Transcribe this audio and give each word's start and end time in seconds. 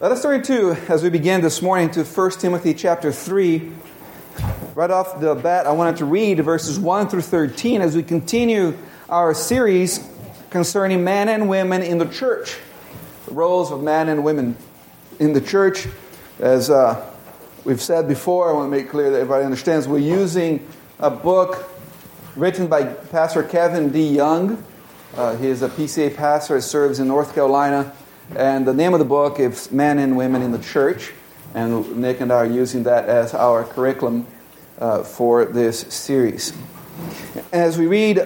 Let 0.00 0.12
us 0.12 0.22
turn 0.22 0.44
to, 0.44 0.76
as 0.88 1.02
we 1.02 1.10
begin 1.10 1.40
this 1.40 1.60
morning, 1.60 1.90
to 1.90 2.04
1 2.04 2.30
Timothy 2.30 2.72
chapter 2.72 3.10
3. 3.10 3.72
Right 4.76 4.92
off 4.92 5.18
the 5.18 5.34
bat, 5.34 5.66
I 5.66 5.72
wanted 5.72 5.96
to 5.96 6.04
read 6.04 6.38
verses 6.38 6.78
1 6.78 7.08
through 7.08 7.22
13 7.22 7.80
as 7.80 7.96
we 7.96 8.04
continue 8.04 8.78
our 9.08 9.34
series 9.34 10.08
concerning 10.50 11.02
men 11.02 11.28
and 11.28 11.48
women 11.48 11.82
in 11.82 11.98
the 11.98 12.06
church. 12.06 12.58
The 13.26 13.34
roles 13.34 13.72
of 13.72 13.82
men 13.82 14.08
and 14.08 14.22
women 14.22 14.56
in 15.18 15.32
the 15.32 15.40
church. 15.40 15.88
As 16.38 16.70
uh, 16.70 17.12
we've 17.64 17.82
said 17.82 18.06
before, 18.06 18.50
I 18.50 18.52
want 18.52 18.70
to 18.70 18.78
make 18.78 18.90
clear 18.90 19.10
that 19.10 19.16
everybody 19.16 19.44
understands, 19.44 19.88
we're 19.88 19.98
using 19.98 20.64
a 21.00 21.10
book 21.10 21.68
written 22.36 22.68
by 22.68 22.84
Pastor 22.84 23.42
Kevin 23.42 23.90
DeYoung. 23.90 24.62
Uh, 25.16 25.34
he 25.34 25.48
is 25.48 25.62
a 25.62 25.68
PCA 25.68 26.14
pastor, 26.14 26.60
serves 26.60 27.00
in 27.00 27.08
North 27.08 27.34
Carolina. 27.34 27.92
And 28.36 28.66
the 28.66 28.74
name 28.74 28.92
of 28.92 28.98
the 28.98 29.06
book 29.06 29.40
is 29.40 29.72
Men 29.72 29.98
and 29.98 30.16
Women 30.16 30.42
in 30.42 30.52
the 30.52 30.58
Church. 30.58 31.12
And 31.54 31.96
Nick 31.96 32.20
and 32.20 32.30
I 32.30 32.36
are 32.36 32.46
using 32.46 32.82
that 32.82 33.08
as 33.08 33.32
our 33.32 33.64
curriculum 33.64 34.26
uh, 34.78 35.02
for 35.02 35.46
this 35.46 35.80
series. 35.80 36.52
As 37.52 37.78
we 37.78 37.86
read 37.86 38.20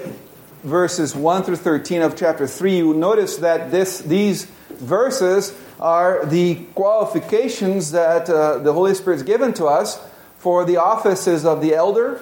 verses 0.64 1.14
1 1.14 1.44
through 1.44 1.56
13 1.56 2.02
of 2.02 2.16
chapter 2.16 2.48
3, 2.48 2.78
you 2.78 2.94
notice 2.94 3.36
that 3.38 3.70
this, 3.70 4.00
these 4.00 4.46
verses 4.70 5.56
are 5.78 6.26
the 6.26 6.56
qualifications 6.74 7.92
that 7.92 8.28
uh, 8.28 8.58
the 8.58 8.72
Holy 8.72 8.94
Spirit 8.94 9.18
has 9.18 9.22
given 9.22 9.54
to 9.54 9.66
us 9.66 10.04
for 10.38 10.64
the 10.64 10.78
offices 10.78 11.44
of 11.44 11.60
the 11.60 11.74
elder 11.74 12.20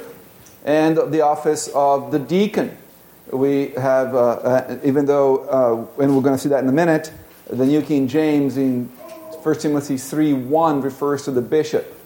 and 0.67 0.99
the 1.11 1.23
office 1.23 1.69
of 1.69 2.13
the 2.13 2.19
deacon. 2.19 2.77
We 3.33 3.69
have, 3.69 4.15
uh, 4.15 4.19
uh 4.19 4.79
even 4.85 5.07
though, 5.07 5.39
uh, 5.99 6.03
and 6.03 6.15
we're 6.15 6.23
going 6.23 6.35
to 6.35 6.39
see 6.39 6.51
that 6.51 6.63
in 6.63 6.69
a 6.69 6.73
minute, 6.73 7.11
the 7.51 7.67
New 7.67 7.83
King 7.83 8.07
James 8.07 8.57
in 8.57 8.87
1 8.87 9.59
Timothy 9.59 9.97
3 9.97 10.33
1 10.33 10.81
refers 10.81 11.25
to 11.25 11.31
the 11.31 11.43
bishop. 11.43 11.97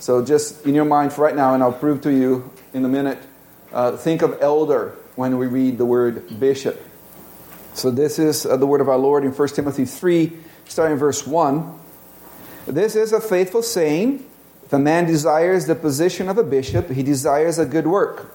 So 0.00 0.24
just 0.24 0.64
in 0.64 0.74
your 0.74 0.84
mind 0.84 1.12
for 1.12 1.22
right 1.22 1.36
now, 1.36 1.54
and 1.54 1.62
I'll 1.62 1.72
prove 1.72 2.00
to 2.02 2.10
you 2.10 2.50
in 2.72 2.84
a 2.84 2.88
minute, 2.88 3.18
uh, 3.72 3.96
think 3.96 4.22
of 4.22 4.38
elder 4.40 4.96
when 5.16 5.36
we 5.36 5.46
read 5.46 5.76
the 5.76 5.84
word 5.84 6.38
bishop. 6.40 6.80
So 7.74 7.90
this 7.90 8.18
is 8.18 8.46
uh, 8.46 8.56
the 8.56 8.66
word 8.66 8.80
of 8.80 8.88
our 8.88 8.96
Lord 8.96 9.24
in 9.24 9.32
1 9.32 9.48
Timothy 9.48 9.84
3, 9.84 10.32
starting 10.66 10.96
verse 10.96 11.26
1. 11.26 11.78
This 12.66 12.96
is 12.96 13.12
a 13.12 13.20
faithful 13.20 13.62
saying. 13.62 14.24
If 14.64 14.72
a 14.72 14.78
man 14.78 15.06
desires 15.06 15.66
the 15.66 15.74
position 15.74 16.28
of 16.28 16.38
a 16.38 16.44
bishop, 16.44 16.90
he 16.90 17.02
desires 17.02 17.58
a 17.58 17.66
good 17.66 17.86
work. 17.86 18.34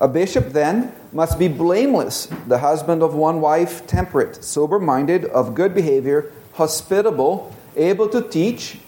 A 0.00 0.08
bishop, 0.08 0.48
then, 0.50 0.92
must 1.12 1.38
be 1.38 1.48
blameless, 1.48 2.26
the 2.46 2.58
husband 2.58 3.02
of 3.02 3.14
one 3.14 3.40
wife, 3.40 3.86
temperate, 3.86 4.42
sober 4.42 4.78
minded, 4.78 5.24
of 5.26 5.54
good 5.54 5.74
behavior, 5.74 6.32
hospitable, 6.54 7.54
able 7.76 8.08
to 8.08 8.22
teach, 8.22 8.78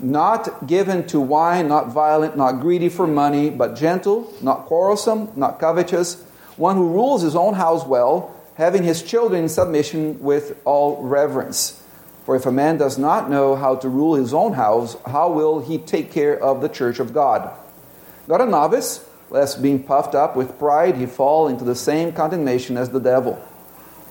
not 0.00 0.66
given 0.66 1.06
to 1.06 1.20
wine, 1.20 1.68
not 1.68 1.88
violent, 1.88 2.36
not 2.36 2.60
greedy 2.60 2.88
for 2.88 3.06
money, 3.06 3.50
but 3.50 3.76
gentle, 3.76 4.32
not 4.42 4.66
quarrelsome, 4.66 5.30
not 5.36 5.60
covetous, 5.60 6.22
one 6.56 6.76
who 6.76 6.88
rules 6.88 7.22
his 7.22 7.36
own 7.36 7.54
house 7.54 7.84
well, 7.86 8.34
having 8.56 8.82
his 8.82 9.02
children 9.02 9.44
in 9.44 9.48
submission 9.48 10.20
with 10.20 10.56
all 10.64 11.02
reverence. 11.02 11.82
For 12.24 12.36
if 12.36 12.46
a 12.46 12.52
man 12.52 12.78
does 12.78 12.96
not 12.96 13.28
know 13.28 13.54
how 13.54 13.76
to 13.76 13.88
rule 13.88 14.14
his 14.14 14.32
own 14.32 14.54
house, 14.54 14.96
how 15.06 15.30
will 15.30 15.60
he 15.60 15.78
take 15.78 16.10
care 16.10 16.42
of 16.42 16.62
the 16.62 16.68
church 16.68 16.98
of 16.98 17.12
God? 17.12 17.50
Not 18.26 18.40
a 18.40 18.46
novice 18.46 19.06
lest 19.30 19.62
being 19.62 19.82
puffed 19.82 20.14
up 20.14 20.36
with 20.36 20.58
pride 20.58 20.96
he 20.96 21.06
fall 21.06 21.48
into 21.48 21.64
the 21.64 21.74
same 21.74 22.12
condemnation 22.12 22.76
as 22.76 22.90
the 22.90 23.00
devil. 23.00 23.42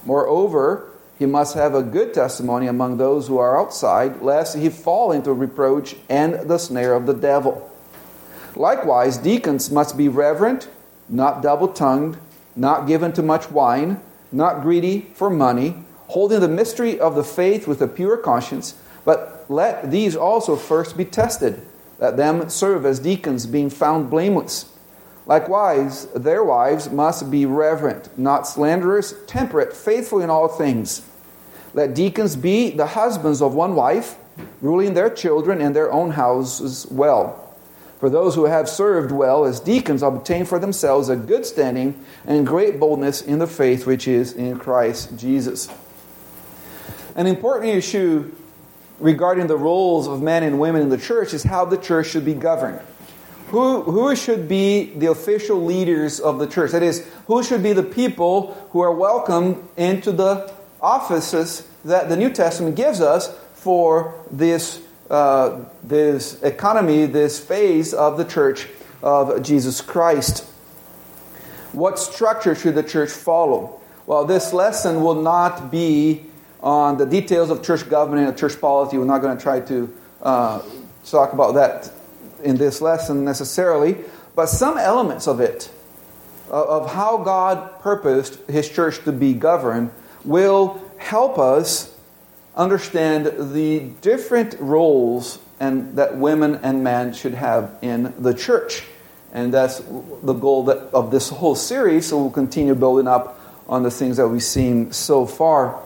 Moreover, 0.06 0.90
he 1.18 1.26
must 1.26 1.56
have 1.56 1.76
a 1.76 1.84
good 1.84 2.14
testimony 2.14 2.68
among 2.68 2.98
those 2.98 3.28
who 3.28 3.38
are 3.38 3.60
outside, 3.60 4.22
lest 4.22 4.58
he 4.58 4.70
fall 4.70 5.12
into 5.12 5.32
reproach 5.32 5.96
and 6.10 6.50
the 6.50 6.58
snare 6.58 6.94
of 6.94 7.06
the 7.06 7.14
devil. 7.14 7.70
Likewise, 8.56 9.18
deacons 9.18 9.72
must 9.72 9.98
be 9.98 10.08
reverent, 10.08 10.68
not 11.08 11.42
double 11.42 11.68
tongued, 11.68 12.18
not 12.56 12.88
given 12.88 13.12
to 13.14 13.22
much 13.24 13.50
wine, 13.50 14.02
not 14.32 14.62
greedy 14.62 15.08
for 15.14 15.30
money, 15.30 15.76
holding 16.08 16.40
the 16.40 16.48
mystery 16.48 17.00
of 17.00 17.16
the 17.16 17.24
faith 17.24 17.68
with 17.68 17.82
a 17.82 17.88
pure 17.88 18.18
conscience, 18.18 18.76
but 19.06 19.46
let 19.50 19.92
these 19.92 20.16
also 20.16 20.56
first 20.56 20.98
be 20.98 21.06
tested. 21.06 21.62
Let 22.00 22.18
them 22.18 22.50
serve 22.50 22.86
as 22.86 23.00
deacons, 23.00 23.46
being 23.46 23.70
found 23.70 24.10
blameless. 24.10 24.73
Likewise, 25.26 26.06
their 26.08 26.44
wives 26.44 26.90
must 26.90 27.32
be 27.32 27.46
reverent, 27.46 28.18
not 28.18 28.48
slanderers, 28.48 29.16
temperate, 29.26 29.74
faithful 29.74 30.22
in 30.22 30.30
all 30.30 30.48
things. 30.48 31.02
Let 31.74 31.96
deacons 31.96 32.36
be 32.36 32.72
the 32.72 32.88
husbands 32.88 33.42
of 33.42 33.56
one 33.56 33.76
wife, 33.76 34.16
ruling 34.62 34.94
their 34.94 35.10
children 35.10 35.62
and 35.62 35.76
their 35.76 35.92
own 35.92 36.12
houses 36.12 36.86
well. 36.92 37.40
For 38.00 38.10
those 38.10 38.36
who 38.36 38.46
have 38.46 38.68
served 38.68 39.14
well 39.14 39.46
as 39.46 39.62
deacons 39.62 40.04
obtain 40.04 40.44
for 40.44 40.60
themselves 40.60 41.08
a 41.08 41.16
good 41.16 41.46
standing 41.46 42.04
and 42.26 42.46
great 42.46 42.78
boldness 42.78 43.22
in 43.22 43.40
the 43.40 43.48
faith 43.48 43.86
which 43.86 44.10
is 44.10 44.34
in 44.34 44.60
Christ 44.60 45.18
Jesus. 45.18 45.70
An 47.16 47.28
important 47.28 47.74
issue 47.74 48.30
regarding 49.00 49.48
the 49.48 49.56
roles 49.56 50.08
of 50.08 50.22
men 50.22 50.44
and 50.44 50.60
women 50.60 50.82
in 50.82 50.90
the 50.90 50.98
church 50.98 51.34
is 51.34 51.44
how 51.44 51.64
the 51.64 51.78
church 51.78 52.08
should 52.08 52.26
be 52.26 52.34
governed 52.34 52.82
who, 53.54 53.84
who 53.84 54.16
should 54.16 54.48
be 54.48 54.86
the 54.96 55.12
official 55.12 55.64
leaders 55.64 56.20
of 56.20 56.40
the 56.40 56.48
church? 56.48 56.72
That 56.72 56.82
is, 56.82 57.08
who 57.28 57.44
should 57.44 57.62
be 57.62 57.72
the 57.72 57.84
people 57.84 58.56
who 58.72 58.82
are 58.82 58.92
welcomed 58.92 59.64
into 59.78 60.12
the 60.12 60.52
offices 60.82 61.68
that 61.86 62.10
the 62.10 62.18
New 62.18 62.32
Testament 62.32 62.76
gives 62.76 63.00
us 63.00 63.32
for 63.54 64.16
this, 64.32 64.82
uh, 65.08 65.66
this 65.84 66.42
economy, 66.42 67.06
this 67.06 67.40
phase 67.40 67.94
of 67.94 68.18
the 68.18 68.26
church 68.26 68.68
of 69.04 69.44
Jesus 69.44 69.82
Christ? 69.82 70.46
What 71.74 72.00
structure 72.00 72.56
should 72.56 72.74
the 72.74 72.82
church 72.82 73.12
follow? 73.12 73.80
Well, 74.08 74.26
this 74.26 74.52
lesson 74.52 75.04
will 75.04 75.22
not 75.22 75.70
be 75.70 76.26
on 76.60 76.98
the 76.98 77.06
details 77.06 77.52
of 77.52 77.62
church 77.62 77.88
government 77.88 78.28
and 78.28 78.36
church 78.36 78.60
polity. 78.60 78.98
We're 78.98 79.06
not 79.06 79.22
going 79.22 79.38
to 79.38 79.44
try 79.44 79.60
to 79.60 79.96
uh, 80.24 80.64
talk 81.04 81.34
about 81.34 81.54
that 81.54 81.92
in 82.44 82.58
this 82.58 82.82
lesson 82.82 83.26
necessarily, 83.26 83.98
but 84.36 84.48
some 84.48 84.78
elements 84.78 85.28
of 85.28 85.40
it, 85.40 85.70
uh, 86.50 86.64
of 86.64 86.94
how 86.94 87.18
God 87.18 87.82
purposed 87.82 88.40
His 88.50 88.70
church 88.70 89.04
to 89.06 89.12
be 89.12 89.34
governed, 89.34 89.92
will 90.24 90.82
help 90.98 91.38
us 91.38 91.94
understand 92.56 93.54
the 93.54 93.80
different 94.02 94.56
roles 94.60 95.40
and 95.60 95.96
that 95.98 96.18
women 96.18 96.60
and 96.64 96.84
men 96.84 97.14
should 97.14 97.34
have 97.34 97.78
in 97.82 98.14
the 98.20 98.34
church. 98.34 98.84
And 99.32 99.54
that's 99.54 99.80
the 99.80 100.34
goal 100.34 100.66
that, 100.66 100.78
of 100.94 101.10
this 101.10 101.30
whole 101.30 101.56
series, 101.56 102.08
so 102.08 102.22
we'll 102.22 102.32
continue 102.32 102.76
building 102.76 103.08
up 103.08 103.40
on 103.68 103.82
the 103.82 103.90
things 103.90 104.18
that 104.18 104.28
we've 104.28 104.44
seen 104.44 104.92
so 104.92 105.26
far. 105.26 105.82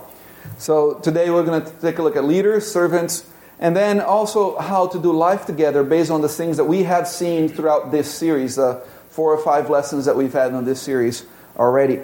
So 0.58 0.96
today 0.96 1.30
we're 1.30 1.46
going 1.46 1.64
to 1.64 1.72
take 1.80 2.00
a 2.00 2.04
look 2.04 2.16
at 2.16 2.26
leaders, 2.26 2.70
servants, 2.70 3.30
and 3.60 3.76
then 3.76 4.00
also 4.00 4.58
how 4.58 4.88
to 4.88 5.00
do 5.00 5.12
life 5.12 5.46
together 5.46 5.84
based 5.84 6.12
on 6.12 6.22
the 6.22 6.30
things 6.30 6.58
that 6.58 6.66
we 6.66 6.84
have 6.84 7.08
seen 7.08 7.50
throughout 7.50 7.92
this 7.92 8.14
series, 8.14 8.56
the 8.56 8.82
four 9.10 9.34
or 9.34 9.44
five 9.44 9.70
lessons 9.70 10.06
that 10.06 10.16
we've 10.16 10.34
had 10.34 10.54
on 10.54 10.66
this 10.66 10.82
series 10.82 11.26
already. 11.58 12.00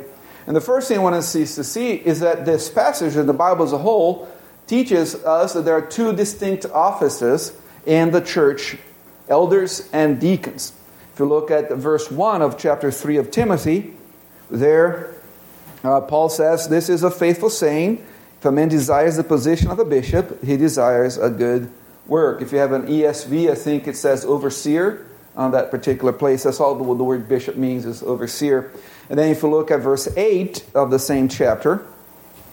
And 0.48 0.56
the 0.56 0.62
first 0.62 0.88
thing 0.88 1.00
I 1.00 1.02
want 1.02 1.16
us 1.16 1.32
to 1.34 1.46
see 1.46 1.94
is 1.94 2.20
that 2.22 2.46
this 2.46 2.70
passage 2.70 3.16
in 3.16 3.28
the 3.28 3.34
Bible 3.34 3.64
as 3.64 3.72
a 3.72 3.78
whole 3.78 4.28
teaches 4.68 5.16
us 5.16 5.54
that 5.54 5.62
there 5.62 5.76
are 5.76 5.86
two 5.86 6.14
distinct 6.14 6.66
offices 6.66 7.56
in 7.86 8.12
the 8.12 8.22
church 8.22 8.78
elders 9.30 9.90
and 9.94 10.20
deacons. 10.20 10.74
If 11.14 11.20
you 11.20 11.26
look 11.26 11.52
at 11.52 11.72
verse 11.72 12.10
1 12.10 12.42
of 12.42 12.58
chapter 12.58 12.92
3 12.92 13.18
of 13.18 13.30
Timothy, 13.32 13.94
there 14.50 15.14
uh, 15.84 16.02
Paul 16.02 16.30
says, 16.30 16.68
This 16.68 16.90
is 16.90 17.04
a 17.04 17.12
faithful 17.12 17.50
saying 17.50 18.06
if 18.44 18.48
a 18.48 18.52
man 18.52 18.68
desires 18.68 19.16
the 19.16 19.24
position 19.24 19.72
of 19.72 19.80
a 19.80 19.86
bishop, 19.86 20.44
he 20.44 20.58
desires 20.58 21.18
a 21.18 21.30
good 21.30 21.72
work. 22.06 22.42
If 22.42 22.52
you 22.52 22.58
have 22.58 22.74
an 22.74 22.88
ESV, 22.88 23.50
I 23.50 23.56
think 23.56 23.88
it 23.88 23.96
says 23.96 24.26
overseer 24.26 25.08
on 25.34 25.52
that 25.52 25.72
particular 25.72 26.12
place. 26.12 26.44
That's 26.44 26.60
all 26.60 26.76
the, 26.76 26.84
the 26.84 27.06
word 27.06 27.30
bishop 27.30 27.56
means 27.56 27.86
is 27.86 28.04
overseer. 28.04 28.70
And 29.10 29.18
then 29.18 29.32
if 29.32 29.44
you 29.44 29.50
look 29.50 29.72
at 29.72 29.80
verse 29.80 30.10
8 30.18 30.62
of 30.76 30.92
the 30.92 31.00
same 31.00 31.30
chapter, 31.30 31.86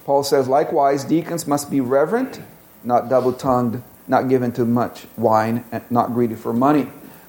Paul 0.04 0.22
says, 0.22 0.46
Likewise, 0.46 1.02
deacons 1.02 1.48
must 1.48 1.72
be 1.72 1.80
reverent, 1.80 2.40
not 2.84 3.08
double 3.08 3.32
tongued, 3.32 3.82
not 4.06 4.28
given 4.28 4.52
to 4.52 4.64
much 4.64 5.08
wine, 5.16 5.64
and 5.72 5.82
not 5.90 6.14
greedy 6.14 6.36
for 6.36 6.52
money. 6.52 6.86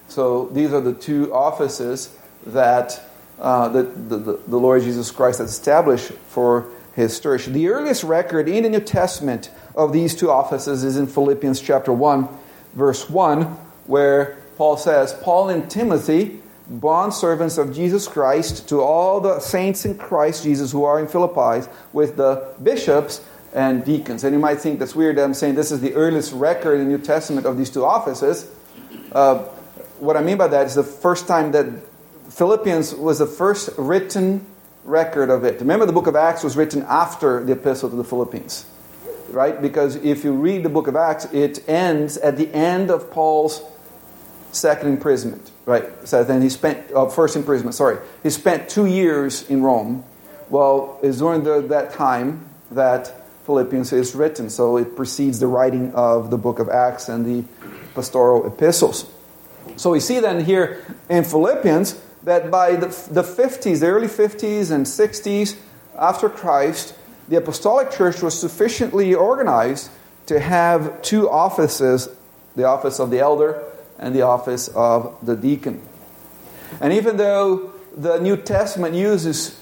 So 0.07 0.49
these 0.49 0.71
are 0.71 0.81
the 0.81 0.93
two 0.93 1.33
offices 1.33 2.15
that 2.45 3.01
uh, 3.39 3.69
the, 3.69 3.81
the, 3.81 4.17
the 4.45 4.57
Lord 4.57 4.83
Jesus 4.83 5.09
Christ 5.09 5.39
has 5.39 5.49
established 5.49 6.11
for 6.11 6.69
his 6.95 7.19
church. 7.19 7.45
The 7.45 7.67
earliest 7.67 8.03
record 8.03 8.49
in 8.49 8.63
the 8.63 8.69
New 8.69 8.81
Testament 8.81 9.49
of 9.75 9.93
these 9.93 10.15
two 10.15 10.29
offices 10.29 10.83
is 10.83 10.97
in 10.97 11.07
Philippians 11.07 11.61
chapter 11.61 11.93
1, 11.93 12.27
verse 12.73 13.09
1, 13.09 13.43
where 13.87 14.37
Paul 14.57 14.77
says, 14.77 15.13
Paul 15.13 15.49
and 15.49 15.69
Timothy, 15.69 16.39
bond 16.67 17.13
servants 17.13 17.57
of 17.57 17.73
Jesus 17.73 18.07
Christ, 18.07 18.69
to 18.69 18.81
all 18.81 19.19
the 19.19 19.39
saints 19.39 19.85
in 19.85 19.97
Christ 19.97 20.43
Jesus 20.43 20.71
who 20.71 20.83
are 20.83 20.99
in 20.99 21.07
Philippi, 21.07 21.67
with 21.93 22.17
the 22.17 22.53
bishops 22.61 23.21
and 23.53 23.83
deacons. 23.83 24.23
And 24.23 24.33
you 24.33 24.39
might 24.39 24.59
think 24.59 24.79
that's 24.79 24.95
weird 24.95 25.17
that 25.17 25.23
I'm 25.23 25.33
saying 25.33 25.55
this 25.55 25.71
is 25.71 25.81
the 25.81 25.93
earliest 25.93 26.33
record 26.33 26.79
in 26.79 26.85
the 26.85 26.97
New 26.97 27.03
Testament 27.03 27.45
of 27.45 27.57
these 27.57 27.69
two 27.69 27.85
offices. 27.85 28.49
Uh, 29.11 29.39
what 29.99 30.17
I 30.17 30.21
mean 30.21 30.37
by 30.37 30.47
that 30.47 30.67
is 30.67 30.75
the 30.75 30.83
first 30.83 31.27
time 31.27 31.51
that 31.51 31.67
Philippians 32.29 32.95
was 32.95 33.19
the 33.19 33.25
first 33.25 33.69
written 33.77 34.45
record 34.83 35.29
of 35.29 35.43
it. 35.43 35.59
Remember, 35.59 35.85
the 35.85 35.93
book 35.93 36.07
of 36.07 36.15
Acts 36.15 36.43
was 36.43 36.57
written 36.57 36.83
after 36.87 37.43
the 37.43 37.53
epistle 37.53 37.89
to 37.89 37.95
the 37.95 38.03
Philippians, 38.03 38.65
right? 39.29 39.61
Because 39.61 39.95
if 39.97 40.23
you 40.23 40.33
read 40.33 40.63
the 40.63 40.69
book 40.69 40.87
of 40.87 40.95
Acts, 40.95 41.25
it 41.25 41.67
ends 41.69 42.17
at 42.17 42.37
the 42.37 42.51
end 42.53 42.89
of 42.89 43.11
Paul's 43.11 43.61
second 44.51 44.89
imprisonment, 44.89 45.51
right? 45.65 45.85
So 46.07 46.23
then 46.23 46.41
he 46.41 46.49
spent, 46.49 46.91
uh, 46.91 47.07
first 47.07 47.35
imprisonment, 47.35 47.75
sorry. 47.75 47.97
He 48.23 48.29
spent 48.29 48.69
two 48.69 48.85
years 48.85 49.49
in 49.49 49.61
Rome. 49.61 50.03
Well, 50.49 50.99
it's 51.01 51.19
during 51.19 51.43
the, 51.43 51.61
that 51.61 51.93
time 51.93 52.45
that 52.71 53.13
Philippians 53.45 53.93
is 53.93 54.13
written, 54.13 54.49
so 54.49 54.77
it 54.77 54.95
precedes 54.95 55.39
the 55.39 55.47
writing 55.47 55.93
of 55.93 56.29
the 56.29 56.37
book 56.37 56.59
of 56.59 56.69
Acts 56.69 57.07
and 57.07 57.25
the 57.25 57.47
pastoral 57.95 58.45
epistles. 58.45 59.09
So 59.77 59.91
we 59.91 59.99
see 59.99 60.19
then 60.19 60.43
here 60.43 60.83
in 61.09 61.23
Philippians 61.23 61.99
that 62.23 62.51
by 62.51 62.75
the, 62.75 62.87
the 63.09 63.23
50s, 63.23 63.79
the 63.79 63.87
early 63.87 64.07
50s 64.07 64.71
and 64.71 64.85
60s 64.85 65.57
after 65.97 66.29
Christ, 66.29 66.95
the 67.27 67.37
apostolic 67.37 67.91
church 67.91 68.21
was 68.21 68.39
sufficiently 68.39 69.13
organized 69.13 69.89
to 70.27 70.39
have 70.39 71.01
two 71.01 71.29
offices 71.29 72.09
the 72.55 72.65
office 72.65 72.99
of 72.99 73.11
the 73.11 73.19
elder 73.19 73.63
and 73.97 74.13
the 74.13 74.23
office 74.23 74.67
of 74.69 75.17
the 75.25 75.35
deacon. 75.35 75.81
And 76.81 76.93
even 76.93 77.17
though 77.17 77.71
the 77.95 78.19
New 78.19 78.37
Testament 78.37 78.95
uses 78.95 79.61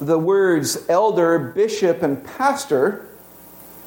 the 0.00 0.18
words 0.18 0.84
elder, 0.88 1.38
bishop, 1.38 2.02
and 2.02 2.24
pastor, 2.24 3.06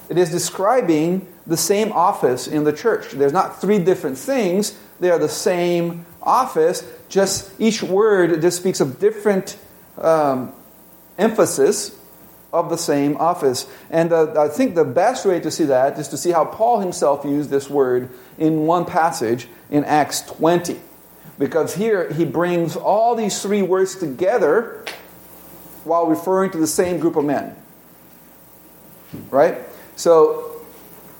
it 0.09 0.17
is 0.17 0.31
describing 0.31 1.27
the 1.45 1.57
same 1.57 1.91
office 1.91 2.47
in 2.47 2.63
the 2.63 2.73
church. 2.73 3.11
There's 3.11 3.33
not 3.33 3.61
three 3.61 3.79
different 3.79 4.17
things, 4.17 4.77
they 4.99 5.09
are 5.09 5.19
the 5.19 5.29
same 5.29 6.05
office, 6.21 6.83
just 7.09 7.51
each 7.59 7.83
word 7.83 8.41
just 8.41 8.57
speaks 8.57 8.79
of 8.79 8.99
different 8.99 9.57
um, 9.97 10.53
emphasis 11.17 11.97
of 12.51 12.69
the 12.69 12.77
same 12.77 13.17
office. 13.17 13.67
And 13.89 14.11
uh, 14.11 14.41
I 14.41 14.47
think 14.47 14.75
the 14.75 14.85
best 14.85 15.25
way 15.25 15.39
to 15.39 15.51
see 15.51 15.65
that 15.65 15.99
is 15.99 16.07
to 16.09 16.17
see 16.17 16.31
how 16.31 16.45
Paul 16.45 16.79
himself 16.79 17.25
used 17.25 17.49
this 17.49 17.69
word 17.69 18.09
in 18.37 18.65
one 18.65 18.85
passage 18.85 19.47
in 19.69 19.83
Acts 19.83 20.21
20. 20.21 20.79
Because 21.37 21.75
here 21.75 22.11
he 22.11 22.25
brings 22.25 22.75
all 22.75 23.15
these 23.15 23.41
three 23.41 23.61
words 23.61 23.95
together 23.95 24.83
while 25.83 26.07
referring 26.07 26.51
to 26.51 26.57
the 26.57 26.67
same 26.67 26.99
group 26.99 27.15
of 27.15 27.25
men. 27.25 27.55
Right? 29.31 29.57
So, 29.95 30.45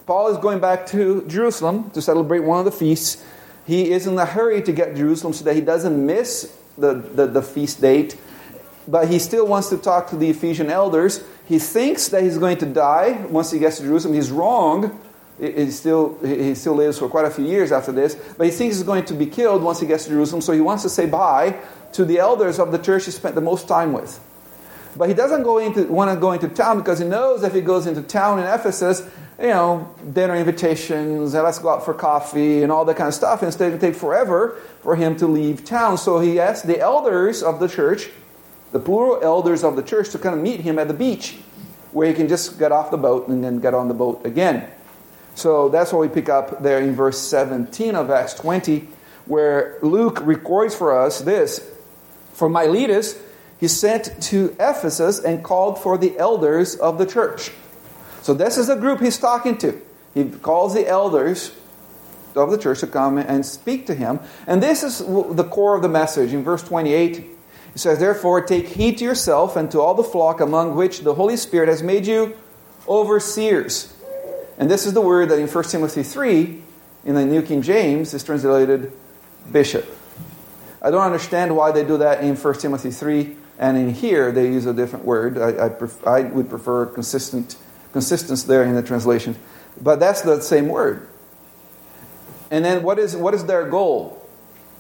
Paul 0.06 0.30
is 0.30 0.38
going 0.38 0.60
back 0.60 0.88
to 0.88 1.26
Jerusalem 1.28 1.92
to 1.92 2.02
celebrate 2.02 2.40
one 2.40 2.60
of 2.60 2.66
the 2.66 2.72
feasts. 2.72 3.24
He 3.70 3.92
is 3.92 4.08
in 4.08 4.18
a 4.18 4.26
hurry 4.26 4.64
to 4.64 4.72
get 4.72 4.96
Jerusalem 4.96 5.32
so 5.32 5.44
that 5.44 5.54
he 5.54 5.62
doesn't 5.62 6.04
miss 6.04 6.58
the, 6.76 6.96
the, 6.96 7.28
the 7.28 7.44
feast 7.44 7.80
date. 7.80 8.18
But 8.88 9.10
he 9.10 9.20
still 9.20 9.46
wants 9.46 9.70
to 9.70 9.78
talk 9.78 10.10
to 10.10 10.16
the 10.16 10.32
Ephesian 10.32 10.72
elders. 10.72 11.24
He 11.46 11.60
thinks 11.60 12.08
that 12.08 12.24
he's 12.24 12.40
going 12.40 12.58
to 12.58 12.66
die 12.66 13.28
once 13.28 13.52
he 13.52 13.60
gets 13.60 13.78
to 13.78 13.84
Jerusalem. 13.84 14.16
He's 14.16 14.32
wrong. 14.32 15.00
He 15.40 15.70
still, 15.70 16.18
he 16.24 16.56
still 16.56 16.74
lives 16.74 16.98
for 16.98 17.10
quite 17.10 17.26
a 17.26 17.30
few 17.30 17.46
years 17.46 17.72
after 17.72 17.92
this. 17.92 18.16
But 18.16 18.48
he 18.48 18.52
thinks 18.52 18.78
he's 18.78 18.84
going 18.84 19.06
to 19.06 19.14
be 19.14 19.28
killed 19.28 19.62
once 19.62 19.80
he 19.80 19.86
gets 19.86 20.06
to 20.06 20.10
Jerusalem. 20.10 20.42
So 20.42 20.52
he 20.52 20.62
wants 20.62 20.82
to 20.82 20.90
say 20.90 21.06
bye 21.06 21.56
to 21.94 22.06
the 22.06 22.18
elders 22.18 22.58
of 22.58 22.72
the 22.72 22.80
church 22.80 23.06
he 23.06 23.12
spent 23.12 23.36
the 23.36 23.42
most 23.42 23.68
time 23.68 23.94
with. 23.94 24.20
But 24.96 25.10
he 25.10 25.14
doesn't 25.14 25.44
go 25.44 25.60
into, 25.60 25.84
want 25.84 26.10
to 26.10 26.20
go 26.20 26.32
into 26.32 26.48
town 26.48 26.80
because 26.80 26.98
he 26.98 27.06
knows 27.06 27.44
if 27.44 27.54
he 27.54 27.62
goes 27.62 27.86
into 27.86 28.02
town 28.02 28.40
in 28.40 28.48
Ephesus, 28.48 29.08
you 29.40 29.48
know, 29.48 29.96
dinner 30.12 30.36
invitations, 30.36 31.34
and 31.34 31.44
let's 31.44 31.60
go 31.60 31.70
out 31.70 31.86
for 31.86 31.94
coffee 31.94 32.62
and 32.62 32.72
all 32.72 32.84
that 32.86 32.98
kind 32.98 33.08
of 33.08 33.14
stuff. 33.14 33.42
Instead, 33.42 33.70
it 33.70 33.72
would 33.72 33.82
take 33.82 33.96
forever 33.96 34.58
for 34.82 34.96
him 34.96 35.16
to 35.18 35.28
leave 35.28 35.64
town. 35.64 35.98
So 35.98 36.20
he 36.20 36.40
asked 36.40 36.68
the 36.68 36.80
elders 36.80 37.42
of 37.42 37.60
the 37.60 37.70
church, 37.70 38.10
the 38.74 38.80
plural 38.80 39.20
elders 39.24 39.64
of 39.64 39.78
the 39.78 39.84
church, 39.84 40.10
to 40.10 40.20
kind 40.20 40.36
of 40.36 40.42
meet 40.42 40.60
him 40.60 40.78
at 40.78 40.90
the 40.90 40.94
beach 40.94 41.38
where 41.92 42.08
he 42.08 42.14
can 42.14 42.28
just 42.28 42.60
get 42.60 42.72
off 42.72 42.92
the 42.92 42.98
boat 42.98 43.28
and 43.28 43.44
then 43.44 43.60
get 43.60 43.74
on 43.74 43.88
the 43.88 43.94
boat 43.94 44.26
again. 44.26 44.70
So 45.36 45.70
that's 45.70 45.94
what 45.94 46.02
we 46.02 46.10
pick 46.10 46.28
up 46.28 46.62
there 46.62 46.80
in 46.80 46.94
verse 46.94 47.18
17 47.18 47.96
of 47.96 48.10
Acts 48.10 48.34
20, 48.34 48.88
where 49.26 49.78
Luke 49.82 50.20
records 50.22 50.76
for 50.76 50.98
us 51.00 51.22
this 51.22 51.66
For 52.34 52.50
Miletus, 52.50 53.18
he 53.60 53.68
sent 53.68 54.22
to 54.24 54.56
Ephesus 54.60 55.20
and 55.20 55.44
called 55.44 55.80
for 55.80 55.98
the 55.98 56.18
elders 56.18 56.76
of 56.76 56.98
the 56.98 57.06
church. 57.06 57.52
So 58.22 58.34
this 58.34 58.58
is 58.58 58.68
the 58.68 58.76
group 58.76 59.00
he's 59.00 59.18
talking 59.18 59.58
to. 59.60 59.80
He 60.14 60.26
calls 60.26 60.74
the 60.74 60.88
elders 60.88 61.56
of 62.36 62.52
the 62.52 62.58
church 62.58 62.80
to 62.80 62.88
come 62.88 63.18
and 63.18 63.46
speak 63.46 63.86
to 63.88 63.96
him. 63.96 64.20
And 64.48 64.62
this 64.62 64.84
is 64.84 65.00
the 65.00 65.48
core 65.50 65.76
of 65.76 65.82
the 65.82 65.90
message. 65.90 66.34
In 66.34 66.44
verse 66.44 66.64
28, 66.64 67.16
he 67.18 67.28
says, 67.76 68.00
Therefore, 68.00 68.42
take 68.42 68.68
heed 68.68 68.98
to 69.00 69.04
yourself 69.04 69.56
and 69.56 69.70
to 69.72 69.80
all 69.80 69.94
the 69.94 70.04
flock 70.04 70.40
among 70.40 70.76
which 70.76 71.02
the 71.02 71.16
Holy 71.16 71.38
Spirit 71.38 71.70
has 71.70 71.84
made 71.84 72.06
you 72.06 72.36
overseers. 72.88 73.94
And 74.58 74.70
this 74.70 74.86
is 74.86 74.94
the 74.94 75.02
word 75.02 75.30
that 75.30 75.40
in 75.40 75.48
1 75.48 75.64
Timothy 75.66 76.04
3, 76.04 76.64
in 77.06 77.16
the 77.16 77.26
New 77.26 77.42
King 77.42 77.62
James, 77.62 78.14
is 78.14 78.24
translated 78.24 78.92
bishop. 79.52 79.86
I 80.82 80.92
don't 80.92 81.04
understand 81.04 81.56
why 81.56 81.72
they 81.72 81.86
do 81.86 81.98
that 81.98 82.24
in 82.24 82.36
1 82.36 82.54
Timothy 82.56 82.92
3 82.92 83.36
and 83.60 83.78
in 83.78 83.94
here, 83.94 84.32
they 84.32 84.46
use 84.46 84.66
a 84.66 84.74
different 84.74 85.04
word. 85.04 85.38
I, 85.38 85.66
I, 85.66 85.70
pref- 85.70 86.08
I 86.08 86.22
would 86.22 86.50
prefer 86.50 86.86
consistent, 86.86 87.58
consistency 87.92 88.48
there 88.48 88.64
in 88.64 88.76
the 88.76 88.84
translation. 88.84 89.36
But 89.82 90.00
that's 90.00 90.22
the 90.22 90.42
same 90.42 90.68
word. 90.68 91.08
And 92.52 92.66
then 92.66 92.84
what 92.84 93.00
is, 93.00 93.16
what 93.16 93.34
is 93.34 93.46
their 93.46 93.68
goal? 93.70 94.28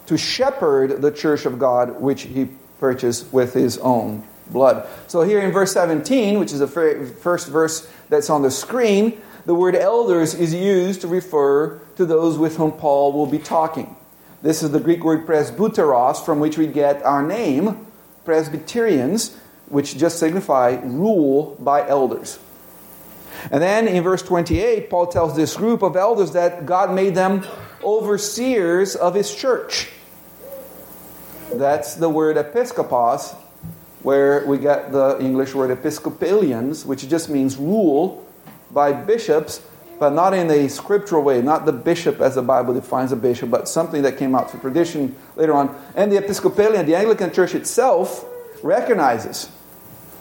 To 0.08 0.18
shepherd 0.18 1.02
the 1.02 1.12
church 1.12 1.46
of 1.46 1.60
God, 1.60 2.02
which 2.02 2.24
he 2.24 2.50
purchased 2.80 3.32
with 3.32 3.54
his 3.54 3.78
own 3.78 4.24
blood. 4.50 4.88
So 5.08 5.22
here 5.22 5.40
in 5.40 5.52
verse 5.52 5.72
17, 5.74 6.40
which 6.40 6.52
is 6.52 6.60
the 6.60 6.68
first 6.68 7.48
verse 7.48 7.88
that's 8.10 8.30
on 8.30 8.42
the 8.42 8.52
screen, 8.52 9.22
the 9.46 9.54
word 9.54 9.76
elders 9.76 10.34
is 10.34 10.54
used 10.54 11.02
to 11.02 11.08
refer 11.08 11.80
to 11.96 12.06
those 12.06 12.38
with 12.38 12.58
whom 12.58 12.72
Paul 12.72 13.14
will 13.14 13.28
be 13.28 13.40
talking. 13.40 13.96
This 14.42 14.64
is 14.64 14.72
the 14.72 14.80
Greek 14.80 15.04
word 15.04 15.28
presbyteros, 15.28 16.24
from 16.24 16.40
which 16.40 16.58
we 16.58 16.68
get 16.68 17.04
our 17.04 17.22
name, 17.22 17.86
Presbyterians, 18.26 19.36
which 19.68 19.98
just 19.98 20.18
signify 20.18 20.80
rule 20.84 21.58
by 21.60 21.88
elders. 21.88 22.40
And 23.52 23.62
then 23.62 23.88
in 23.88 24.04
verse 24.04 24.22
28, 24.22 24.90
Paul 24.90 25.08
tells 25.08 25.36
this 25.36 25.56
group 25.56 25.82
of 25.82 25.96
elders 25.96 26.32
that 26.34 26.66
God 26.66 26.94
made 26.94 27.16
them 27.16 27.46
overseers 27.84 28.96
of 28.96 29.16
his 29.16 29.34
church. 29.34 29.90
That's 31.54 31.96
the 31.96 32.10
word 32.10 32.38
episkopos, 32.38 33.36
where 34.04 34.46
we 34.46 34.58
get 34.58 34.92
the 34.92 35.18
English 35.20 35.56
word 35.56 35.72
episcopalians, 35.72 36.86
which 36.86 37.08
just 37.10 37.30
means 37.30 37.58
rule 37.58 38.26
by 38.72 38.94
bishops, 38.94 39.62
but 40.00 40.12
not 40.12 40.34
in 40.34 40.50
a 40.50 40.70
scriptural 40.70 41.24
way, 41.24 41.42
not 41.42 41.66
the 41.66 41.74
bishop 41.74 42.22
as 42.22 42.36
the 42.36 42.42
Bible 42.42 42.74
defines 42.74 43.12
a 43.12 43.16
bishop, 43.16 43.50
but 43.50 43.68
something 43.68 44.04
that 44.04 44.18
came 44.18 44.36
out 44.36 44.52
through 44.52 44.62
tradition 44.62 45.16
later 45.36 45.54
on. 45.54 45.76
And 45.96 46.12
the 46.12 46.18
Episcopalian, 46.18 46.86
the 46.86 46.96
Anglican 46.96 47.34
Church 47.34 47.56
itself, 47.56 48.26
recognizes 48.64 49.50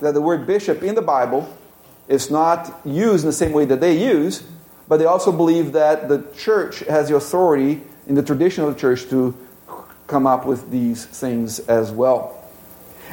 that 0.01 0.15
the 0.15 0.21
word 0.21 0.47
bishop 0.47 0.83
in 0.83 0.95
the 0.95 1.03
Bible 1.03 1.49
is 2.09 2.31
not 2.31 2.81
used 2.85 3.25
in 3.25 3.29
the 3.29 3.37
same 3.37 3.53
way 3.53 3.65
that 3.67 3.81
they 3.81 4.03
use, 4.03 4.43
but 4.89 4.97
they 4.97 5.05
also 5.05 5.31
believe 5.31 5.73
that 5.73 6.09
the 6.09 6.25
church 6.37 6.81
has 6.81 7.09
the 7.09 7.17
authority 7.17 7.83
in 8.07 8.15
the 8.15 8.23
tradition 8.23 8.65
of 8.65 8.75
the 8.75 8.81
church 8.81 9.09
to 9.11 9.37
come 10.07 10.27
up 10.27 10.47
with 10.47 10.71
these 10.71 11.05
things 11.05 11.61
as 11.61 11.91
well. 11.91 12.35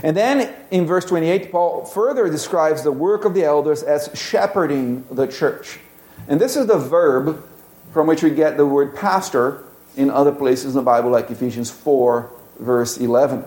And 0.03 0.15
then 0.15 0.53
in 0.71 0.85
verse 0.85 1.05
28, 1.05 1.51
Paul 1.51 1.85
further 1.85 2.29
describes 2.29 2.83
the 2.83 2.91
work 2.91 3.25
of 3.25 3.33
the 3.33 3.43
elders 3.43 3.83
as 3.83 4.09
shepherding 4.13 5.05
the 5.11 5.27
church. 5.27 5.79
And 6.27 6.39
this 6.39 6.55
is 6.55 6.67
the 6.67 6.77
verb 6.77 7.45
from 7.93 8.07
which 8.07 8.23
we 8.23 8.29
get 8.29 8.57
the 8.57 8.65
word 8.65 8.95
pastor 8.95 9.63
in 9.95 10.09
other 10.09 10.31
places 10.31 10.73
in 10.73 10.73
the 10.73 10.81
Bible, 10.81 11.09
like 11.09 11.29
Ephesians 11.31 11.71
4, 11.71 12.29
verse 12.59 12.97
11. 12.97 13.45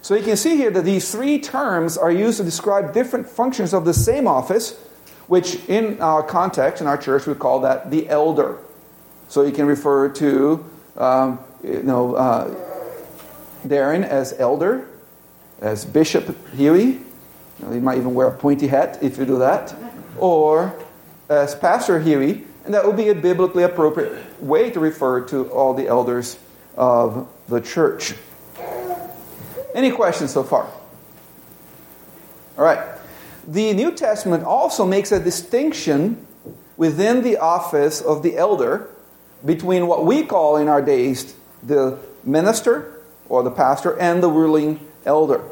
So 0.00 0.14
you 0.14 0.22
can 0.22 0.36
see 0.36 0.56
here 0.56 0.70
that 0.70 0.84
these 0.84 1.10
three 1.10 1.38
terms 1.38 1.98
are 1.98 2.10
used 2.10 2.38
to 2.38 2.44
describe 2.44 2.94
different 2.94 3.28
functions 3.28 3.74
of 3.74 3.84
the 3.84 3.94
same 3.94 4.26
office, 4.26 4.76
which 5.26 5.56
in 5.68 6.00
our 6.00 6.22
context, 6.22 6.80
in 6.80 6.86
our 6.86 6.96
church, 6.96 7.26
we 7.26 7.34
call 7.34 7.60
that 7.60 7.90
the 7.90 8.08
elder. 8.08 8.58
So 9.28 9.42
you 9.42 9.52
can 9.52 9.66
refer 9.66 10.08
to, 10.08 10.64
um, 10.96 11.40
you 11.62 11.82
know, 11.82 12.14
uh, 12.14 12.54
Darren 13.66 14.04
as 14.04 14.34
elder, 14.38 14.88
as 15.60 15.84
Bishop 15.84 16.34
Huey. 16.54 16.84
You, 16.84 17.04
know, 17.60 17.72
you 17.72 17.80
might 17.80 17.98
even 17.98 18.14
wear 18.14 18.28
a 18.28 18.36
pointy 18.36 18.68
hat 18.68 18.98
if 19.02 19.18
you 19.18 19.26
do 19.26 19.38
that. 19.38 19.74
Or 20.18 20.74
as 21.28 21.54
Pastor 21.54 22.00
Huey, 22.00 22.44
and 22.64 22.72
that 22.72 22.86
would 22.86 22.96
be 22.96 23.08
a 23.08 23.14
biblically 23.14 23.64
appropriate 23.64 24.40
way 24.40 24.70
to 24.70 24.80
refer 24.80 25.20
to 25.26 25.50
all 25.50 25.74
the 25.74 25.86
elders 25.86 26.38
of 26.76 27.28
the 27.48 27.60
church. 27.60 28.14
Any 29.78 29.92
questions 29.92 30.32
so 30.32 30.42
far? 30.42 30.68
All 32.56 32.64
right. 32.64 32.98
the 33.46 33.72
New 33.74 33.92
Testament 33.92 34.42
also 34.42 34.84
makes 34.84 35.12
a 35.12 35.20
distinction 35.20 36.26
within 36.76 37.22
the 37.22 37.36
office 37.36 38.00
of 38.00 38.24
the 38.24 38.36
elder 38.36 38.90
between 39.46 39.86
what 39.86 40.04
we 40.04 40.24
call 40.24 40.56
in 40.56 40.66
our 40.66 40.82
days 40.82 41.32
the 41.62 41.96
minister 42.24 43.00
or 43.28 43.44
the 43.44 43.52
pastor 43.52 43.96
and 44.00 44.20
the 44.20 44.28
ruling 44.28 44.80
elder. 45.06 45.44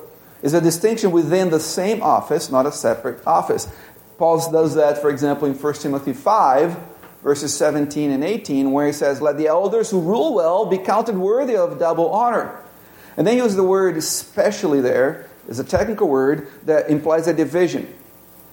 Is 0.43 0.55
a 0.55 0.61
distinction 0.61 1.13
within 1.13 1.51
the 1.51 1.61
same 1.61 2.03
office, 2.03 2.51
not 2.51 2.67
a 2.67 2.73
separate 2.73 3.25
office. 3.29 3.69
Paul 4.19 4.51
does 4.51 4.75
that, 4.75 5.01
for 5.01 5.09
example, 5.09 5.47
in 5.47 5.55
1 5.55 5.75
Timothy 5.75 6.15
5, 6.15 6.77
verses 7.23 7.57
17 7.57 8.11
and 8.11 8.25
18, 8.25 8.73
where 8.73 8.89
he 8.89 8.93
says, 8.93 9.21
Let 9.21 9.37
the 9.37 9.47
elders 9.47 9.89
who 9.89 10.01
rule 10.01 10.35
well 10.35 10.67
be 10.67 10.79
counted 10.79 11.17
worthy 11.17 11.55
of 11.55 11.79
double 11.79 12.11
honor. 12.11 12.61
And 13.17 13.27
then 13.27 13.35
he 13.35 13.43
uses 13.43 13.57
the 13.57 13.65
word 13.65 13.97
especially 13.97 14.81
there. 14.81 15.29
is 15.49 15.59
a 15.59 15.65
technical 15.65 16.09
word 16.09 16.49
that 16.65 16.91
implies 16.91 17.27
a 17.27 17.33
division. 17.33 17.93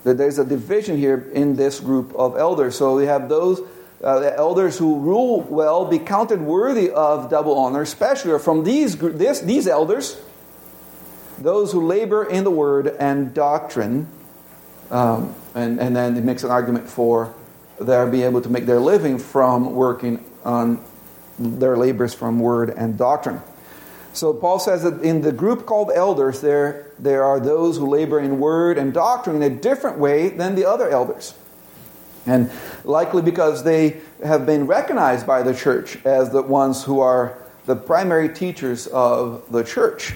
That 0.03 0.17
there's 0.17 0.39
a 0.39 0.45
division 0.45 0.97
here 0.97 1.29
in 1.33 1.55
this 1.55 1.79
group 1.79 2.13
of 2.15 2.37
elders. 2.37 2.77
So 2.77 2.95
we 2.95 3.05
have 3.05 3.29
those 3.29 3.61
uh, 4.03 4.19
the 4.19 4.35
elders 4.35 4.77
who 4.77 4.99
rule 4.99 5.39
well 5.41 5.85
be 5.85 5.97
counted 5.97 6.41
worthy 6.41 6.91
of 6.91 7.29
double 7.29 7.57
honor, 7.57 7.81
especially 7.81 8.37
from 8.37 8.65
these, 8.65 8.97
this, 8.97 9.39
these 9.39 9.65
elders, 9.65 10.19
those 11.39 11.71
who 11.71 11.87
labor 11.87 12.25
in 12.25 12.43
the 12.43 12.51
word 12.51 12.87
and 12.99 13.33
doctrine. 13.33 14.07
Um, 14.91 15.33
and, 15.55 15.79
and 15.79 15.95
then 15.95 16.17
it 16.17 16.23
makes 16.25 16.43
an 16.43 16.51
argument 16.51 16.89
for 16.89 17.33
their 17.79 18.05
being 18.07 18.25
able 18.25 18.41
to 18.41 18.49
make 18.49 18.65
their 18.65 18.79
living 18.79 19.17
from 19.17 19.73
working 19.73 20.23
on 20.43 20.83
their 21.39 21.77
labors 21.77 22.13
from 22.13 22.39
word 22.39 22.71
and 22.71 22.97
doctrine. 22.97 23.41
So 24.13 24.31
Paul 24.31 24.59
says 24.59 24.83
that 24.83 25.01
in 25.01 25.21
the 25.21 25.31
group 25.31 25.65
called 25.65 25.91
elders, 25.93 26.41
there, 26.41 26.85
there 26.99 27.23
are 27.23 27.39
those 27.39 27.77
who 27.77 27.87
labor 27.87 28.19
in 28.19 28.39
word 28.39 28.77
and 28.77 28.93
doctrine 28.93 29.37
in 29.37 29.43
a 29.43 29.49
different 29.49 29.97
way 29.97 30.29
than 30.29 30.55
the 30.55 30.65
other 30.69 30.87
elders. 30.87 31.33
And 32.25 32.51
likely 32.83 33.21
because 33.21 33.63
they 33.63 34.01
have 34.23 34.45
been 34.45 34.67
recognized 34.67 35.27
by 35.27 35.41
the 35.41 35.53
church 35.53 35.97
as 36.05 36.29
the 36.29 36.41
ones 36.41 36.83
who 36.83 36.99
are 36.99 37.37
the 37.65 37.75
primary 37.75 38.29
teachers 38.29 38.87
of 38.87 39.43
the 39.51 39.63
church. 39.63 40.13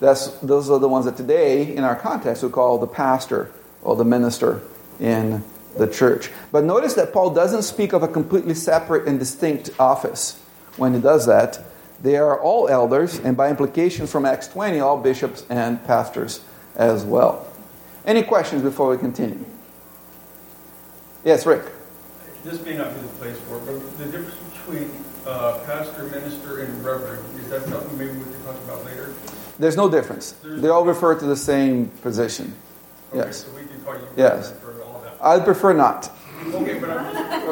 That's, 0.00 0.28
those 0.38 0.70
are 0.70 0.78
the 0.78 0.88
ones 0.88 1.04
that 1.04 1.16
today, 1.16 1.74
in 1.74 1.84
our 1.84 1.96
context, 1.96 2.42
we 2.42 2.48
call 2.48 2.78
the 2.78 2.86
pastor 2.86 3.50
or 3.82 3.96
the 3.96 4.04
minister 4.04 4.62
in 5.00 5.44
the 5.76 5.88
church. 5.88 6.30
But 6.52 6.64
notice 6.64 6.94
that 6.94 7.12
Paul 7.12 7.30
doesn't 7.30 7.62
speak 7.62 7.92
of 7.92 8.02
a 8.02 8.08
completely 8.08 8.54
separate 8.54 9.06
and 9.08 9.18
distinct 9.18 9.70
office 9.78 10.40
when 10.76 10.94
he 10.94 11.00
does 11.00 11.26
that. 11.26 11.62
They 12.02 12.16
are 12.16 12.40
all 12.40 12.68
elders, 12.68 13.20
and 13.20 13.36
by 13.36 13.48
implication 13.48 14.06
from 14.08 14.24
Acts 14.24 14.48
20, 14.48 14.80
all 14.80 14.98
bishops 14.98 15.46
and 15.48 15.82
pastors 15.84 16.40
as 16.74 17.04
well. 17.04 17.46
Any 18.04 18.24
questions 18.24 18.62
before 18.62 18.90
we 18.90 18.98
continue? 18.98 19.44
Yes, 21.24 21.46
Rick. 21.46 21.64
This 22.42 22.64
may 22.64 22.76
not 22.76 22.92
be 22.92 23.00
the 23.00 23.08
place 23.14 23.38
for 23.40 23.58
it, 23.58 23.66
but 23.66 23.98
the 23.98 24.06
difference 24.06 24.34
between 24.50 24.90
uh, 25.24 25.60
pastor, 25.64 26.02
minister, 26.04 26.62
and 26.62 26.84
reverend, 26.84 27.22
is 27.38 27.48
that 27.50 27.62
something 27.68 27.96
maybe 27.96 28.18
we 28.18 28.24
can 28.24 28.42
talk 28.42 28.56
about 28.64 28.84
later? 28.84 29.14
There's 29.60 29.76
no 29.76 29.88
difference. 29.88 30.32
There's 30.32 30.60
they 30.60 30.68
all 30.68 30.84
refer 30.84 31.14
to 31.14 31.24
the 31.24 31.36
same 31.36 31.86
position. 32.02 32.52
Okay, 33.10 33.26
yes. 33.26 33.44
So 33.44 33.52
we 33.52 33.64
can 33.64 33.80
call 33.82 33.94
you 33.94 34.08
yes. 34.16 34.50
for 34.58 34.82
all 34.82 35.00
that. 35.04 35.14
I'd 35.20 35.44
prefer 35.44 35.72
not. 35.72 36.10
Okay, 36.46 36.80
but 36.80 36.90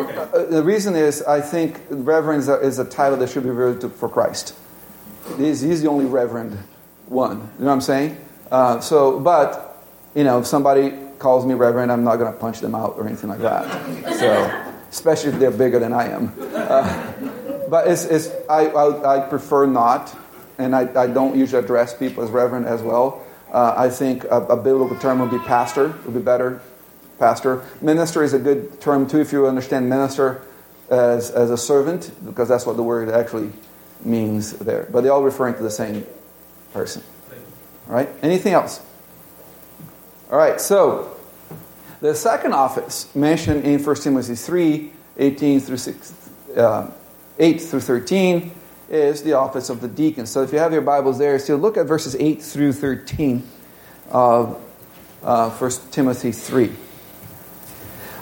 okay. 0.01 0.17
Uh, 0.17 0.45
the 0.45 0.63
reason 0.63 0.97
is 0.97 1.23
I 1.23 1.41
think 1.41 1.81
reverend 1.89 2.41
is 2.41 2.49
a, 2.49 2.61
is 2.61 2.79
a 2.79 2.85
title 2.85 3.19
that 3.19 3.31
should 3.31 3.45
be 3.45 3.51
reserved 3.51 3.95
for 3.97 4.09
Christ. 4.09 4.55
He's, 5.37 5.61
he's 5.61 5.83
the 5.83 5.89
only 5.89 6.07
reverend 6.07 6.59
one. 7.07 7.37
You 7.37 7.43
know 7.43 7.67
what 7.67 7.73
I'm 7.73 7.81
saying? 7.81 8.17
Uh, 8.51 8.81
so, 8.81 9.21
but, 9.21 9.83
you 10.15 10.25
know, 10.25 10.41
if 10.41 10.47
somebody 10.47 10.93
calls 11.19 11.47
me 11.47 11.55
reverend, 11.55 11.93
I'm 11.93 12.05
not 12.05 12.17
going 12.17 12.33
to 12.33 12.39
punch 12.39 12.61
them 12.61 12.75
out 12.75 12.95
or 12.97 13.07
anything 13.07 13.31
like 13.31 13.41
that. 13.41 14.19
So, 14.19 14.75
especially 14.91 15.33
if 15.33 15.39
they're 15.39 15.51
bigger 15.51 15.79
than 15.79 15.93
I 15.93 16.09
am. 16.09 16.33
Uh, 16.55 17.13
but 17.69 17.87
it's, 17.87 18.05
it's, 18.05 18.31
I, 18.49 18.67
I, 18.67 19.19
I, 19.19 19.29
prefer 19.29 19.67
not, 19.67 20.17
and 20.59 20.75
I, 20.75 20.89
I 21.01 21.07
don't 21.07 21.37
usually 21.37 21.63
address 21.63 21.97
people 21.97 22.25
as 22.25 22.31
reverend 22.31 22.67
as 22.67 22.83
well. 22.83 23.25
Uh, 23.53 23.75
I 23.77 23.89
think 23.89 24.25
a, 24.25 24.39
a 24.47 24.57
biblical 24.57 24.99
term 24.99 25.21
would 25.21 25.31
be 25.31 25.39
pastor, 25.39 25.89
would 26.05 26.15
be 26.15 26.21
better. 26.21 26.61
Pastor. 27.21 27.63
Minister 27.83 28.25
is 28.25 28.33
a 28.33 28.39
good 28.39 28.81
term 28.81 29.07
too 29.07 29.21
if 29.21 29.31
you 29.31 29.47
understand 29.47 29.89
minister 29.89 30.41
as, 30.89 31.31
as 31.31 31.51
a 31.51 31.57
servant, 31.57 32.11
because 32.25 32.49
that's 32.49 32.65
what 32.65 32.77
the 32.77 32.83
word 32.83 33.11
actually 33.11 33.53
means 34.03 34.53
there. 34.55 34.89
But 34.91 35.03
they're 35.03 35.13
all 35.13 35.23
referring 35.23 35.55
to 35.55 35.63
the 35.63 35.71
same 35.71 36.07
person. 36.73 37.03
All 37.89 37.95
right? 37.95 38.09
Anything 38.23 38.55
else? 38.55 38.81
All 40.33 40.39
right, 40.39 40.59
so 40.59 41.15
the 42.01 42.15
second 42.15 42.55
office 42.55 43.15
mentioned 43.15 43.65
in 43.65 43.85
1 43.85 43.97
Timothy 43.97 44.35
3 44.35 44.93
18 45.19 45.61
through 45.61 45.77
6, 45.77 46.31
uh, 46.57 46.91
8 47.39 47.61
through 47.61 47.81
13 47.81 48.51
is 48.89 49.23
the 49.23 49.35
office 49.35 49.69
of 49.69 49.83
the 49.83 49.89
deacon. 49.89 50.25
So 50.25 50.43
if 50.43 50.53
you 50.53 50.59
have 50.59 50.73
your 50.73 50.81
Bibles 50.81 51.19
there, 51.19 51.39
so 51.39 51.57
look 51.57 51.77
at 51.77 51.87
verses 51.87 52.17
8 52.17 52.41
through 52.41 52.73
13 52.73 53.47
of 54.11 54.59
uh, 55.23 55.51
1 55.51 55.71
Timothy 55.91 56.33
3. 56.33 56.73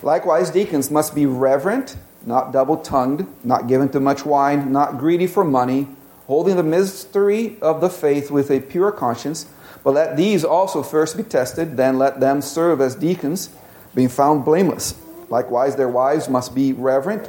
Likewise, 0.03 0.51
deacons 0.51 0.91
must 0.91 1.15
be 1.15 1.27
reverent, 1.27 1.97
not 2.25 2.53
double 2.53 2.77
tongued, 2.77 3.27
not 3.45 3.67
given 3.67 3.89
to 3.91 4.01
much 4.01 4.25
wine, 4.25 4.73
not 4.73 4.99
greedy 4.99 5.27
for 5.27 5.45
money, 5.45 5.89
holding 6.27 6.57
the 6.57 6.63
mystery 6.63 7.57
of 7.61 7.81
the 7.81 7.91
faith 7.91 8.31
with 8.31 8.51
a 8.51 8.61
pure 8.61 8.93
conscience 8.93 9.47
but 9.89 9.95
let 9.95 10.17
these 10.17 10.45
also 10.45 10.83
first 10.83 11.17
be 11.17 11.23
tested, 11.23 11.77
then 11.77 11.99
let 11.99 12.21
them 12.21 12.43
serve 12.43 12.81
as 12.81 12.95
deacons, 12.95 13.51
being 13.95 14.09
found 14.09 14.45
blameless. 14.45 14.95
Likewise, 15.29 15.77
their 15.77 15.89
wives 15.89 16.29
must 16.29 16.55
be 16.55 16.73
reverent, 16.73 17.29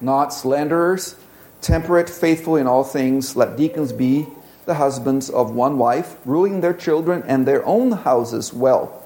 not 0.00 0.32
slanderers, 0.32 1.16
temperate, 1.60 2.08
faithful 2.08 2.56
in 2.56 2.66
all 2.66 2.84
things. 2.84 3.36
Let 3.36 3.56
deacons 3.56 3.92
be 3.92 4.26
the 4.66 4.74
husbands 4.74 5.30
of 5.30 5.54
one 5.54 5.78
wife, 5.78 6.16
ruling 6.24 6.60
their 6.60 6.74
children 6.74 7.22
and 7.26 7.46
their 7.46 7.64
own 7.66 7.92
houses 7.92 8.52
well. 8.52 8.99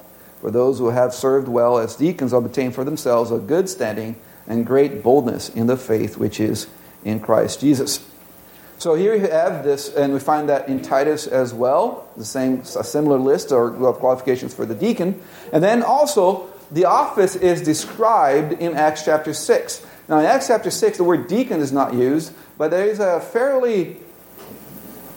For 0.45 0.51
those 0.51 0.77
who 0.77 0.89
have 0.89 1.11
served 1.11 1.47
well 1.47 1.79
as 1.79 1.95
deacons 1.95 2.31
obtain 2.31 2.69
for 2.69 2.83
themselves 2.83 3.31
a 3.31 3.39
good 3.39 3.67
standing 3.67 4.15
and 4.45 4.63
great 4.63 5.01
boldness 5.01 5.49
in 5.49 5.65
the 5.65 5.75
faith 5.75 6.19
which 6.19 6.39
is 6.39 6.67
in 7.03 7.19
Christ 7.19 7.61
Jesus. 7.61 8.07
So 8.77 8.93
here 8.93 9.15
you 9.15 9.27
have 9.27 9.63
this, 9.63 9.91
and 9.91 10.13
we 10.13 10.19
find 10.19 10.47
that 10.49 10.69
in 10.69 10.83
Titus 10.83 11.25
as 11.25 11.51
well, 11.51 12.07
the 12.15 12.23
same, 12.23 12.59
a 12.59 12.83
similar 12.83 13.17
list 13.17 13.51
or 13.51 13.75
of 13.87 13.95
qualifications 13.95 14.53
for 14.53 14.67
the 14.67 14.75
deacon. 14.75 15.19
And 15.51 15.63
then 15.63 15.81
also, 15.81 16.47
the 16.69 16.85
office 16.85 17.35
is 17.35 17.63
described 17.63 18.53
in 18.61 18.75
Acts 18.75 19.03
chapter 19.03 19.33
6. 19.33 19.83
Now, 20.07 20.19
in 20.19 20.25
Acts 20.27 20.45
chapter 20.45 20.69
6, 20.69 20.99
the 20.99 21.03
word 21.03 21.27
deacon 21.27 21.59
is 21.59 21.71
not 21.71 21.95
used, 21.95 22.31
but 22.59 22.69
there 22.69 22.85
is 22.85 22.99
a 22.99 23.19
fairly, 23.19 23.97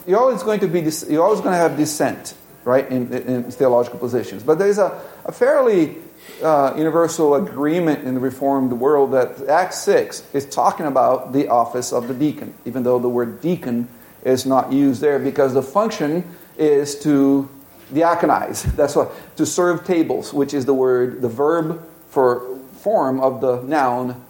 you're 0.07 0.19
always 0.19 0.41
going 0.41 0.61
to 0.61 0.67
be, 0.67 0.81
you're 1.07 1.23
always 1.23 1.41
going 1.41 1.53
to 1.53 1.59
have 1.59 1.77
dissent, 1.77 2.33
right, 2.69 2.89
in, 2.89 3.11
in 3.11 3.51
theological 3.51 3.99
positions. 3.99 4.43
But 4.43 4.59
there's 4.59 4.77
a, 4.77 5.01
a 5.25 5.31
fairly 5.31 5.97
uh, 6.43 6.73
universal 6.77 7.35
agreement 7.35 8.05
in 8.05 8.13
the 8.13 8.19
Reformed 8.19 8.71
world 8.73 9.11
that 9.13 9.47
Acts 9.47 9.79
6 9.79 10.23
is 10.33 10.45
talking 10.45 10.85
about 10.85 11.33
the 11.33 11.47
office 11.47 11.91
of 11.91 12.07
the 12.07 12.13
deacon, 12.13 12.53
even 12.65 12.83
though 12.83 12.99
the 12.99 13.09
word 13.09 13.41
deacon 13.41 13.87
is 14.23 14.45
not 14.45 14.71
used 14.71 15.01
there 15.01 15.17
because 15.17 15.53
the 15.53 15.63
function 15.63 16.23
is 16.57 16.99
to 16.99 17.49
diaconize. 17.91 18.63
That's 18.75 18.95
what, 18.95 19.11
to 19.37 19.45
serve 19.45 19.85
tables, 19.85 20.33
which 20.33 20.53
is 20.53 20.65
the 20.65 20.73
word, 20.73 21.21
the 21.21 21.29
verb 21.29 21.83
for 22.09 22.57
form 22.81 23.19
of 23.19 23.41
the 23.41 23.61
noun 23.63 24.23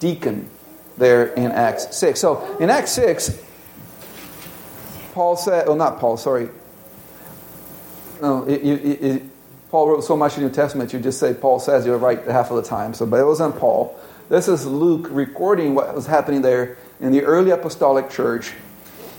deacon 0.00 0.48
there 0.98 1.26
in 1.26 1.52
Acts 1.52 1.96
6. 1.96 2.18
So 2.18 2.56
in 2.58 2.70
Acts 2.70 2.92
6, 2.92 3.40
Paul 5.12 5.36
said, 5.36 5.68
well, 5.68 5.76
not 5.76 6.00
Paul, 6.00 6.16
sorry. 6.16 6.48
No, 8.24 8.42
it, 8.44 8.62
it, 8.62 9.04
it, 9.04 9.22
Paul 9.70 9.90
wrote 9.90 10.02
so 10.02 10.16
much 10.16 10.38
in 10.38 10.44
the 10.44 10.48
New 10.48 10.54
Testament, 10.54 10.94
you 10.94 10.98
just 10.98 11.20
say 11.20 11.34
Paul 11.34 11.60
says 11.60 11.84
you're 11.84 11.98
right 11.98 12.24
half 12.24 12.50
of 12.50 12.56
the 12.56 12.62
time. 12.62 12.94
So, 12.94 13.04
but 13.04 13.20
it 13.20 13.26
wasn't 13.26 13.58
Paul. 13.58 14.00
This 14.30 14.48
is 14.48 14.64
Luke 14.64 15.08
recording 15.10 15.74
what 15.74 15.94
was 15.94 16.06
happening 16.06 16.40
there 16.40 16.78
in 17.00 17.12
the 17.12 17.20
early 17.20 17.50
apostolic 17.50 18.08
church. 18.08 18.54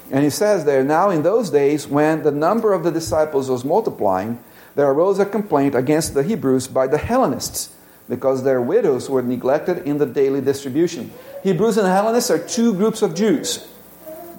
And 0.10 0.24
he 0.24 0.32
says 0.32 0.66
there, 0.66 0.84
now 0.84 1.12
in 1.12 1.22
those 1.22 1.52
days 1.52 1.88
when 1.88 2.24
the 2.24 2.32
number 2.32 2.74
of 2.74 2.84
the 2.84 2.90
disciples 2.90 3.48
was 3.48 3.64
multiplying, 3.64 4.40
there 4.74 4.90
arose 4.90 5.20
a 5.20 5.26
complaint 5.28 5.76
against 5.76 6.16
the 6.16 6.24
Hebrews 6.24 6.68
by 6.68 6.88
the 6.88 6.98
Hellenists 6.98 7.76
because 8.10 8.44
their 8.44 8.60
widows 8.60 9.08
were 9.08 9.22
neglected 9.22 9.86
in 9.86 10.00
the 10.00 10.08
daily 10.08 10.42
distribution. 10.42 11.12
Hebrews 11.44 11.78
and 11.78 11.86
Hellenists 11.86 12.32
are 12.32 12.40
two 12.40 12.74
groups 12.74 13.04
of 13.04 13.14
Jews. 13.14 13.68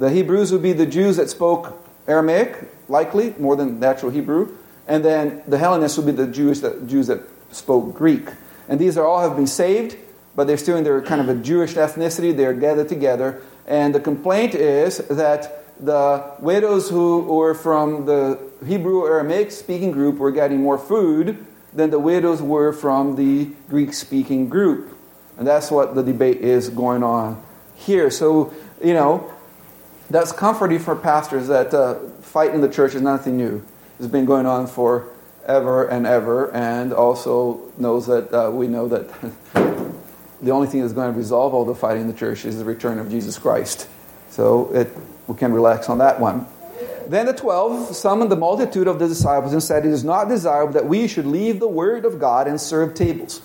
The 0.00 0.10
Hebrews 0.10 0.50
would 0.50 0.62
be 0.62 0.72
the 0.72 0.86
Jews 0.86 1.18
that 1.18 1.30
spoke 1.30 1.80
Aramaic, 2.08 2.56
likely, 2.88 3.32
more 3.38 3.54
than 3.54 3.80
natural 3.80 4.10
Hebrew. 4.10 4.55
And 4.88 5.04
then 5.04 5.42
the 5.46 5.58
Hellenists 5.58 5.96
would 5.98 6.06
be 6.06 6.12
the 6.12 6.26
Jews 6.26 6.60
that, 6.60 6.86
Jews 6.86 7.08
that 7.08 7.22
spoke 7.50 7.94
Greek. 7.94 8.28
And 8.68 8.78
these 8.78 8.96
are 8.96 9.06
all 9.06 9.20
have 9.20 9.36
been 9.36 9.46
saved, 9.46 9.96
but 10.34 10.46
they're 10.46 10.56
still 10.56 10.76
in 10.76 10.84
their 10.84 11.02
kind 11.02 11.20
of 11.20 11.28
a 11.28 11.34
Jewish 11.34 11.74
ethnicity. 11.74 12.36
They're 12.36 12.54
gathered 12.54 12.88
together. 12.88 13.42
And 13.66 13.94
the 13.94 14.00
complaint 14.00 14.54
is 14.54 14.98
that 15.08 15.64
the 15.80 16.24
widows 16.40 16.88
who 16.88 17.20
were 17.20 17.54
from 17.54 18.06
the 18.06 18.38
Hebrew 18.66 19.06
Aramaic 19.06 19.50
speaking 19.50 19.90
group 19.90 20.18
were 20.18 20.32
getting 20.32 20.60
more 20.60 20.78
food 20.78 21.44
than 21.72 21.90
the 21.90 21.98
widows 21.98 22.40
were 22.40 22.72
from 22.72 23.16
the 23.16 23.50
Greek 23.68 23.92
speaking 23.92 24.48
group. 24.48 24.96
And 25.36 25.46
that's 25.46 25.70
what 25.70 25.94
the 25.94 26.02
debate 26.02 26.38
is 26.38 26.70
going 26.70 27.02
on 27.02 27.42
here. 27.74 28.10
So, 28.10 28.54
you 28.82 28.94
know, 28.94 29.30
that's 30.08 30.32
comforting 30.32 30.78
for 30.78 30.96
pastors 30.96 31.48
that 31.48 31.74
uh, 31.74 31.98
the 32.32 32.70
church 32.72 32.94
is 32.94 33.02
nothing 33.02 33.36
new. 33.36 33.64
It's 33.98 34.08
been 34.08 34.26
going 34.26 34.46
on 34.46 34.66
for 34.66 35.08
ever 35.46 35.86
and 35.86 36.06
ever, 36.06 36.52
and 36.54 36.92
also 36.92 37.72
knows 37.78 38.06
that 38.06 38.32
uh, 38.32 38.50
we 38.50 38.66
know 38.66 38.88
that 38.88 39.08
the 40.42 40.50
only 40.50 40.68
thing 40.68 40.82
that's 40.82 40.92
going 40.92 41.12
to 41.12 41.18
resolve 41.18 41.54
all 41.54 41.64
the 41.64 41.74
fighting 41.74 42.02
in 42.02 42.08
the 42.08 42.14
church 42.14 42.44
is 42.44 42.58
the 42.58 42.64
return 42.64 42.98
of 42.98 43.10
Jesus 43.10 43.38
Christ. 43.38 43.88
So 44.30 44.72
it, 44.74 44.90
we 45.26 45.36
can 45.36 45.52
relax 45.52 45.88
on 45.88 45.98
that 45.98 46.20
one. 46.20 46.46
Then 47.08 47.26
the 47.26 47.32
twelve 47.32 47.94
summoned 47.96 48.30
the 48.30 48.36
multitude 48.36 48.86
of 48.86 48.98
the 48.98 49.08
disciples 49.08 49.52
and 49.52 49.62
said, 49.62 49.86
It 49.86 49.92
is 49.92 50.04
not 50.04 50.28
desirable 50.28 50.74
that 50.74 50.86
we 50.86 51.08
should 51.08 51.26
leave 51.26 51.60
the 51.60 51.68
word 51.68 52.04
of 52.04 52.18
God 52.18 52.48
and 52.48 52.60
serve 52.60 52.94
tables. 52.94 53.40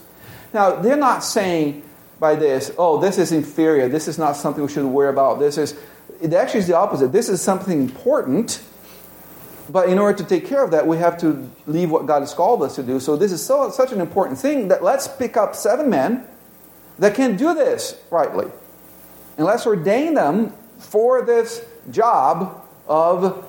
Now, 0.54 0.76
they're 0.76 0.98
not 0.98 1.24
saying 1.24 1.84
by 2.20 2.36
this, 2.36 2.72
oh, 2.78 3.00
this 3.00 3.18
is 3.18 3.32
inferior, 3.32 3.88
this 3.88 4.08
is 4.08 4.18
not 4.18 4.36
something 4.36 4.64
we 4.64 4.72
should 4.72 4.86
worry 4.86 5.10
about, 5.10 5.40
this 5.40 5.58
is, 5.58 5.80
it 6.22 6.34
actually 6.34 6.60
is 6.60 6.68
the 6.68 6.76
opposite. 6.76 7.12
This 7.12 7.30
is 7.30 7.42
something 7.42 7.82
important, 7.82 8.62
but 9.72 9.88
in 9.88 9.98
order 9.98 10.18
to 10.18 10.24
take 10.24 10.46
care 10.46 10.64
of 10.64 10.72
that, 10.72 10.86
we 10.86 10.98
have 10.98 11.18
to 11.20 11.50
leave 11.66 11.90
what 11.90 12.06
God 12.06 12.20
has 12.20 12.34
called 12.34 12.62
us 12.62 12.76
to 12.76 12.84
do. 12.84 13.00
So 13.00 13.16
this 13.16 13.32
is 13.32 13.44
so, 13.44 13.70
such 13.70 13.92
an 13.92 14.02
important 14.02 14.38
thing 14.38 14.68
that 14.68 14.84
let's 14.84 15.08
pick 15.08 15.38
up 15.38 15.56
seven 15.56 15.90
men 15.90 16.26
that 17.00 17.16
can 17.16 17.38
do 17.38 17.54
this 17.54 18.00
rightly. 18.12 18.48
And 19.38 19.46
let's 19.46 19.66
ordain 19.66 20.14
them 20.14 20.54
for 20.80 21.22
this 21.22 21.66
job 21.90 22.68
of 22.88 23.48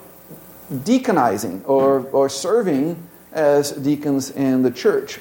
deaconizing 0.73 1.69
or, 1.69 2.07
or 2.11 2.29
serving 2.29 3.09
as 3.33 3.73
deacons 3.73 4.31
in 4.31 4.63
the 4.63 4.71
church. 4.71 5.19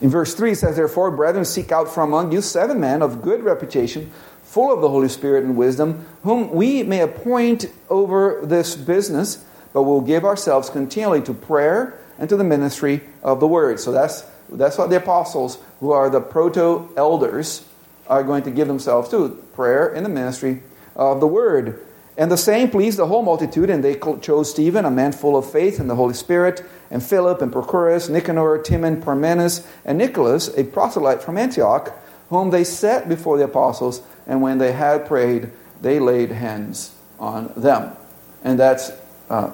In 0.00 0.10
verse 0.10 0.34
3 0.34 0.52
it 0.52 0.56
says, 0.56 0.76
Therefore, 0.76 1.10
brethren, 1.10 1.44
seek 1.44 1.72
out 1.72 1.92
from 1.92 2.10
among 2.10 2.32
you 2.32 2.40
seven 2.40 2.78
men 2.78 3.02
of 3.02 3.22
good 3.22 3.42
reputation, 3.42 4.12
full 4.44 4.72
of 4.72 4.80
the 4.80 4.88
Holy 4.88 5.08
Spirit 5.08 5.44
and 5.44 5.56
wisdom, 5.56 6.06
whom 6.22 6.50
we 6.50 6.82
may 6.84 7.00
appoint 7.00 7.66
over 7.90 8.40
this 8.44 8.76
business, 8.76 9.44
but 9.78 9.84
we'll 9.84 10.00
give 10.00 10.24
ourselves 10.24 10.68
continually 10.68 11.22
to 11.22 11.32
prayer 11.32 11.96
and 12.18 12.28
to 12.28 12.36
the 12.36 12.42
ministry 12.42 13.00
of 13.22 13.38
the 13.38 13.46
word. 13.46 13.78
So 13.78 13.92
that's, 13.92 14.26
that's 14.50 14.76
what 14.76 14.90
the 14.90 14.96
apostles, 14.96 15.56
who 15.78 15.92
are 15.92 16.10
the 16.10 16.20
proto 16.20 16.92
elders, 16.96 17.64
are 18.08 18.24
going 18.24 18.42
to 18.42 18.50
give 18.50 18.66
themselves 18.66 19.08
to 19.10 19.40
prayer 19.52 19.94
and 19.94 20.04
the 20.04 20.10
ministry 20.10 20.62
of 20.96 21.20
the 21.20 21.28
word. 21.28 21.78
And 22.16 22.28
the 22.28 22.36
same 22.36 22.70
pleased 22.70 22.98
the 22.98 23.06
whole 23.06 23.22
multitude, 23.22 23.70
and 23.70 23.84
they 23.84 23.94
chose 24.20 24.50
Stephen, 24.50 24.84
a 24.84 24.90
man 24.90 25.12
full 25.12 25.36
of 25.36 25.48
faith 25.48 25.78
and 25.78 25.88
the 25.88 25.94
Holy 25.94 26.14
Spirit, 26.14 26.64
and 26.90 27.00
Philip, 27.00 27.40
and 27.40 27.52
Prochorus, 27.52 28.10
Nicanor, 28.10 28.60
Timon, 28.64 29.00
Parmenas, 29.00 29.64
and 29.84 29.96
Nicholas, 29.96 30.48
a 30.56 30.64
proselyte 30.64 31.22
from 31.22 31.38
Antioch, 31.38 31.96
whom 32.30 32.50
they 32.50 32.64
set 32.64 33.08
before 33.08 33.38
the 33.38 33.44
apostles, 33.44 34.02
and 34.26 34.42
when 34.42 34.58
they 34.58 34.72
had 34.72 35.06
prayed, 35.06 35.52
they 35.80 36.00
laid 36.00 36.32
hands 36.32 36.90
on 37.20 37.52
them. 37.56 37.92
And 38.42 38.58
that's 38.58 38.90
uh, 39.30 39.52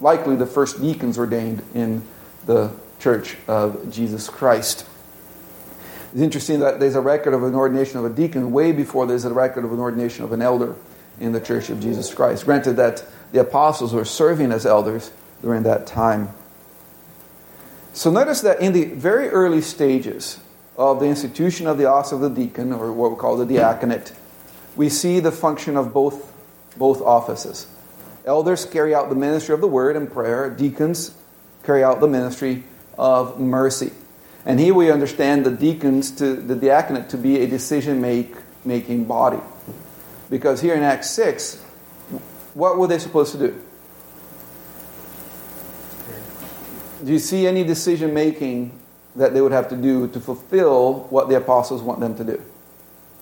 likely 0.00 0.36
the 0.36 0.46
first 0.46 0.80
deacons 0.80 1.18
ordained 1.18 1.62
in 1.74 2.02
the 2.46 2.70
church 2.98 3.36
of 3.46 3.90
Jesus 3.92 4.28
Christ. 4.28 4.86
It's 6.12 6.22
interesting 6.22 6.60
that 6.60 6.80
there's 6.80 6.94
a 6.94 7.00
record 7.00 7.34
of 7.34 7.42
an 7.42 7.54
ordination 7.54 7.98
of 7.98 8.04
a 8.04 8.10
deacon 8.10 8.50
way 8.50 8.72
before 8.72 9.06
there's 9.06 9.24
a 9.24 9.32
record 9.32 9.64
of 9.64 9.72
an 9.72 9.78
ordination 9.78 10.24
of 10.24 10.32
an 10.32 10.40
elder 10.40 10.74
in 11.20 11.32
the 11.32 11.40
church 11.40 11.68
of 11.68 11.80
Jesus 11.80 12.12
Christ. 12.14 12.44
Granted 12.44 12.76
that 12.76 13.04
the 13.32 13.40
apostles 13.40 13.92
were 13.92 14.04
serving 14.04 14.52
as 14.52 14.64
elders 14.64 15.10
during 15.42 15.64
that 15.64 15.86
time. 15.86 16.30
So 17.92 18.10
notice 18.10 18.40
that 18.42 18.60
in 18.60 18.72
the 18.72 18.84
very 18.84 19.28
early 19.28 19.60
stages 19.60 20.40
of 20.76 21.00
the 21.00 21.06
institution 21.06 21.66
of 21.66 21.76
the 21.76 21.86
office 21.86 22.12
of 22.12 22.20
the 22.20 22.30
deacon, 22.30 22.72
or 22.72 22.92
what 22.92 23.10
we 23.10 23.16
call 23.16 23.36
the 23.36 23.44
diaconate, 23.44 24.12
we 24.76 24.88
see 24.88 25.18
the 25.20 25.32
function 25.32 25.76
of 25.76 25.92
both, 25.92 26.32
both 26.76 27.02
offices. 27.02 27.66
Elders 28.28 28.66
carry 28.66 28.94
out 28.94 29.08
the 29.08 29.14
ministry 29.14 29.54
of 29.54 29.62
the 29.62 29.66
word 29.66 29.96
and 29.96 30.12
prayer, 30.12 30.50
deacons 30.50 31.14
carry 31.64 31.82
out 31.82 31.98
the 32.00 32.06
ministry 32.06 32.62
of 32.98 33.40
mercy. 33.40 33.90
And 34.44 34.60
here 34.60 34.74
we 34.74 34.90
understand 34.90 35.46
the 35.46 35.50
deacons 35.50 36.10
to 36.16 36.34
the 36.34 36.54
diaconate 36.54 37.08
to 37.08 37.16
be 37.16 37.40
a 37.40 37.46
decision 37.46 38.02
make, 38.02 38.34
making 38.66 39.06
body. 39.06 39.40
Because 40.28 40.60
here 40.60 40.74
in 40.74 40.82
Acts 40.82 41.10
6, 41.12 41.56
what 42.52 42.76
were 42.76 42.86
they 42.86 42.98
supposed 42.98 43.32
to 43.32 43.38
do? 43.38 43.62
Do 47.02 47.10
you 47.10 47.18
see 47.18 47.46
any 47.46 47.64
decision 47.64 48.12
making 48.12 48.78
that 49.16 49.32
they 49.32 49.40
would 49.40 49.52
have 49.52 49.70
to 49.70 49.76
do 49.76 50.06
to 50.08 50.20
fulfill 50.20 51.06
what 51.08 51.30
the 51.30 51.36
apostles 51.36 51.80
want 51.80 52.00
them 52.00 52.14
to 52.16 52.24
do? 52.24 52.42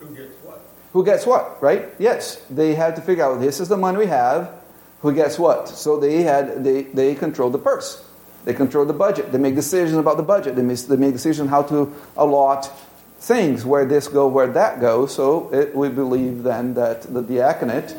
Who 0.01 0.16
gets 0.16 0.35
what? 0.42 0.61
Who 0.92 1.05
gets 1.05 1.27
what, 1.27 1.62
right? 1.62 1.90
Yes, 2.01 2.42
they 2.51 2.75
had 2.75 2.97
to 2.97 3.03
figure 3.03 3.25
out 3.25 3.38
this 3.40 3.61
is 3.61 3.69
the 3.69 3.77
money 3.77 3.99
we 3.99 4.07
have. 4.07 4.65
Who 5.01 5.13
guess 5.15 5.39
what? 5.39 5.69
So 5.69 5.99
they 5.99 6.23
had 6.23 6.65
they 6.65 6.83
they 6.83 7.15
controlled 7.15 7.55
the 7.55 7.59
purse. 7.59 8.05
They 8.45 8.55
control 8.55 8.85
the 8.85 8.93
budget. 8.93 9.33
They 9.33 9.39
make 9.39 9.57
decisions 9.57 9.99
about 9.99 10.17
the 10.17 10.23
budget. 10.23 10.55
They 10.55 10.63
make, 10.63 10.79
they 10.79 11.11
decisions 11.11 11.51
how 11.51 11.63
to 11.65 11.93
allot 12.17 12.71
things, 13.19 13.65
where 13.65 13.85
this 13.85 14.07
go, 14.07 14.29
where 14.29 14.47
that 14.47 14.81
goes. 14.81 15.15
So 15.15 15.53
it, 15.53 15.75
we 15.75 15.89
believe 15.89 16.45
then 16.45 16.75
that 16.75 17.03
the 17.03 17.23
diaconate 17.23 17.97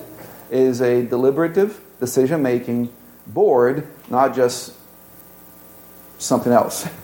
is 0.50 0.80
a 0.80 1.04
deliberative, 1.04 1.82
decision 2.00 2.42
making 2.42 2.90
board, 3.28 3.86
not 4.10 4.36
just 4.36 4.74
something 6.18 6.52
else. 6.52 6.88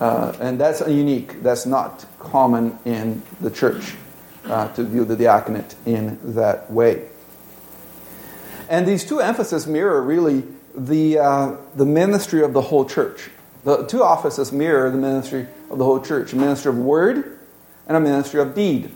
Uh, 0.00 0.34
and 0.40 0.58
that's 0.58 0.80
unique. 0.88 1.42
That's 1.42 1.66
not 1.66 2.06
common 2.18 2.78
in 2.86 3.22
the 3.42 3.50
church 3.50 3.96
uh, 4.46 4.68
to 4.72 4.82
view 4.82 5.04
the 5.04 5.14
diaconate 5.14 5.74
in 5.84 6.18
that 6.34 6.70
way. 6.70 7.06
And 8.70 8.86
these 8.86 9.04
two 9.04 9.20
emphases 9.20 9.66
mirror 9.66 10.00
really 10.00 10.44
the, 10.74 11.18
uh, 11.18 11.56
the 11.74 11.84
ministry 11.84 12.42
of 12.42 12.52
the 12.52 12.62
whole 12.62 12.84
church. 12.84 13.28
The 13.64 13.84
two 13.86 14.02
offices 14.02 14.52
mirror 14.52 14.88
the 14.90 14.96
ministry 14.96 15.48
of 15.70 15.78
the 15.78 15.84
whole 15.84 16.00
church 16.00 16.32
a 16.32 16.36
ministry 16.36 16.70
of 16.70 16.78
word 16.78 17.38
and 17.88 17.96
a 17.96 18.00
ministry 18.00 18.40
of 18.40 18.54
deed. 18.54 18.92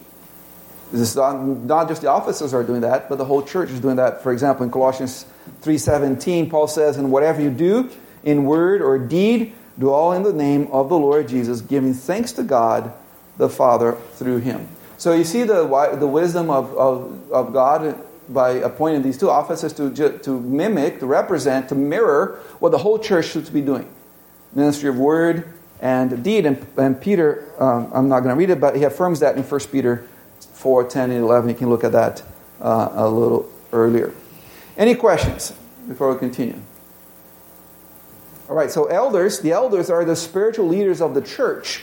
This 0.92 1.00
is 1.00 1.16
not, 1.16 1.42
not 1.42 1.88
just 1.88 2.02
the 2.02 2.08
offices 2.08 2.54
are 2.54 2.62
doing 2.62 2.82
that, 2.82 3.08
but 3.08 3.18
the 3.18 3.24
whole 3.24 3.42
church 3.42 3.70
is 3.70 3.80
doing 3.80 3.96
that. 3.96 4.22
For 4.22 4.32
example, 4.32 4.64
in 4.64 4.70
Colossians 4.70 5.26
3.17, 5.62 6.48
Paul 6.48 6.68
says, 6.68 6.96
And 6.96 7.10
whatever 7.10 7.42
you 7.42 7.50
do, 7.50 7.90
in 8.22 8.44
word 8.44 8.80
or 8.80 8.96
deed, 8.96 9.54
do 9.76 9.90
all 9.90 10.12
in 10.12 10.22
the 10.22 10.32
name 10.32 10.68
of 10.70 10.88
the 10.88 10.96
Lord 10.96 11.26
Jesus, 11.26 11.60
giving 11.60 11.94
thanks 11.94 12.30
to 12.32 12.44
God 12.44 12.92
the 13.38 13.48
Father 13.48 13.96
through 14.12 14.38
him. 14.38 14.68
So 14.98 15.14
you 15.14 15.24
see 15.24 15.42
the, 15.42 15.66
the 15.98 16.06
wisdom 16.06 16.48
of, 16.48 16.72
of, 16.76 17.32
of 17.32 17.52
God 17.52 17.98
by 18.28 18.50
appointing 18.50 19.02
these 19.02 19.18
two 19.18 19.30
offices 19.30 19.72
to, 19.74 19.90
to 20.18 20.40
mimic, 20.40 21.00
to 21.00 21.06
represent, 21.06 21.68
to 21.68 21.74
mirror 21.74 22.40
what 22.58 22.70
the 22.70 22.78
whole 22.78 22.98
church 22.98 23.26
should 23.26 23.52
be 23.52 23.60
doing 23.60 23.88
ministry 24.54 24.88
of 24.88 24.96
word 24.96 25.52
and 25.80 26.22
deed. 26.22 26.46
And, 26.46 26.66
and 26.76 27.00
Peter, 27.00 27.46
um, 27.58 27.90
I'm 27.92 28.08
not 28.08 28.20
going 28.20 28.34
to 28.34 28.38
read 28.38 28.50
it, 28.50 28.60
but 28.60 28.76
he 28.76 28.84
affirms 28.84 29.20
that 29.20 29.36
in 29.36 29.42
1 29.42 29.60
Peter 29.72 30.06
4 30.40 30.84
10 30.84 31.10
and 31.10 31.20
11. 31.20 31.50
You 31.50 31.56
can 31.56 31.68
look 31.68 31.84
at 31.84 31.92
that 31.92 32.22
uh, 32.60 32.90
a 32.92 33.08
little 33.08 33.50
earlier. 33.72 34.12
Any 34.76 34.94
questions 34.94 35.52
before 35.86 36.12
we 36.12 36.18
continue? 36.18 36.60
All 38.48 38.56
right, 38.56 38.70
so 38.70 38.84
elders, 38.86 39.40
the 39.40 39.52
elders 39.52 39.88
are 39.88 40.04
the 40.04 40.16
spiritual 40.16 40.68
leaders 40.68 41.00
of 41.00 41.14
the 41.14 41.22
church. 41.22 41.82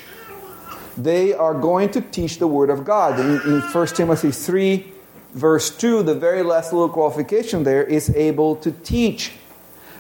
They 0.97 1.34
are 1.34 1.54
going 1.54 1.89
to 1.91 2.01
teach 2.01 2.38
the 2.38 2.47
Word 2.47 2.69
of 2.69 2.86
God. 2.86 3.19
In, 3.19 3.41
in 3.41 3.62
1 3.62 3.88
Timothy 3.88 4.32
3, 4.32 4.90
verse 5.34 5.76
2, 5.76 6.04
the 6.04 6.15
very 6.15 6.44
last 6.44 6.74
little 6.74 6.89
qualification 6.89 7.63
there 7.63 7.84
is 7.84 8.10
able 8.15 8.56
to 8.58 8.72
teach. 8.72 9.34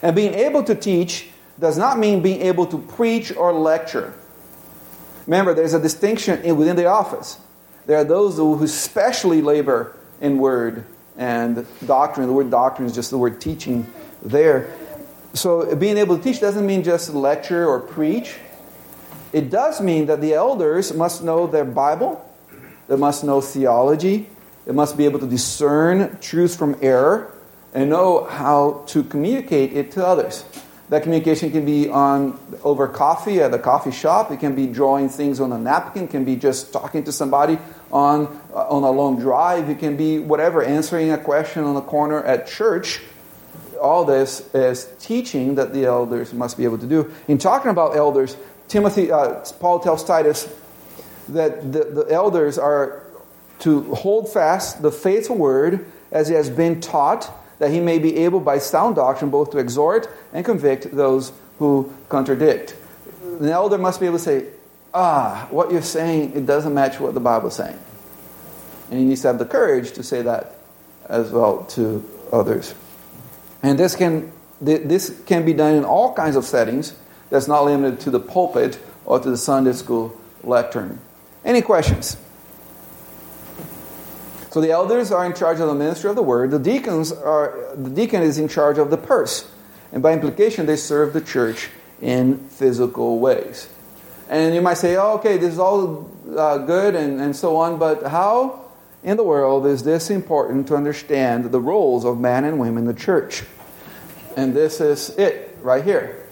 And 0.01 0.15
being 0.15 0.33
able 0.33 0.63
to 0.63 0.75
teach 0.75 1.29
does 1.59 1.77
not 1.77 1.99
mean 1.99 2.21
being 2.21 2.41
able 2.41 2.65
to 2.67 2.77
preach 2.77 3.35
or 3.35 3.53
lecture. 3.53 4.13
Remember, 5.27 5.53
there's 5.53 5.73
a 5.73 5.79
distinction 5.79 6.55
within 6.57 6.75
the 6.75 6.87
office. 6.87 7.37
There 7.85 7.97
are 7.97 8.03
those 8.03 8.37
who 8.37 8.67
specially 8.67 9.41
labor 9.41 9.95
in 10.19 10.37
word 10.37 10.85
and 11.17 11.65
doctrine. 11.85 12.27
The 12.27 12.33
word 12.33 12.49
doctrine 12.49 12.87
is 12.87 12.95
just 12.95 13.11
the 13.11 13.17
word 13.17 13.39
teaching 13.39 13.85
there. 14.21 14.73
So, 15.33 15.75
being 15.75 15.97
able 15.97 16.17
to 16.17 16.23
teach 16.23 16.41
doesn't 16.41 16.65
mean 16.65 16.83
just 16.83 17.13
lecture 17.13 17.67
or 17.67 17.79
preach. 17.79 18.35
It 19.31 19.49
does 19.49 19.79
mean 19.79 20.07
that 20.07 20.19
the 20.19 20.33
elders 20.33 20.93
must 20.93 21.23
know 21.23 21.47
their 21.47 21.63
Bible, 21.63 22.25
they 22.87 22.97
must 22.97 23.23
know 23.23 23.39
theology, 23.39 24.27
they 24.65 24.71
must 24.71 24.97
be 24.97 25.05
able 25.05 25.19
to 25.19 25.27
discern 25.27 26.17
truth 26.19 26.55
from 26.55 26.77
error, 26.81 27.33
and 27.73 27.89
know 27.89 28.25
how 28.25 28.83
to 28.87 29.03
communicate 29.03 29.73
it 29.73 29.91
to 29.91 30.05
others. 30.05 30.43
That 30.89 31.03
communication 31.03 31.51
can 31.51 31.63
be 31.63 31.87
on 31.87 32.37
over 32.65 32.85
coffee 32.89 33.39
at 33.39 33.53
a 33.53 33.59
coffee 33.59 33.91
shop. 33.91 34.29
It 34.29 34.41
can 34.41 34.55
be 34.55 34.67
drawing 34.67 35.07
things 35.07 35.39
on 35.39 35.53
a 35.53 35.57
napkin. 35.57 36.03
It 36.03 36.09
can 36.09 36.25
be 36.25 36.35
just 36.35 36.73
talking 36.73 37.05
to 37.05 37.13
somebody 37.13 37.57
on 37.93 38.27
uh, 38.53 38.67
on 38.67 38.83
a 38.83 38.91
long 38.91 39.17
drive. 39.17 39.69
It 39.69 39.79
can 39.79 39.95
be 39.95 40.19
whatever, 40.19 40.61
answering 40.61 41.11
a 41.11 41.17
question 41.17 41.63
on 41.63 41.75
the 41.75 41.81
corner 41.81 42.21
at 42.21 42.45
church. 42.45 42.99
All 43.81 44.03
this 44.03 44.53
is 44.53 44.89
teaching 44.99 45.55
that 45.55 45.73
the 45.73 45.85
elders 45.85 46.33
must 46.33 46.57
be 46.57 46.65
able 46.65 46.77
to 46.79 46.87
do. 46.87 47.11
In 47.29 47.37
talking 47.37 47.71
about 47.71 47.95
elders, 47.95 48.35
Timothy, 48.67 49.13
uh, 49.13 49.45
Paul 49.61 49.79
tells 49.79 50.03
Titus 50.03 50.47
that 51.29 51.71
the, 51.71 51.85
the 51.85 52.07
elders 52.09 52.57
are 52.57 53.01
to 53.61 53.93
hold 53.95 54.31
fast 54.31 54.81
the 54.81 54.91
faithful 54.91 55.37
word 55.37 55.85
as 56.11 56.27
he 56.27 56.35
has 56.35 56.49
been 56.49 56.81
taught, 56.81 57.31
that 57.59 57.71
he 57.71 57.79
may 57.79 57.99
be 57.99 58.17
able 58.17 58.39
by 58.39 58.57
sound 58.57 58.95
doctrine 58.95 59.31
both 59.31 59.51
to 59.51 59.57
exhort 59.57 60.09
and 60.33 60.43
convict 60.43 60.95
those 60.95 61.31
who 61.59 61.93
contradict. 62.09 62.75
The 63.39 63.51
elder 63.51 63.77
must 63.77 63.99
be 63.99 64.07
able 64.07 64.17
to 64.17 64.23
say, 64.23 64.47
ah, 64.93 65.47
what 65.51 65.71
you're 65.71 65.81
saying, 65.81 66.33
it 66.35 66.45
doesn't 66.45 66.73
match 66.73 66.99
what 66.99 67.13
the 67.13 67.19
Bible's 67.19 67.55
saying. 67.55 67.77
And 68.89 68.99
he 68.99 69.05
needs 69.05 69.21
to 69.21 69.27
have 69.27 69.39
the 69.39 69.45
courage 69.45 69.93
to 69.93 70.03
say 70.03 70.21
that 70.23 70.55
as 71.07 71.31
well 71.31 71.63
to 71.65 72.07
others. 72.33 72.73
And 73.63 73.77
this 73.77 73.95
can, 73.95 74.31
this 74.59 75.21
can 75.25 75.45
be 75.45 75.53
done 75.53 75.75
in 75.75 75.85
all 75.85 76.13
kinds 76.13 76.35
of 76.35 76.45
settings. 76.45 76.95
That's 77.29 77.47
not 77.47 77.63
limited 77.63 78.01
to 78.01 78.09
the 78.09 78.19
pulpit 78.19 78.79
or 79.05 79.19
to 79.19 79.29
the 79.29 79.37
Sunday 79.37 79.73
school 79.73 80.19
lectern. 80.43 80.99
Any 81.45 81.61
questions? 81.61 82.17
So 84.51 84.59
the 84.59 84.71
elders 84.71 85.13
are 85.13 85.25
in 85.25 85.33
charge 85.33 85.61
of 85.61 85.69
the 85.69 85.75
ministry 85.75 86.09
of 86.09 86.17
the 86.17 86.21
word. 86.21 86.51
The 86.51 86.59
deacons 86.59 87.13
are 87.13 87.73
the 87.73 87.89
deacon 87.89 88.21
is 88.21 88.37
in 88.37 88.49
charge 88.49 88.77
of 88.77 88.89
the 88.89 88.97
purse, 88.97 89.49
and 89.93 90.03
by 90.03 90.11
implication, 90.11 90.65
they 90.65 90.75
serve 90.75 91.13
the 91.13 91.21
church 91.21 91.69
in 92.01 92.37
physical 92.49 93.19
ways. 93.19 93.69
And 94.27 94.53
you 94.53 94.61
might 94.61 94.75
say, 94.75 94.97
oh, 94.97 95.13
okay, 95.19 95.37
this 95.37 95.53
is 95.53 95.59
all 95.59 96.11
uh, 96.37 96.57
good 96.59 96.95
and, 96.95 97.21
and 97.21 97.33
so 97.33 97.55
on, 97.55 97.79
but 97.79 98.03
how 98.03 98.65
in 99.03 99.15
the 99.15 99.23
world 99.23 99.65
is 99.65 99.83
this 99.83 100.09
important 100.09 100.67
to 100.67 100.75
understand 100.75 101.45
the 101.45 101.59
roles 101.61 102.03
of 102.03 102.19
man 102.19 102.43
and 102.43 102.59
women 102.59 102.79
in 102.79 102.93
the 102.93 102.99
church? 102.99 103.43
And 104.35 104.53
this 104.53 104.81
is 104.81 105.11
it 105.11 105.57
right 105.61 105.83
here. 105.83 106.25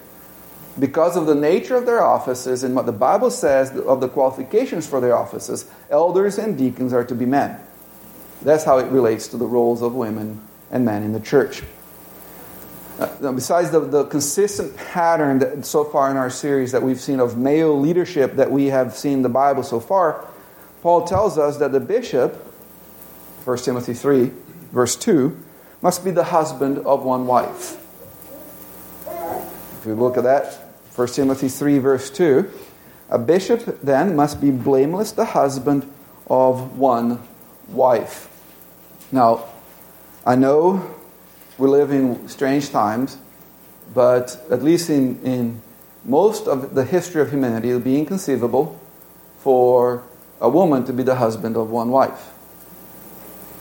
Because 0.78 1.16
of 1.16 1.24
the 1.26 1.34
nature 1.34 1.76
of 1.76 1.86
their 1.86 2.02
offices 2.02 2.64
and 2.64 2.74
what 2.74 2.84
the 2.84 2.92
Bible 2.92 3.30
says 3.30 3.70
of 3.78 4.02
the 4.02 4.08
qualifications 4.08 4.86
for 4.86 5.00
their 5.00 5.16
offices, 5.16 5.70
elders 5.88 6.38
and 6.38 6.58
deacons 6.58 6.92
are 6.92 7.04
to 7.04 7.14
be 7.14 7.24
men. 7.24 7.58
That's 8.42 8.64
how 8.64 8.78
it 8.78 8.90
relates 8.90 9.28
to 9.28 9.36
the 9.36 9.46
roles 9.46 9.82
of 9.82 9.94
women 9.94 10.40
and 10.70 10.84
men 10.84 11.02
in 11.02 11.12
the 11.12 11.20
church. 11.20 11.62
Uh, 12.98 13.32
besides 13.32 13.70
the, 13.70 13.80
the 13.80 14.04
consistent 14.04 14.76
pattern 14.76 15.38
that 15.38 15.64
so 15.64 15.84
far 15.84 16.10
in 16.10 16.16
our 16.16 16.28
series 16.28 16.72
that 16.72 16.82
we've 16.82 17.00
seen 17.00 17.18
of 17.18 17.36
male 17.36 17.78
leadership 17.78 18.36
that 18.36 18.50
we 18.50 18.66
have 18.66 18.94
seen 18.94 19.14
in 19.14 19.22
the 19.22 19.28
Bible 19.28 19.62
so 19.62 19.80
far, 19.80 20.26
Paul 20.82 21.06
tells 21.06 21.38
us 21.38 21.56
that 21.58 21.72
the 21.72 21.80
bishop, 21.80 22.34
1 23.44 23.58
Timothy 23.58 23.94
3, 23.94 24.30
verse 24.72 24.96
2, 24.96 25.36
must 25.82 26.04
be 26.04 26.10
the 26.10 26.24
husband 26.24 26.78
of 26.78 27.02
one 27.02 27.26
wife. 27.26 27.76
If 29.06 29.86
we 29.86 29.92
look 29.92 30.18
at 30.18 30.24
that, 30.24 30.54
1 30.94 31.08
Timothy 31.08 31.48
3, 31.48 31.78
verse 31.78 32.10
2, 32.10 32.50
a 33.08 33.18
bishop 33.18 33.80
then 33.82 34.14
must 34.14 34.40
be 34.40 34.50
blameless, 34.50 35.12
the 35.12 35.24
husband 35.24 35.90
of 36.28 36.78
one 36.78 37.18
wife. 37.68 38.29
Now, 39.12 39.44
I 40.24 40.36
know 40.36 40.94
we 41.58 41.68
live 41.68 41.90
in 41.90 42.28
strange 42.28 42.70
times, 42.70 43.18
but 43.92 44.40
at 44.50 44.62
least 44.62 44.88
in, 44.88 45.20
in 45.24 45.62
most 46.04 46.46
of 46.46 46.74
the 46.74 46.84
history 46.84 47.20
of 47.20 47.30
humanity, 47.30 47.70
it 47.70 47.74
would 47.74 47.84
be 47.84 47.98
inconceivable 47.98 48.78
for 49.38 50.02
a 50.40 50.48
woman 50.48 50.84
to 50.84 50.92
be 50.92 51.02
the 51.02 51.16
husband 51.16 51.56
of 51.56 51.70
one 51.70 51.90
wife. 51.90 52.30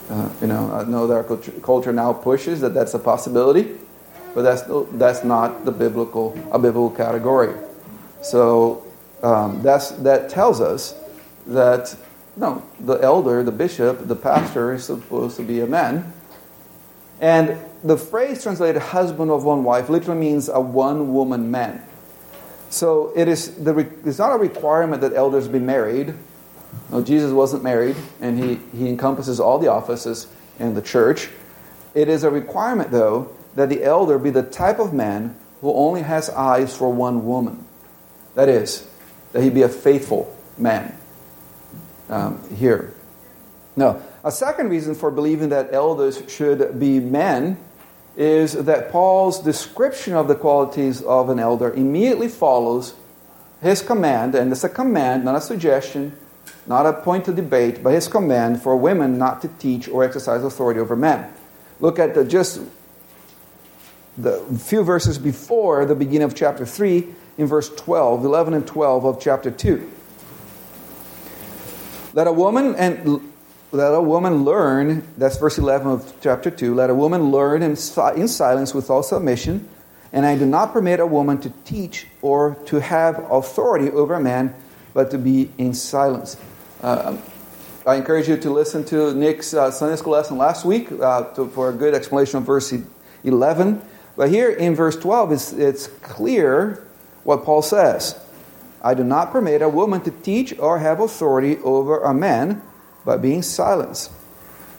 Uh, 0.10 0.30
you 0.42 0.48
know, 0.48 0.72
I 0.72 0.84
know 0.86 1.08
that 1.08 1.14
our 1.14 1.38
culture 1.62 1.94
now 1.94 2.14
pushes 2.14 2.62
that 2.62 2.74
that's 2.74 2.94
a 2.94 3.00
possibility, 3.00 3.78
but 4.34 4.42
that's 4.42 4.64
that's 4.94 5.24
not 5.24 5.66
the 5.66 5.72
biblical 5.72 6.38
a 6.52 6.58
biblical 6.58 6.90
category. 6.90 7.54
So 8.22 8.86
um, 9.22 9.62
that's 9.62 9.92
that 9.92 10.30
tells 10.30 10.62
us 10.62 10.96
that 11.46 11.96
no, 12.40 12.64
the 12.80 12.96
elder, 12.96 13.44
the 13.44 13.52
bishop, 13.52 14.08
the 14.08 14.16
pastor 14.16 14.74
is 14.74 14.86
supposed 14.86 15.36
to 15.38 15.44
be 15.44 15.60
a 15.60 15.68
man, 15.68 16.14
and 17.20 17.60
the 17.84 17.98
phrase 17.98 18.42
translated 18.44 18.82
husband 18.82 19.30
of 19.30 19.44
one 19.44 19.64
wife 19.66 19.90
literally 19.90 20.20
means 20.20 20.48
a 20.48 20.60
one 20.60 21.14
woman 21.14 21.52
man. 21.52 21.84
So 22.70 23.12
it 23.16 23.28
is 23.28 23.56
the, 23.56 23.78
it's 24.06 24.20
not 24.20 24.32
a 24.32 24.38
requirement 24.38 25.02
that 25.02 25.14
elders 25.14 25.48
be 25.48 25.60
married. 25.60 26.14
No, 26.92 27.04
Jesus 27.04 27.32
wasn't 27.32 27.64
married, 27.64 27.98
and 28.22 28.42
he, 28.42 28.56
he 28.78 28.88
encompasses 28.88 29.40
all 29.40 29.60
the 29.60 29.68
offices 29.68 30.28
in 30.60 30.76
the 30.76 30.82
church. 30.82 31.30
It 31.94 32.08
is 32.08 32.24
a 32.24 32.30
requirement, 32.30 32.92
though, 32.92 33.36
that 33.56 33.70
the 33.70 33.84
elder 33.84 34.18
be 34.18 34.30
the 34.30 34.44
type 34.44 34.80
of 34.80 34.94
man 34.94 35.36
who 35.62 35.74
only 35.74 36.04
has 36.04 36.30
eyes 36.30 36.76
for 36.78 36.94
one 36.94 37.26
woman. 37.26 37.66
That 38.36 38.48
is, 38.48 38.88
that 39.34 39.44
he 39.44 39.50
be 39.50 39.64
a 39.64 39.70
faithful 39.70 40.34
man. 40.58 40.99
Um, 42.10 42.42
here. 42.56 42.94
Now, 43.76 44.02
a 44.24 44.32
second 44.32 44.70
reason 44.70 44.96
for 44.96 45.12
believing 45.12 45.50
that 45.50 45.74
elders 45.74 46.24
should 46.28 46.80
be 46.80 47.00
men 47.00 47.58
is 48.18 48.54
that 48.54 48.92
Paul's 48.92 49.40
description 49.40 50.14
of 50.14 50.28
the 50.28 50.36
qualities 50.36 51.02
of 51.04 51.30
an 51.30 51.40
elder 51.40 51.72
immediately 51.72 52.28
follows 52.28 52.96
his 53.62 53.82
command, 53.82 54.36
and 54.36 54.52
it's 54.52 54.64
a 54.64 54.70
command, 54.70 55.24
not 55.24 55.36
a 55.36 55.42
suggestion, 55.42 56.18
not 56.66 56.86
a 56.86 56.94
point 56.94 57.26
to 57.26 57.34
debate, 57.34 57.84
but 57.84 57.94
his 57.94 58.08
command 58.08 58.62
for 58.62 58.76
women 58.76 59.18
not 59.18 59.42
to 59.44 59.48
teach 59.60 59.88
or 59.88 60.04
exercise 60.04 60.44
authority 60.44 60.80
over 60.80 60.96
men. 60.96 61.32
Look 61.80 62.00
at 62.00 62.16
the, 62.16 62.26
just 62.26 62.62
the 64.18 64.40
few 64.58 64.84
verses 64.84 65.18
before 65.18 65.86
the 65.86 65.96
beginning 65.96 66.24
of 66.24 66.36
chapter 66.36 66.66
3, 66.66 67.08
in 67.38 67.48
verse 67.48 67.70
12, 67.70 68.26
11 68.26 68.54
and 68.54 68.68
12 68.68 69.06
of 69.06 69.22
chapter 69.22 69.50
2. 69.50 69.90
Let 72.14 72.28
a 72.28 72.32
woman 72.32 72.76
and 72.76 73.22
let 73.72 73.94
a 73.94 74.02
woman 74.02 74.44
learn, 74.44 75.04
that's 75.18 75.38
verse 75.38 75.60
11 75.60 75.88
of 75.88 76.14
chapter 76.22 76.50
2. 76.50 76.74
Let 76.74 76.90
a 76.90 76.96
woman 76.96 77.32
learn 77.32 77.62
in, 77.62 77.72
in 77.72 78.28
silence 78.28 78.74
with 78.74 78.90
all 78.90 79.04
submission. 79.04 79.70
And 80.12 80.26
I 80.26 80.36
do 80.36 80.46
not 80.46 80.74
permit 80.74 81.00
a 81.00 81.06
woman 81.06 81.40
to 81.42 81.54
teach 81.66 82.08
or 82.24 82.58
to 82.66 82.80
have 82.80 83.20
authority 83.32 83.92
over 83.92 84.16
a 84.16 84.20
man, 84.20 84.56
but 84.94 85.12
to 85.12 85.20
be 85.20 85.52
in 85.60 85.76
silence. 85.76 86.36
Uh, 86.82 87.18
I 87.86 87.96
encourage 87.96 88.28
you 88.28 88.38
to 88.38 88.50
listen 88.50 88.84
to 88.86 89.14
Nick's 89.14 89.54
uh, 89.54 89.70
Sunday 89.70 89.96
school 89.98 90.14
lesson 90.14 90.38
last 90.38 90.66
week 90.66 90.92
uh, 90.92 91.26
to, 91.36 91.48
for 91.50 91.70
a 91.70 91.74
good 91.74 91.94
explanation 91.94 92.38
of 92.38 92.44
verse 92.44 92.74
11. 93.24 93.82
But 94.18 94.30
here 94.30 94.50
in 94.50 94.74
verse 94.74 94.96
12, 94.96 95.32
it's, 95.32 95.54
it's 95.54 95.88
clear 95.88 96.84
what 97.24 97.46
Paul 97.46 97.62
says 97.62 98.20
I 98.82 98.94
do 98.94 99.04
not 99.04 99.32
permit 99.32 99.62
a 99.62 99.70
woman 99.70 100.02
to 100.02 100.12
teach 100.12 100.58
or 100.60 100.80
have 100.80 101.00
authority 101.00 101.58
over 101.60 102.00
a 102.00 102.14
man 102.14 102.62
by 103.06 103.18
being 103.18 103.42
silenced. 103.42 104.12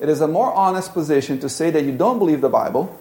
It 0.01 0.09
is 0.09 0.21
a 0.21 0.29
more 0.29 0.53
honest 0.55 0.95
position 0.95 1.39
to 1.41 1.49
say 1.49 1.71
that 1.71 1.85
you 1.85 1.93
don't 1.93 2.19
believe 2.19 2.41
the 2.41 2.49
Bible 2.49 2.99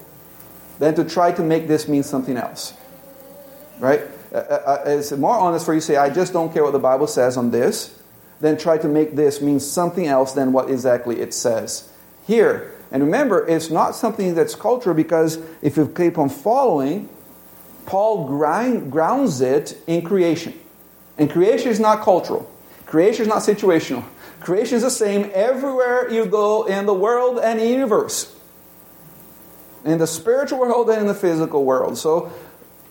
than 0.80 0.96
to 0.96 1.06
try 1.06 1.32
to 1.32 1.42
make 1.42 1.68
this 1.68 1.88
mean 1.88 2.04
something 2.04 2.36
else. 2.36 2.74
Right? 3.80 4.02
Uh, 4.34 4.38
uh, 4.38 4.40
uh, 4.40 4.84
it's 4.86 5.12
more 5.14 5.38
honest 5.38 5.66
for 5.66 5.74
you 5.74 5.80
to 5.80 5.86
say, 5.86 5.96
I 5.96 6.10
just 6.10 6.34
don't 6.34 6.52
care 6.54 6.64
what 6.64 6.74
the 6.74 6.80
Bible 6.80 7.08
says 7.08 7.38
on 7.38 7.52
this, 7.52 7.98
than 8.42 8.58
try 8.58 8.78
to 8.78 8.88
make 8.88 9.16
this 9.16 9.42
mean 9.42 9.60
something 9.60 10.08
else 10.08 10.34
than 10.34 10.52
what 10.52 10.70
exactly 10.70 11.20
it 11.20 11.34
says 11.34 11.90
here. 12.26 12.76
And 12.92 13.04
remember, 13.04 13.46
it's 13.48 13.70
not 13.70 13.96
something 13.96 14.36
that's 14.36 14.56
cultural 14.56 14.96
because 14.96 15.40
if 15.62 15.78
you 15.78 15.88
keep 15.88 16.18
on 16.18 16.30
following, 16.30 17.10
Paul 17.86 18.28
grounds 18.28 19.42
it 19.42 19.78
in 19.88 20.04
creation. 20.04 20.54
And 21.19 21.29
creation 21.29 21.69
is 21.69 21.79
not 21.79 22.01
cultural, 22.01 22.49
creation 22.88 23.23
is 23.23 23.27
not 23.27 23.43
situational. 23.43 24.03
Creation 24.39 24.77
is 24.77 24.84
the 24.84 24.89
same 24.89 25.29
everywhere 25.34 26.10
you 26.10 26.25
go 26.25 26.63
in 26.63 26.86
the 26.86 26.93
world 26.93 27.39
and 27.39 27.60
universe. 27.60 28.34
In 29.84 29.97
the 29.97 30.08
spiritual 30.08 30.60
world 30.60 30.89
and 30.89 31.01
in 31.01 31.08
the 31.08 31.13
physical 31.13 31.65
world. 31.65 31.97
So 31.97 32.32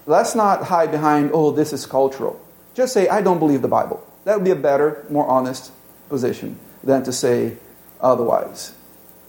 let's 0.06 0.34
not 0.34 0.64
hide 0.64 0.90
behind, 0.90 1.30
oh, 1.32 1.50
this 1.50 1.72
is 1.72 1.86
cultural. 1.86 2.38
Just 2.74 2.92
say, 2.92 3.08
I 3.08 3.22
don't 3.22 3.38
believe 3.38 3.62
the 3.62 3.68
Bible. 3.68 4.06
That 4.24 4.36
would 4.36 4.44
be 4.44 4.50
a 4.50 4.56
better, 4.56 5.06
more 5.08 5.26
honest 5.26 5.72
position 6.08 6.58
than 6.84 7.02
to 7.04 7.12
say 7.12 7.56
otherwise. 8.00 8.74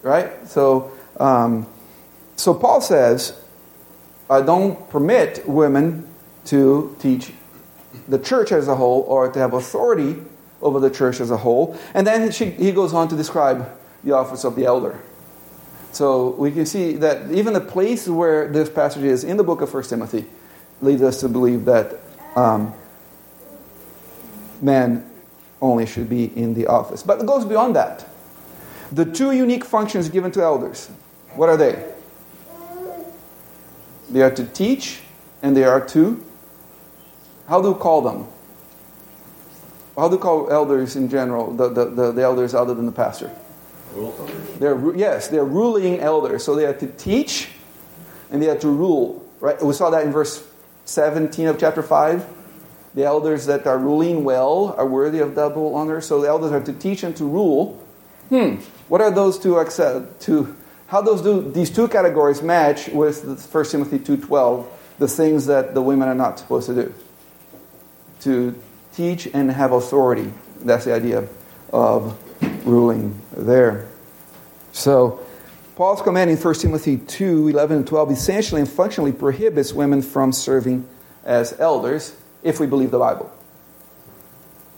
Right? 0.01 0.47
So, 0.47 0.91
um, 1.17 1.67
so 2.35 2.53
Paul 2.53 2.81
says, 2.81 3.39
I 4.29 4.41
don't 4.41 4.89
permit 4.89 5.47
women 5.47 6.07
to 6.45 6.95
teach 6.99 7.31
the 8.08 8.19
church 8.19 8.52
as 8.52 8.67
a 8.67 8.75
whole 8.75 9.02
or 9.02 9.32
to 9.32 9.39
have 9.39 9.54
authority 9.54 10.21
over 10.62 10.80
the 10.80 10.89
church 10.89 11.19
as 11.19 11.32
a 11.32 11.38
whole. 11.38 11.78
And 11.93 12.06
then 12.06 12.32
she, 12.32 12.52
he 12.52 12.71
goes 12.71 12.93
on 12.93 13.08
to 13.10 13.15
describe 13.15 13.69
the 14.04 14.12
office 14.12 14.43
of 14.43 14.56
the 14.56 14.65
elder. 14.65 14.99
So 15.91 16.32
we 16.32 16.52
can 16.52 16.65
see 16.65 16.93
that 16.97 17.32
even 17.32 17.54
the 17.54 17.62
place 17.62 18.08
where 18.08 18.47
this 18.47 18.69
passage 18.69 19.04
is 19.04 19.23
in 19.23 19.38
the 19.38 19.43
book 19.43 19.62
of 19.62 19.73
1 19.73 19.84
Timothy 19.84 20.25
leads 20.82 21.02
us 21.02 21.19
to 21.21 21.30
believe 21.30 21.65
that 21.65 21.95
um, 22.36 22.73
men 24.62 25.10
only 25.62 25.86
should 25.86 26.10
be 26.10 26.25
in 26.38 26.54
the 26.54 26.67
office. 26.67 27.04
But 27.04 27.19
it 27.19 27.25
goes 27.25 27.43
beyond 27.43 27.75
that. 27.75 28.08
The 28.91 29.06
two 29.06 29.32
unique 29.32 29.65
functions 29.65 30.10
given 30.10 30.32
to 30.32 30.41
elders, 30.41 30.88
what 31.36 31.49
are 31.49 31.58
they? 31.58 31.84
They 34.10 34.21
are 34.21 34.32
to 34.32 34.45
teach 34.45 35.02
and 35.41 35.56
they 35.56 35.63
are 35.63 35.86
to, 35.88 36.23
how 37.49 37.62
do 37.62 37.69
you 37.69 37.73
call 37.73 38.01
them? 38.03 38.27
How 39.97 40.07
do 40.07 40.15
you 40.15 40.21
call 40.21 40.51
elders 40.51 40.95
in 40.95 41.09
general, 41.09 41.51
the, 41.51 41.67
the, 41.67 41.85
the, 41.85 42.12
the 42.12 42.21
elders 42.21 42.53
other 42.53 42.75
than 42.75 42.85
the 42.85 42.91
pastor? 42.91 43.31
They're, 44.59 44.95
yes, 44.95 45.29
they're 45.29 45.43
ruling 45.43 45.99
elders. 45.99 46.43
So 46.43 46.55
they 46.55 46.63
have 46.63 46.77
to 46.79 46.88
teach 46.88 47.49
and 48.29 48.39
they 48.39 48.45
have 48.45 48.59
to 48.59 48.69
rule. 48.69 49.25
Right? 49.39 49.59
We 49.62 49.73
saw 49.73 49.89
that 49.89 50.05
in 50.05 50.12
verse 50.12 50.47
17 50.85 51.47
of 51.47 51.59
chapter 51.59 51.81
5. 51.81 52.23
The 52.93 53.03
elders 53.03 53.47
that 53.47 53.65
are 53.65 53.79
ruling 53.79 54.23
well 54.23 54.75
are 54.77 54.85
worthy 54.85 55.19
of 55.19 55.33
double 55.33 55.75
honor. 55.75 56.01
So 56.01 56.21
the 56.21 56.27
elders 56.27 56.51
are 56.51 56.62
to 56.62 56.73
teach 56.73 57.01
and 57.01 57.17
to 57.17 57.25
rule. 57.25 57.83
Hmm. 58.29 58.57
What 58.89 59.01
are 59.01 59.09
those 59.09 59.39
two 59.39 59.57
accept, 59.57 60.21
to 60.21 60.55
how 60.88 61.01
those 61.01 61.23
do 61.23 61.51
these 61.51 61.71
two 61.71 61.88
categories 61.88 62.43
match 62.43 62.89
with 62.89 63.25
1 63.51 63.65
Timothy 63.65 63.97
2:12, 63.97 64.65
the 64.99 65.07
things 65.07 65.47
that 65.47 65.73
the 65.73 65.81
women 65.81 66.07
are 66.07 66.15
not 66.15 66.38
supposed 66.38 66.67
to 66.67 66.75
do? 66.75 66.93
To 68.21 68.55
teach 68.93 69.27
and 69.34 69.51
have 69.51 69.71
authority. 69.71 70.32
That's 70.62 70.86
the 70.86 70.93
idea 70.93 71.27
of 71.71 72.17
ruling 72.65 73.19
there. 73.36 73.88
So 74.71 75.25
Paul's 75.75 76.01
command 76.01 76.29
in 76.29 76.38
1 76.38 76.53
Timothy 76.55 76.97
2 76.97 77.47
11 77.47 77.77
and 77.77 77.88
12 77.88 78.12
essentially 78.12 78.62
and 78.62 78.69
functionally 78.69 79.13
prohibits 79.13 79.73
women 79.73 80.01
from 80.01 80.32
serving 80.32 80.88
as 81.23 81.58
elders 81.60 82.15
if 82.43 82.60
we 82.60 82.67
believe 82.67 82.91
the 82.91 82.99
Bible. 82.99 83.32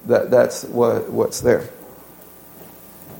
That, 0.06 0.32
that's 0.32 0.63
what, 0.63 1.10
what's 1.10 1.41
there. 1.41 1.67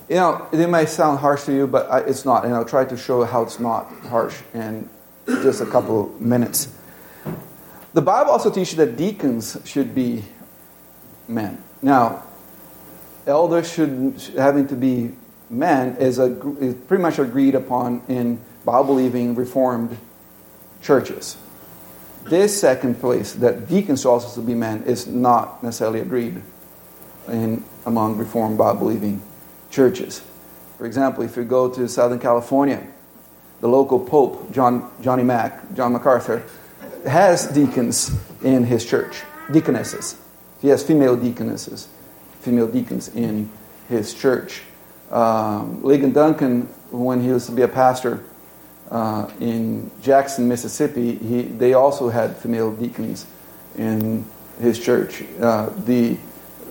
You 0.10 0.15
know, 0.17 0.47
it 0.51 0.67
may 0.67 0.86
sound 0.86 1.19
harsh 1.19 1.45
to 1.45 1.53
you, 1.53 1.67
but 1.67 1.89
I, 1.89 1.99
it's 2.01 2.25
not. 2.25 2.43
And 2.43 2.53
I'll 2.53 2.65
try 2.65 2.86
to 2.86 2.97
show 2.97 3.23
how 3.23 3.43
it's 3.43 3.60
not 3.60 3.89
harsh 4.10 4.38
in 4.53 4.89
just 5.25 5.62
a 5.62 5.65
couple 5.65 6.10
minutes. 6.19 6.67
The 7.93 8.01
Bible 8.01 8.32
also 8.32 8.49
teaches 8.49 8.77
that 8.77 8.95
deacons 8.95 9.58
should 9.65 9.93
be 9.93 10.23
men. 11.27 11.62
Now, 11.82 12.23
elders 13.27 13.71
should 13.71 14.21
having 14.38 14.67
to 14.67 14.75
be 14.75 15.12
men 15.49 15.97
is, 15.97 16.17
a, 16.17 16.32
is 16.60 16.73
pretty 16.73 17.01
much 17.01 17.19
agreed 17.19 17.56
upon 17.56 18.01
in 18.08 18.39
Bible 18.63 18.86
believing 18.86 19.36
Reformed 19.36 19.97
churches. 20.82 21.38
This 22.23 22.60
second 22.60 22.99
place, 22.99 23.34
that 23.34 23.67
deacons 23.67 24.06
also 24.06 24.39
to 24.39 24.45
be 24.45 24.54
men, 24.54 24.84
is 24.84 25.08
not 25.08 25.62
necessarily 25.63 25.99
agreed 25.99 26.41
in 27.27 27.63
among 27.86 28.17
Reformed 28.17 28.58
Bible 28.58 28.80
believing 28.80 29.21
churches. 29.69 30.21
For 30.77 30.86
example, 30.86 31.23
if 31.23 31.36
you 31.36 31.43
go 31.43 31.69
to 31.69 31.89
Southern 31.89 32.19
California, 32.19 32.88
the 33.60 33.67
local 33.67 33.99
Pope, 33.99 34.51
John, 34.51 34.89
Johnny 35.01 35.23
Mack, 35.23 35.73
John 35.73 35.93
MacArthur, 35.93 36.43
has 37.05 37.47
deacons 37.47 38.11
in 38.43 38.63
his 38.63 38.85
church, 38.85 39.21
deaconesses. 39.51 40.17
He 40.61 40.67
has 40.69 40.83
female 40.83 41.15
deaconesses, 41.15 41.87
female 42.41 42.67
deacons 42.67 43.09
in 43.15 43.49
his 43.89 44.13
church 44.13 44.63
um, 45.11 45.81
Ligon 45.81 46.13
Duncan, 46.13 46.63
when 46.89 47.21
he 47.21 47.27
used 47.27 47.47
to 47.47 47.51
be 47.51 47.61
a 47.63 47.67
pastor 47.67 48.23
uh, 48.89 49.29
in 49.39 49.91
Jackson, 50.01 50.47
Mississippi, 50.47 51.15
he, 51.15 51.41
they 51.43 51.73
also 51.73 52.09
had 52.09 52.37
female 52.37 52.71
deacons 52.71 53.25
in 53.77 54.25
his 54.59 54.79
church. 54.79 55.23
Uh, 55.39 55.69
the, 55.85 56.17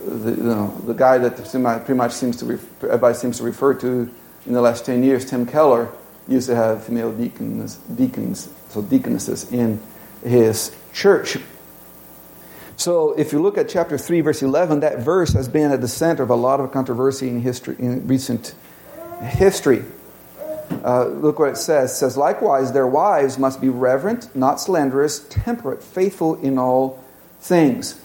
the, 0.05 0.31
you 0.31 0.43
know, 0.43 0.75
the 0.85 0.93
guy 0.93 1.19
that 1.19 1.35
pretty 1.37 1.93
much 1.93 2.13
seems 2.13 2.37
to 2.37 2.45
refer, 2.45 2.87
everybody 2.87 3.15
seems 3.15 3.37
to 3.37 3.43
refer 3.43 3.73
to 3.75 4.09
in 4.47 4.53
the 4.53 4.61
last 4.61 4.85
10 4.85 5.03
years, 5.03 5.23
Tim 5.23 5.45
Keller, 5.45 5.91
used 6.27 6.47
to 6.47 6.55
have 6.55 6.83
female 6.83 7.11
deacons, 7.11 7.75
deacons 7.95 8.49
so 8.69 8.81
deaconesses 8.81 9.51
in 9.51 9.79
his 10.23 10.75
church. 10.93 11.37
So 12.77 13.13
if 13.13 13.31
you 13.31 13.41
look 13.41 13.57
at 13.57 13.69
chapter 13.69 13.97
3, 13.97 14.21
verse 14.21 14.41
11, 14.41 14.79
that 14.79 14.99
verse 14.99 15.33
has 15.33 15.47
been 15.47 15.71
at 15.71 15.81
the 15.81 15.87
center 15.87 16.23
of 16.23 16.29
a 16.29 16.35
lot 16.35 16.59
of 16.59 16.71
controversy 16.71 17.29
in 17.29 17.41
history, 17.41 17.75
in 17.77 18.07
recent 18.07 18.55
history. 19.21 19.85
Uh, 20.83 21.05
look 21.05 21.37
what 21.37 21.49
it 21.49 21.57
says. 21.57 21.91
It 21.91 21.95
says, 21.95 22.17
Likewise, 22.17 22.71
their 22.71 22.87
wives 22.87 23.37
must 23.37 23.61
be 23.61 23.69
reverent, 23.69 24.35
not 24.35 24.59
slanderous, 24.59 25.19
temperate, 25.29 25.83
faithful 25.83 26.35
in 26.41 26.57
all 26.57 27.03
things. 27.39 28.01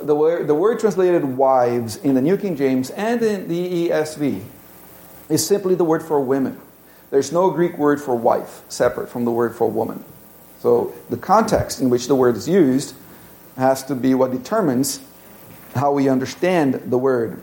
The 0.00 0.14
word, 0.14 0.46
the 0.46 0.54
word 0.54 0.78
translated 0.80 1.24
wives 1.24 1.96
in 1.96 2.14
the 2.14 2.22
New 2.22 2.36
King 2.36 2.56
James 2.56 2.90
and 2.90 3.22
in 3.22 3.48
the 3.48 3.88
ESV 3.88 4.42
is 5.28 5.46
simply 5.46 5.74
the 5.74 5.84
word 5.84 6.02
for 6.02 6.20
women. 6.20 6.60
There's 7.10 7.32
no 7.32 7.50
Greek 7.50 7.76
word 7.76 8.00
for 8.00 8.14
wife 8.14 8.62
separate 8.68 9.08
from 9.08 9.24
the 9.24 9.30
word 9.30 9.54
for 9.54 9.68
woman. 9.68 10.04
So 10.62 10.94
the 11.10 11.16
context 11.16 11.80
in 11.80 11.90
which 11.90 12.06
the 12.06 12.14
word 12.14 12.36
is 12.36 12.48
used 12.48 12.94
has 13.56 13.82
to 13.86 13.96
be 13.96 14.14
what 14.14 14.30
determines 14.30 15.00
how 15.74 15.90
we 15.90 16.08
understand 16.08 16.74
the 16.86 16.96
word. 16.96 17.42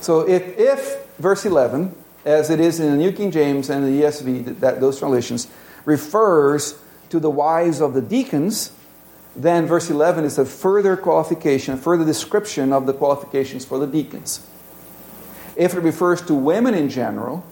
So 0.00 0.26
if, 0.26 0.58
if 0.58 1.06
verse 1.18 1.44
11, 1.44 1.94
as 2.24 2.48
it 2.48 2.60
is 2.60 2.80
in 2.80 2.92
the 2.92 2.96
New 2.96 3.12
King 3.12 3.30
James 3.30 3.68
and 3.68 3.84
the 3.84 4.04
ESV, 4.04 4.60
that, 4.60 4.80
those 4.80 5.00
translations, 5.00 5.48
refers 5.84 6.78
to 7.10 7.20
the 7.20 7.28
wives 7.28 7.82
of 7.82 7.92
the 7.92 8.00
deacons, 8.00 8.72
then 9.36 9.66
verse 9.66 9.90
11 9.90 10.24
is 10.24 10.38
a 10.38 10.46
further 10.46 10.96
qualification, 10.96 11.74
a 11.74 11.76
further 11.76 12.06
description 12.06 12.72
of 12.72 12.86
the 12.86 12.94
qualifications 12.94 13.66
for 13.66 13.78
the 13.78 13.86
deacons. 13.86 14.48
If 15.56 15.74
it 15.74 15.80
refers 15.80 16.22
to 16.22 16.32
women 16.32 16.72
in 16.72 16.88
general, 16.88 17.44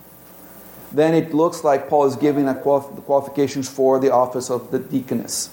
then 0.92 1.14
it 1.14 1.32
looks 1.32 1.62
like 1.64 1.88
Paul 1.88 2.06
is 2.06 2.16
giving 2.16 2.46
the 2.46 2.54
qualifications 2.54 3.68
for 3.68 3.98
the 3.98 4.12
office 4.12 4.50
of 4.50 4.70
the 4.70 4.78
deaconess 4.78 5.50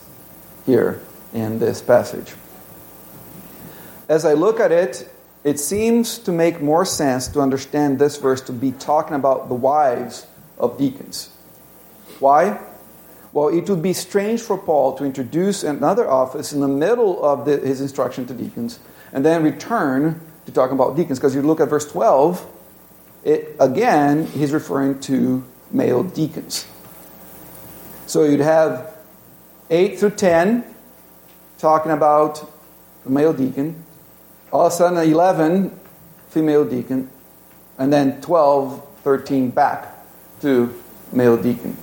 here 0.65 1.01
in 1.33 1.59
this 1.59 1.81
passage. 1.81 2.33
As 4.09 4.25
I 4.25 4.33
look 4.33 4.59
at 4.59 4.71
it, 4.71 5.09
it 5.43 5.59
seems 5.59 6.17
to 6.19 6.31
make 6.31 6.61
more 6.61 6.85
sense 6.85 7.27
to 7.29 7.41
understand 7.41 7.99
this 7.99 8.17
verse 8.17 8.41
to 8.41 8.53
be 8.53 8.71
talking 8.71 9.15
about 9.15 9.49
the 9.49 9.55
wives 9.55 10.25
of 10.57 10.77
deacons. 10.77 11.29
Why? 12.19 12.59
Well, 13.33 13.49
it 13.49 13.69
would 13.69 13.81
be 13.81 13.93
strange 13.93 14.41
for 14.41 14.57
Paul 14.57 14.97
to 14.97 15.03
introduce 15.03 15.63
another 15.63 16.09
office 16.09 16.53
in 16.53 16.61
the 16.61 16.67
middle 16.67 17.23
of 17.23 17.45
the, 17.45 17.57
his 17.57 17.81
instruction 17.81 18.25
to 18.27 18.33
deacons 18.33 18.79
and 19.13 19.23
then 19.23 19.43
return 19.43 20.19
to 20.45 20.51
talking 20.51 20.75
about 20.75 20.95
deacons. 20.95 21.19
Because 21.19 21.35
you 21.35 21.41
look 21.41 21.59
at 21.59 21.69
verse 21.69 21.89
12, 21.91 22.45
it, 23.27 23.57
again, 23.59 24.25
he's 24.27 24.53
referring 24.53 25.01
to 25.01 25.43
male 25.69 26.01
deacons. 26.01 26.65
So 28.05 28.23
you'd 28.23 28.39
have 28.39 28.95
8 29.69 29.99
through 29.99 30.11
10 30.11 30.63
talking 31.57 31.91
about 31.91 32.49
a 33.05 33.09
male 33.09 33.33
deacon. 33.33 33.83
All 34.53 34.67
of 34.67 34.71
a 34.71 34.75
sudden, 34.75 34.97
11 34.97 35.77
female 36.29 36.63
deacon, 36.63 37.09
and 37.77 37.91
then 37.91 38.21
12, 38.21 38.87
13 39.03 39.49
back 39.49 39.93
to 40.39 40.73
male 41.11 41.35
deacon. 41.35 41.75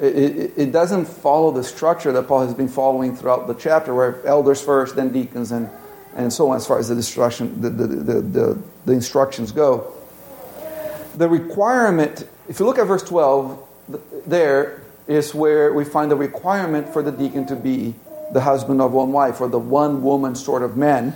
It, 0.00 0.16
it, 0.16 0.52
it, 0.56 0.72
doesn't 0.72 1.04
follow 1.04 1.50
the 1.50 1.64
structure 1.64 2.12
that 2.12 2.28
Paul 2.28 2.46
has 2.46 2.54
been 2.54 2.68
following 2.68 3.14
throughout 3.14 3.46
the 3.46 3.54
chapter, 3.54 3.92
where 3.92 4.24
elders 4.24 4.62
first, 4.62 4.96
then 4.96 5.12
deacons, 5.12 5.52
and, 5.52 5.68
and 6.14 6.32
so 6.32 6.48
on, 6.48 6.56
as 6.56 6.66
far 6.66 6.78
as 6.78 6.88
the, 6.88 6.94
instruction, 6.94 7.60
the, 7.60 7.68
the, 7.68 7.86
the, 7.86 8.20
the, 8.20 8.62
the 8.86 8.92
instructions 8.92 9.52
go. 9.52 9.92
The 11.18 11.28
requirement, 11.28 12.28
if 12.48 12.60
you 12.60 12.66
look 12.66 12.78
at 12.78 12.86
verse 12.86 13.02
12, 13.02 13.60
there 14.24 14.84
is 15.08 15.34
where 15.34 15.72
we 15.72 15.84
find 15.84 16.12
the 16.12 16.16
requirement 16.16 16.92
for 16.92 17.02
the 17.02 17.10
deacon 17.10 17.44
to 17.48 17.56
be 17.56 17.96
the 18.32 18.40
husband 18.40 18.80
of 18.80 18.92
one 18.92 19.10
wife 19.10 19.40
or 19.40 19.48
the 19.48 19.58
one 19.58 20.04
woman 20.04 20.36
sort 20.36 20.62
of 20.62 20.76
man. 20.76 21.12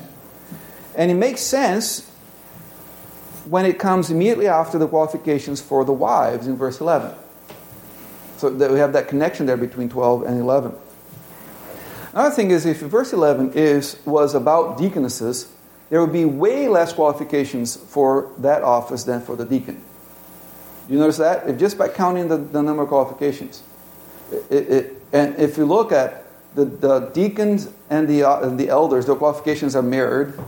And 0.97 1.09
it 1.13 1.15
makes 1.15 1.41
sense 1.41 2.11
when 3.45 3.65
it 3.65 3.79
comes 3.79 4.11
immediately 4.11 4.49
after 4.49 4.77
the 4.77 4.89
qualifications 4.89 5.61
for 5.61 5.85
the 5.85 5.93
wives 5.93 6.49
in 6.49 6.57
verse 6.57 6.81
11. 6.81 7.15
So 8.39 8.51
that 8.51 8.73
we 8.73 8.81
have 8.81 8.95
that 8.95 9.07
connection 9.07 9.47
there 9.47 9.57
between 9.57 9.89
12 9.89 10.23
and 10.25 10.41
11. 10.41 10.75
Another 12.13 12.35
thing 12.35 12.51
is, 12.51 12.67
if 12.67 12.81
verse 12.81 13.13
11 13.13 13.53
is, 13.53 14.01
was 14.05 14.35
about 14.35 14.79
deaconesses, 14.79 15.47
there 15.91 16.01
would 16.01 16.13
be 16.13 16.25
way 16.25 16.67
less 16.67 16.93
qualifications 16.93 17.77
for 17.77 18.33
that 18.39 18.65
office 18.65 19.05
than 19.05 19.21
for 19.21 19.37
the 19.37 19.45
deacon. 19.45 19.81
You 20.89 20.99
notice 20.99 21.19
that? 21.19 21.49
If 21.49 21.59
just 21.59 21.79
by 21.79 21.89
counting 21.89 22.29
the, 22.29 22.37
the 22.37 22.63
number 22.63 22.83
of 22.83 22.89
qualifications. 22.89 23.63
It, 24.51 24.69
it, 24.69 25.03
and 25.13 25.39
if 25.39 25.57
you 25.57 25.67
look 25.67 25.93
at 25.93 26.25
the, 26.55 26.65
the 26.65 27.01
deacons 27.15 27.69
and 27.91 28.09
the, 28.09 28.25
uh, 28.25 28.49
the 28.49 28.69
elders, 28.69 29.07
their 29.07 29.15
qualifications 29.15 29.75
are 29.77 29.83
mirrored. 29.83 30.39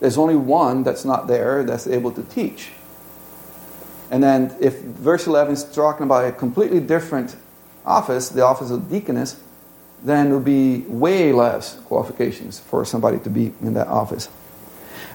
There's 0.00 0.18
only 0.18 0.36
one 0.36 0.82
that's 0.82 1.04
not 1.04 1.26
there 1.28 1.62
that's 1.62 1.86
able 1.86 2.10
to 2.12 2.22
teach. 2.22 2.70
And 4.10 4.22
then 4.22 4.54
if 4.60 4.80
verse 4.80 5.26
11 5.26 5.54
is 5.54 5.64
talking 5.64 6.04
about 6.04 6.24
a 6.26 6.32
completely 6.32 6.80
different 6.80 7.36
office, 7.84 8.28
the 8.28 8.42
office 8.42 8.70
of 8.70 8.90
deaconess, 8.90 9.40
then 10.02 10.28
it 10.28 10.34
would 10.34 10.44
be 10.44 10.78
way 10.80 11.32
less 11.32 11.78
qualifications 11.84 12.58
for 12.58 12.84
somebody 12.84 13.18
to 13.20 13.30
be 13.30 13.52
in 13.62 13.74
that 13.74 13.86
office. 13.86 14.28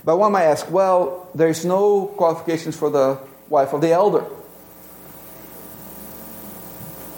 But 0.06 0.18
one 0.18 0.32
might 0.32 0.46
ask, 0.46 0.72
well, 0.72 1.30
there's 1.36 1.66
no 1.66 2.08
qualifications 2.18 2.78
for 2.78 2.90
the 2.90 3.20
wife 3.50 3.74
of 3.74 3.82
the 3.82 3.92
elder. 3.92 4.26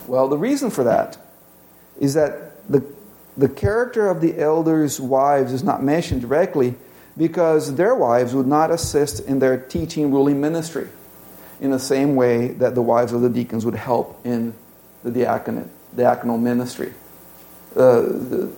Well, 0.10 0.28
the 0.28 0.40
reason 0.40 0.72
for 0.72 0.84
that 0.86 1.18
is 2.00 2.16
that 2.16 2.68
the 2.68 2.84
the 3.38 3.48
character 3.48 4.10
of 4.10 4.20
the 4.20 4.38
elders' 4.38 5.00
wives 5.00 5.54
is 5.54 5.64
not 5.64 5.82
mentioned 5.82 6.22
directly, 6.22 6.76
because 7.16 7.76
their 7.76 7.96
wives 7.96 8.34
would 8.34 8.48
not 8.48 8.72
assist 8.72 9.22
in 9.22 9.40
their 9.40 9.58
teaching, 9.58 10.12
ruling 10.12 10.42
ministry 10.42 10.90
in 11.62 11.72
the 11.72 11.80
same 11.80 12.16
way 12.16 12.48
that 12.48 12.74
the 12.74 12.82
wives 12.82 13.14
of 13.14 13.22
the 13.22 13.30
deacons 13.30 13.66
would 13.66 13.76
help 13.76 14.20
in 14.26 14.54
the 15.04 15.12
diaconate, 15.12 15.68
diaconal 15.96 16.42
ministry. 16.42 16.94
Uh, 17.76 18.02
the, 18.02 18.52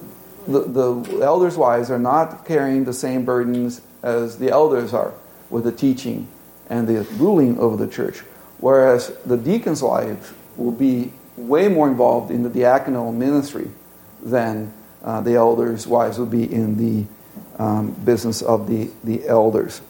the, 0.48 0.60
the 0.62 1.20
elders' 1.22 1.58
wives 1.58 1.92
are 1.92 2.00
not 2.00 2.46
carrying 2.46 2.86
the 2.86 2.94
same 2.94 3.26
burdens 3.26 3.82
as 4.02 4.38
the 4.38 4.50
elders 4.50 4.94
are 4.94 5.14
with 5.50 5.66
the 5.66 5.72
teaching 5.72 6.28
and 6.70 6.88
the 6.88 7.04
ruling 7.18 7.60
over 7.60 7.76
the 7.76 7.92
church, 7.92 8.20
whereas 8.60 9.16
the 9.26 9.38
deacon's 9.38 9.84
wives 9.84 10.34
will 10.56 10.72
be 10.72 11.12
way 11.48 11.68
more 11.68 11.88
involved 11.88 12.32
in 12.32 12.44
the 12.44 12.50
diaconal 12.50 13.14
ministry 13.14 13.70
than 14.22 14.74
uh, 15.04 15.22
the 15.22 15.36
elders' 15.36 15.88
wives 15.88 16.20
would 16.20 16.32
be 16.32 16.52
in 16.52 16.78
the 16.78 17.06
um, 17.62 17.92
business 17.92 18.42
of 18.42 18.68
the, 18.68 18.90
the 19.04 19.28
elders. 19.28 19.82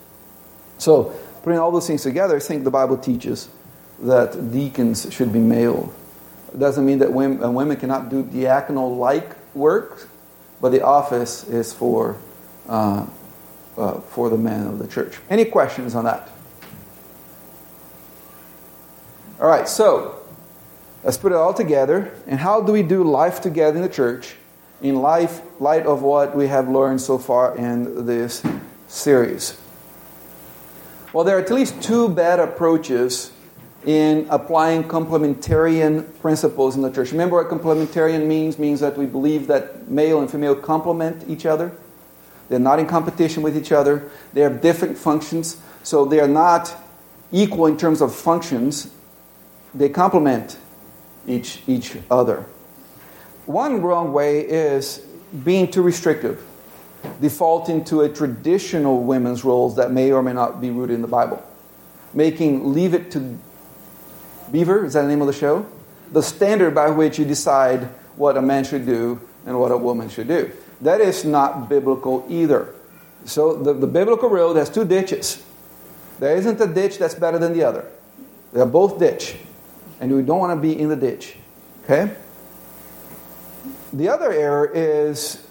So, 0.77 1.13
putting 1.43 1.59
all 1.59 1.71
those 1.71 1.87
things 1.87 2.03
together, 2.03 2.37
I 2.37 2.39
think 2.39 2.63
the 2.63 2.71
Bible 2.71 2.97
teaches 2.97 3.49
that 4.01 4.51
deacons 4.51 5.07
should 5.11 5.31
be 5.31 5.39
male. 5.39 5.93
It 6.53 6.59
doesn't 6.59 6.85
mean 6.85 6.99
that 6.99 7.13
women, 7.13 7.43
uh, 7.43 7.51
women 7.51 7.77
cannot 7.77 8.09
do 8.09 8.23
diaconal 8.23 8.97
like 8.97 9.35
work, 9.55 10.07
but 10.59 10.69
the 10.69 10.83
office 10.83 11.47
is 11.47 11.73
for, 11.73 12.17
uh, 12.67 13.05
uh, 13.77 13.99
for 14.01 14.29
the 14.29 14.37
men 14.37 14.67
of 14.67 14.79
the 14.79 14.87
church. 14.87 15.17
Any 15.29 15.45
questions 15.45 15.95
on 15.95 16.05
that? 16.05 16.29
All 19.39 19.47
right, 19.47 19.67
so 19.67 20.20
let's 21.03 21.17
put 21.17 21.31
it 21.31 21.35
all 21.35 21.53
together. 21.53 22.11
And 22.27 22.39
how 22.39 22.61
do 22.61 22.71
we 22.71 22.83
do 22.83 23.03
life 23.03 23.41
together 23.41 23.77
in 23.77 23.81
the 23.81 23.89
church? 23.89 24.35
in 24.81 24.95
life, 24.95 25.41
light 25.59 25.85
of 25.85 26.01
what 26.01 26.35
we 26.35 26.47
have 26.47 26.67
learned 26.67 27.01
so 27.01 27.17
far 27.17 27.55
in 27.55 28.05
this 28.05 28.43
series? 28.87 29.57
Well, 31.13 31.23
there 31.23 31.37
are 31.37 31.41
at 31.41 31.51
least 31.51 31.81
two 31.81 32.09
bad 32.09 32.39
approaches 32.39 33.31
in 33.85 34.27
applying 34.29 34.83
complementarian 34.83 36.05
principles 36.21 36.75
in 36.75 36.81
the 36.81 36.91
church. 36.91 37.11
Remember 37.11 37.43
what 37.43 37.49
complementarian 37.49 38.25
means? 38.27 38.57
Means 38.57 38.79
that 38.79 38.97
we 38.97 39.05
believe 39.05 39.47
that 39.47 39.87
male 39.89 40.19
and 40.19 40.29
female 40.29 40.55
complement 40.55 41.27
each 41.27 41.45
other. 41.45 41.71
They're 42.49 42.59
not 42.59 42.79
in 42.79 42.87
competition 42.87 43.43
with 43.43 43.57
each 43.57 43.71
other. 43.71 44.09
They 44.33 44.41
have 44.41 44.61
different 44.61 44.97
functions, 44.97 45.57
so 45.83 46.05
they 46.05 46.19
are 46.19 46.27
not 46.27 46.75
equal 47.31 47.65
in 47.65 47.77
terms 47.77 48.01
of 48.01 48.13
functions. 48.15 48.89
They 49.73 49.89
complement 49.89 50.57
each, 51.27 51.61
each 51.67 51.97
other. 52.09 52.45
One 53.45 53.81
wrong 53.81 54.13
way 54.13 54.41
is 54.41 55.05
being 55.43 55.69
too 55.69 55.81
restrictive, 55.81 56.43
defaulting 57.19 57.83
to 57.85 58.01
a 58.01 58.09
traditional 58.09 59.03
women's 59.03 59.43
roles 59.43 59.75
that 59.75 59.91
may 59.91 60.11
or 60.11 60.21
may 60.21 60.33
not 60.33 60.61
be 60.61 60.69
rooted 60.69 60.95
in 60.95 61.01
the 61.01 61.07
Bible, 61.07 61.43
making 62.13 62.73
leave 62.73 62.93
it 62.93 63.11
to 63.11 63.37
Beaver, 64.51 64.85
is 64.85 64.93
that 64.93 65.03
the 65.03 65.07
name 65.07 65.21
of 65.21 65.27
the 65.27 65.33
show? 65.33 65.65
The 66.11 66.21
standard 66.21 66.75
by 66.75 66.89
which 66.89 67.17
you 67.17 67.25
decide 67.25 67.83
what 68.17 68.35
a 68.35 68.41
man 68.41 68.65
should 68.65 68.85
do 68.85 69.21
and 69.45 69.57
what 69.57 69.71
a 69.71 69.77
woman 69.77 70.09
should 70.09 70.27
do. 70.27 70.51
That 70.81 70.99
is 70.99 71.23
not 71.23 71.69
biblical 71.69 72.25
either. 72.29 72.75
So 73.25 73.55
the, 73.55 73.73
the 73.73 73.87
biblical 73.87 74.29
road 74.29 74.57
has 74.57 74.69
two 74.69 74.83
ditches. 74.83 75.43
There 76.19 76.35
isn't 76.35 76.59
a 76.59 76.67
ditch 76.67 76.97
that's 76.97 77.15
better 77.15 77.39
than 77.39 77.53
the 77.53 77.63
other. 77.63 77.85
They're 78.51 78.65
both 78.65 78.99
ditch. 78.99 79.37
And 80.01 80.13
we 80.13 80.23
don't 80.23 80.39
want 80.39 80.57
to 80.57 80.61
be 80.61 80.77
in 80.77 80.89
the 80.89 80.95
ditch. 80.97 81.37
Okay? 81.85 82.13
The 83.93 84.09
other 84.09 84.33
error 84.33 84.69
is 84.73 85.47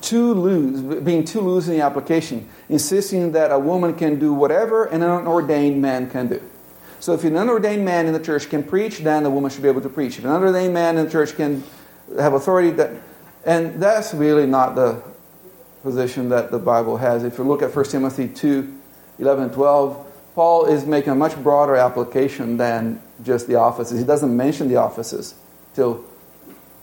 too 0.00 0.34
loose, 0.34 1.00
being 1.02 1.24
too 1.24 1.40
loose 1.40 1.68
in 1.68 1.74
the 1.74 1.82
application, 1.82 2.48
insisting 2.68 3.32
that 3.32 3.52
a 3.52 3.58
woman 3.58 3.94
can 3.94 4.18
do 4.18 4.32
whatever 4.32 4.86
an 4.86 5.02
unordained 5.02 5.76
man 5.76 6.10
can 6.10 6.26
do. 6.26 6.42
So 7.00 7.12
if 7.12 7.22
an 7.24 7.34
unordained 7.34 7.84
man 7.84 8.06
in 8.06 8.12
the 8.12 8.20
church 8.20 8.48
can 8.48 8.62
preach, 8.62 8.98
then 8.98 9.22
the 9.22 9.30
woman 9.30 9.50
should 9.50 9.62
be 9.62 9.68
able 9.68 9.80
to 9.82 9.88
preach. 9.88 10.18
If 10.18 10.24
an 10.24 10.30
unordained 10.30 10.72
man 10.72 10.96
in 10.96 11.04
the 11.04 11.10
church 11.10 11.36
can 11.36 11.62
have 12.18 12.32
authority, 12.32 12.70
that, 12.70 12.92
and 13.44 13.80
that's 13.80 14.14
really 14.14 14.46
not 14.46 14.74
the 14.74 15.02
position 15.82 16.28
that 16.30 16.50
the 16.50 16.58
Bible 16.58 16.96
has. 16.96 17.24
If 17.24 17.38
you 17.38 17.44
look 17.44 17.62
at 17.62 17.74
1 17.74 17.84
Timothy 17.86 18.28
2 18.28 18.78
11 19.18 19.44
and 19.44 19.52
12, 19.52 20.11
Paul 20.34 20.66
is 20.66 20.86
making 20.86 21.12
a 21.12 21.14
much 21.14 21.36
broader 21.42 21.76
application 21.76 22.56
than 22.56 23.00
just 23.22 23.46
the 23.46 23.56
offices. 23.56 23.98
He 23.98 24.04
doesn't 24.04 24.34
mention 24.34 24.68
the 24.68 24.76
offices 24.76 25.34
till 25.74 26.04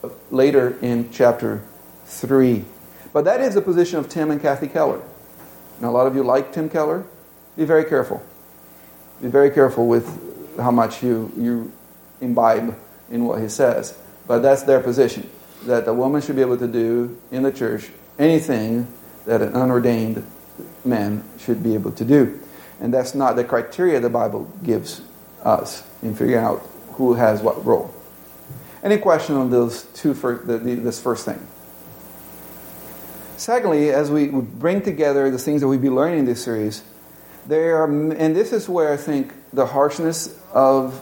uh, 0.03 0.09
later 0.29 0.77
in 0.81 1.11
chapter 1.11 1.63
3. 2.05 2.63
But 3.11 3.25
that 3.25 3.41
is 3.41 3.55
the 3.55 3.61
position 3.61 3.97
of 3.97 4.07
Tim 4.07 4.29
and 4.29 4.41
Kathy 4.41 4.67
Keller. 4.67 5.01
Now, 5.81 5.89
a 5.89 5.91
lot 5.91 6.07
of 6.07 6.15
you 6.15 6.23
like 6.23 6.51
Tim 6.51 6.69
Keller. 6.69 7.05
Be 7.57 7.65
very 7.65 7.85
careful. 7.85 8.21
Be 9.21 9.29
very 9.29 9.49
careful 9.49 9.87
with 9.87 10.57
how 10.57 10.71
much 10.71 11.01
you, 11.01 11.31
you 11.35 11.71
imbibe 12.21 12.77
in 13.09 13.25
what 13.25 13.41
he 13.41 13.49
says. 13.49 13.97
But 14.27 14.39
that's 14.39 14.63
their 14.63 14.79
position 14.79 15.29
that 15.65 15.87
a 15.87 15.93
woman 15.93 16.21
should 16.21 16.35
be 16.35 16.41
able 16.41 16.57
to 16.57 16.67
do 16.67 17.17
in 17.31 17.43
the 17.43 17.51
church 17.51 17.89
anything 18.17 18.87
that 19.25 19.41
an 19.41 19.53
unordained 19.53 20.23
man 20.85 21.23
should 21.39 21.63
be 21.63 21.73
able 21.73 21.91
to 21.91 22.05
do. 22.05 22.39
And 22.79 22.93
that's 22.93 23.13
not 23.13 23.35
the 23.35 23.43
criteria 23.43 23.99
the 23.99 24.09
Bible 24.09 24.51
gives 24.63 25.01
us 25.43 25.83
in 26.01 26.15
figuring 26.15 26.43
out 26.43 26.59
who 26.93 27.13
has 27.13 27.41
what 27.41 27.65
role. 27.65 27.93
Any 28.83 28.97
question 28.97 29.35
on 29.35 29.49
those 29.49 29.83
two 29.93 30.13
first, 30.13 30.47
the, 30.47 30.57
the, 30.57 30.75
this 30.75 31.01
first 31.01 31.25
thing? 31.25 31.45
Secondly, 33.35 33.91
as 33.91 34.11
we 34.11 34.27
bring 34.27 34.81
together 34.81 35.29
the 35.29 35.37
things 35.37 35.61
that 35.61 35.67
we've 35.67 35.81
been 35.81 35.95
learning 35.95 36.19
in 36.19 36.25
this 36.25 36.43
series, 36.43 36.83
there 37.45 37.77
are, 37.77 37.85
and 37.85 38.35
this 38.35 38.53
is 38.53 38.69
where 38.69 38.93
I 38.93 38.97
think 38.97 39.33
the 39.53 39.65
harshness 39.65 40.39
of 40.53 40.93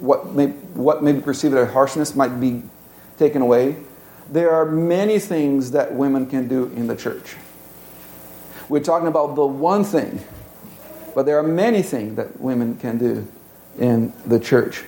what 0.00 0.32
may, 0.32 0.48
what 0.48 1.02
may 1.02 1.12
be 1.12 1.20
perceived 1.20 1.54
as 1.54 1.70
harshness 1.70 2.14
might 2.14 2.40
be 2.40 2.62
taken 3.18 3.42
away. 3.42 3.76
There 4.30 4.50
are 4.50 4.64
many 4.64 5.18
things 5.18 5.70
that 5.72 5.94
women 5.94 6.26
can 6.26 6.48
do 6.48 6.64
in 6.74 6.86
the 6.86 6.96
church. 6.96 7.36
We're 8.68 8.82
talking 8.82 9.06
about 9.06 9.36
the 9.36 9.46
one 9.46 9.84
thing, 9.84 10.24
but 11.16 11.24
there 11.24 11.38
are 11.38 11.42
many 11.42 11.80
things 11.80 12.16
that 12.16 12.38
women 12.38 12.76
can 12.76 12.98
do 12.98 13.26
in 13.78 14.12
the 14.26 14.38
church. 14.38 14.84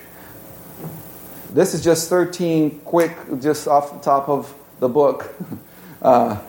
This 1.49 1.73
is 1.73 1.83
just 1.83 2.07
13 2.07 2.81
quick, 2.81 3.17
just 3.39 3.67
off 3.67 3.93
the 3.93 3.99
top 3.99 4.29
of 4.29 4.53
the 4.79 4.87
book, 4.87 5.33
uh, 6.03 6.39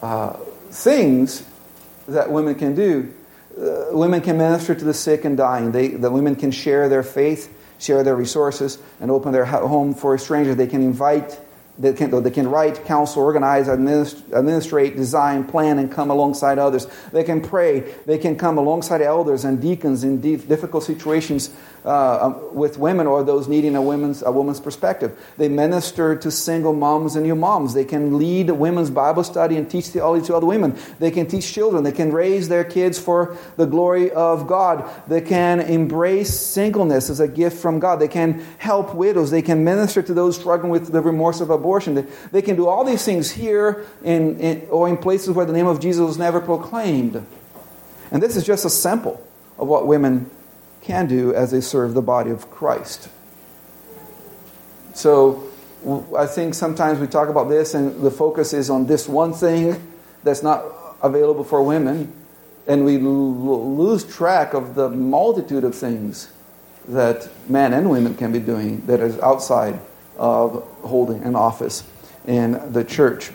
uh, 0.00 0.34
things 0.70 1.44
that 2.06 2.30
women 2.30 2.54
can 2.54 2.76
do. 2.76 3.12
Uh, 3.60 3.86
women 3.90 4.20
can 4.20 4.38
minister 4.38 4.76
to 4.76 4.84
the 4.84 4.94
sick 4.94 5.24
and 5.24 5.36
dying. 5.36 5.72
They, 5.72 5.88
the 5.88 6.12
women 6.12 6.36
can 6.36 6.52
share 6.52 6.88
their 6.88 7.02
faith, 7.02 7.52
share 7.80 8.04
their 8.04 8.14
resources, 8.14 8.78
and 9.00 9.10
open 9.10 9.32
their 9.32 9.44
home 9.44 9.94
for 9.94 10.14
a 10.14 10.20
stranger. 10.20 10.54
They 10.54 10.68
can 10.68 10.82
invite 10.82 11.36
they 11.78 11.92
can, 11.92 12.22
they 12.22 12.30
can 12.30 12.48
write, 12.48 12.84
counsel, 12.84 13.22
organize, 13.22 13.68
administrate, 13.68 14.96
design, 14.96 15.44
plan, 15.44 15.78
and 15.78 15.92
come 15.92 16.10
alongside 16.10 16.58
others. 16.58 16.86
They 17.12 17.24
can 17.24 17.40
pray. 17.40 17.94
They 18.06 18.18
can 18.18 18.36
come 18.36 18.56
alongside 18.56 19.02
elders 19.02 19.44
and 19.44 19.60
deacons 19.60 20.02
in 20.02 20.20
difficult 20.20 20.84
situations 20.84 21.50
uh, 21.86 22.26
um, 22.26 22.54
with 22.54 22.78
women 22.78 23.06
or 23.06 23.22
those 23.22 23.46
needing 23.46 23.76
a 23.76 23.82
woman's, 23.82 24.22
a 24.22 24.32
woman's 24.32 24.58
perspective. 24.58 25.16
They 25.36 25.48
minister 25.48 26.16
to 26.16 26.30
single 26.32 26.72
moms 26.72 27.14
and 27.14 27.24
new 27.24 27.36
moms. 27.36 27.74
They 27.74 27.84
can 27.84 28.18
lead 28.18 28.50
women's 28.50 28.90
Bible 28.90 29.22
study 29.22 29.56
and 29.56 29.70
teach 29.70 29.86
theology 29.86 30.26
to 30.26 30.34
other 30.34 30.46
women. 30.46 30.76
They 30.98 31.12
can 31.12 31.26
teach 31.26 31.52
children. 31.52 31.84
They 31.84 31.92
can 31.92 32.10
raise 32.10 32.48
their 32.48 32.64
kids 32.64 32.98
for 32.98 33.36
the 33.56 33.66
glory 33.66 34.10
of 34.10 34.48
God. 34.48 34.90
They 35.06 35.20
can 35.20 35.60
embrace 35.60 36.34
singleness 36.34 37.08
as 37.08 37.20
a 37.20 37.28
gift 37.28 37.58
from 37.58 37.78
God. 37.78 38.00
They 38.00 38.08
can 38.08 38.44
help 38.58 38.94
widows. 38.94 39.30
They 39.30 39.42
can 39.42 39.62
minister 39.62 40.02
to 40.02 40.12
those 40.12 40.36
struggling 40.36 40.72
with 40.72 40.90
the 40.90 41.00
remorse 41.00 41.40
of 41.40 41.50
abortion. 41.50 41.65
They, 41.94 42.06
they 42.32 42.42
can 42.42 42.56
do 42.56 42.68
all 42.68 42.84
these 42.84 43.04
things 43.04 43.30
here 43.30 43.86
in, 44.02 44.38
in, 44.40 44.66
or 44.70 44.88
in 44.88 44.96
places 44.96 45.30
where 45.30 45.46
the 45.46 45.52
name 45.52 45.66
of 45.66 45.80
Jesus 45.80 46.00
was 46.00 46.18
never 46.18 46.40
proclaimed. 46.40 47.24
And 48.10 48.22
this 48.22 48.36
is 48.36 48.44
just 48.44 48.64
a 48.64 48.70
sample 48.70 49.22
of 49.58 49.68
what 49.68 49.86
women 49.86 50.30
can 50.82 51.06
do 51.06 51.34
as 51.34 51.50
they 51.50 51.60
serve 51.60 51.94
the 51.94 52.02
body 52.02 52.30
of 52.30 52.50
Christ. 52.50 53.08
So 54.94 55.48
I 56.16 56.26
think 56.26 56.54
sometimes 56.54 57.00
we 57.00 57.06
talk 57.06 57.28
about 57.28 57.48
this 57.48 57.74
and 57.74 58.00
the 58.02 58.10
focus 58.10 58.52
is 58.52 58.70
on 58.70 58.86
this 58.86 59.08
one 59.08 59.32
thing 59.32 59.92
that's 60.24 60.42
not 60.42 60.64
available 61.02 61.44
for 61.44 61.62
women, 61.62 62.12
and 62.66 62.84
we 62.84 62.98
lose 62.98 64.04
track 64.04 64.54
of 64.54 64.74
the 64.74 64.88
multitude 64.88 65.64
of 65.64 65.74
things 65.74 66.30
that 66.88 67.28
men 67.48 67.72
and 67.72 67.90
women 67.90 68.14
can 68.14 68.32
be 68.32 68.38
doing 68.38 68.84
that 68.86 69.00
is 69.00 69.18
outside 69.20 69.78
of 70.18 70.62
holding 70.82 71.22
an 71.22 71.36
office 71.36 71.84
in 72.26 72.72
the 72.72 72.84
church. 72.84 73.30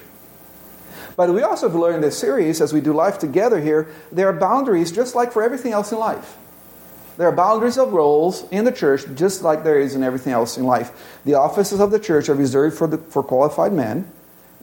But 1.16 1.34
we 1.34 1.44
also 1.44 1.68
have 1.68 1.78
learned 1.78 1.96
in 1.96 2.02
this 2.02 2.18
series, 2.18 2.62
as 2.62 2.74
we 2.74 2.82
do 2.82 2.94
life 2.94 3.20
together 3.20 3.60
here, 3.60 3.88
there 4.12 4.28
are 4.28 4.34
boundaries 4.34 4.92
just 4.92 5.14
like 5.14 5.32
for 5.32 5.44
everything 5.44 5.74
else 5.74 5.92
in 5.92 6.00
life. 6.00 6.38
There 7.18 7.28
are 7.28 7.36
boundaries 7.36 7.78
of 7.78 7.94
roles 7.94 8.50
in 8.50 8.66
the 8.66 8.72
church, 8.72 9.04
just 9.16 9.44
like 9.44 9.64
there 9.64 9.80
is 9.80 9.94
in 9.94 10.04
everything 10.04 10.34
else 10.34 10.58
in 10.58 10.64
life. 10.64 11.20
The 11.26 11.36
offices 11.36 11.80
of 11.80 11.92
the 11.92 12.00
church 12.00 12.30
are 12.30 12.34
reserved 12.34 12.78
for, 12.78 12.88
the, 12.88 12.98
for 12.98 13.22
qualified 13.22 13.74
men. 13.74 14.10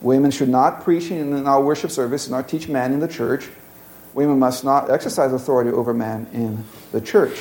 Women 0.01 0.31
should 0.31 0.49
not 0.49 0.83
preach 0.83 1.11
in 1.11 1.47
our 1.47 1.62
worship 1.62 1.91
service 1.91 2.29
not 2.29 2.49
teach 2.49 2.69
men 2.69 2.93
in 2.93 3.01
the 3.01 3.09
church. 3.09 3.49
women 4.14 4.39
must 4.39 4.64
not 4.64 4.91
exercise 4.91 5.33
authority 5.33 5.71
over 5.71 5.95
men 5.95 6.27
in 6.33 6.64
the 6.93 7.01
church. 7.01 7.39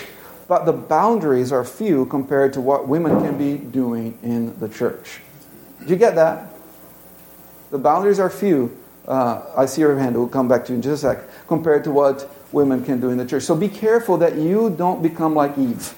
But 0.48 0.66
the 0.66 0.74
boundaries 0.74 1.52
are 1.52 1.64
few 1.66 2.06
compared 2.06 2.54
to 2.54 2.62
what 2.62 2.88
women 2.88 3.22
can 3.22 3.38
be 3.38 3.58
doing 3.58 4.18
in 4.24 4.58
the 4.60 4.70
church. 4.70 5.20
Do 5.82 5.88
you 5.88 5.98
get 5.98 6.16
that? 6.16 6.54
The 7.72 7.78
boundaries 7.78 8.20
are 8.20 8.30
few. 8.30 8.78
Uh, 9.06 9.42
I 9.56 9.66
see 9.66 9.82
your 9.82 9.98
hand. 9.98 10.16
We'll 10.16 10.30
come 10.30 10.48
back 10.48 10.66
to 10.66 10.72
you 10.72 10.78
in 10.78 10.82
just 10.82 11.04
a 11.04 11.16
sec. 11.16 11.48
Compared 11.48 11.84
to 11.84 11.92
what 11.92 12.30
women 12.52 12.84
can 12.84 13.00
do 13.00 13.10
in 13.10 13.18
the 13.18 13.26
church. 13.26 13.44
So 13.44 13.56
be 13.56 13.68
careful 13.68 14.18
that 14.18 14.36
you 14.36 14.70
don't 14.70 15.04
become 15.04 15.36
like 15.36 15.58
Eve. 15.58 15.90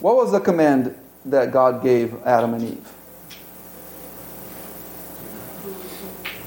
What 0.00 0.16
was 0.16 0.30
the 0.32 0.40
command 0.40 0.94
that 1.24 1.50
God 1.50 1.82
gave 1.82 2.14
Adam 2.24 2.54
and 2.54 2.78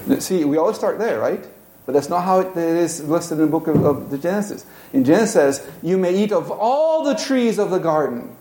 Eve? 0.07 0.21
See, 0.21 0.45
we 0.45 0.57
always 0.57 0.77
start 0.77 0.99
there, 0.99 1.19
right? 1.19 1.45
But 1.85 1.93
that's 1.93 2.09
not 2.09 2.23
how 2.23 2.39
it 2.39 2.55
is 2.55 3.03
listed 3.03 3.39
in 3.39 3.45
the 3.45 3.51
book 3.51 3.67
of, 3.67 3.83
of 3.83 4.11
the 4.11 4.17
Genesis. 4.17 4.65
In 4.93 5.03
Genesis 5.03 5.33
says, 5.33 5.71
You 5.81 5.97
may 5.97 6.23
eat 6.23 6.31
of 6.31 6.51
all 6.51 7.03
the 7.03 7.15
trees 7.15 7.57
of 7.57 7.71
the 7.71 7.79
garden, 7.79 8.35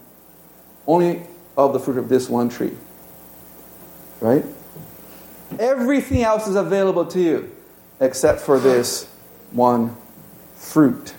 only 0.86 1.22
of 1.56 1.72
the 1.72 1.80
fruit 1.80 1.98
of 1.98 2.08
this 2.08 2.28
one 2.28 2.48
tree. 2.48 2.72
Right? 4.20 4.44
Everything 5.58 6.22
else 6.22 6.46
is 6.46 6.54
available 6.54 7.06
to 7.06 7.20
you 7.20 7.50
except 8.00 8.40
for 8.40 8.58
this 8.58 9.10
one 9.52 9.96
fruit. 10.56 11.14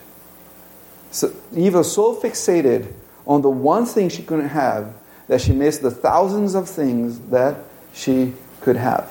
So 1.10 1.32
Eve 1.54 1.74
was 1.74 1.92
so 1.92 2.16
fixated 2.16 2.92
on 3.26 3.42
the 3.42 3.50
one 3.50 3.86
thing 3.86 4.08
she 4.08 4.22
couldn't 4.22 4.48
have 4.48 4.94
that 5.28 5.40
she 5.40 5.52
missed 5.52 5.82
the 5.82 5.90
thousands 5.90 6.54
of 6.54 6.68
things 6.68 7.18
that 7.30 7.56
she 7.92 8.34
could 8.60 8.76
have. 8.76 9.10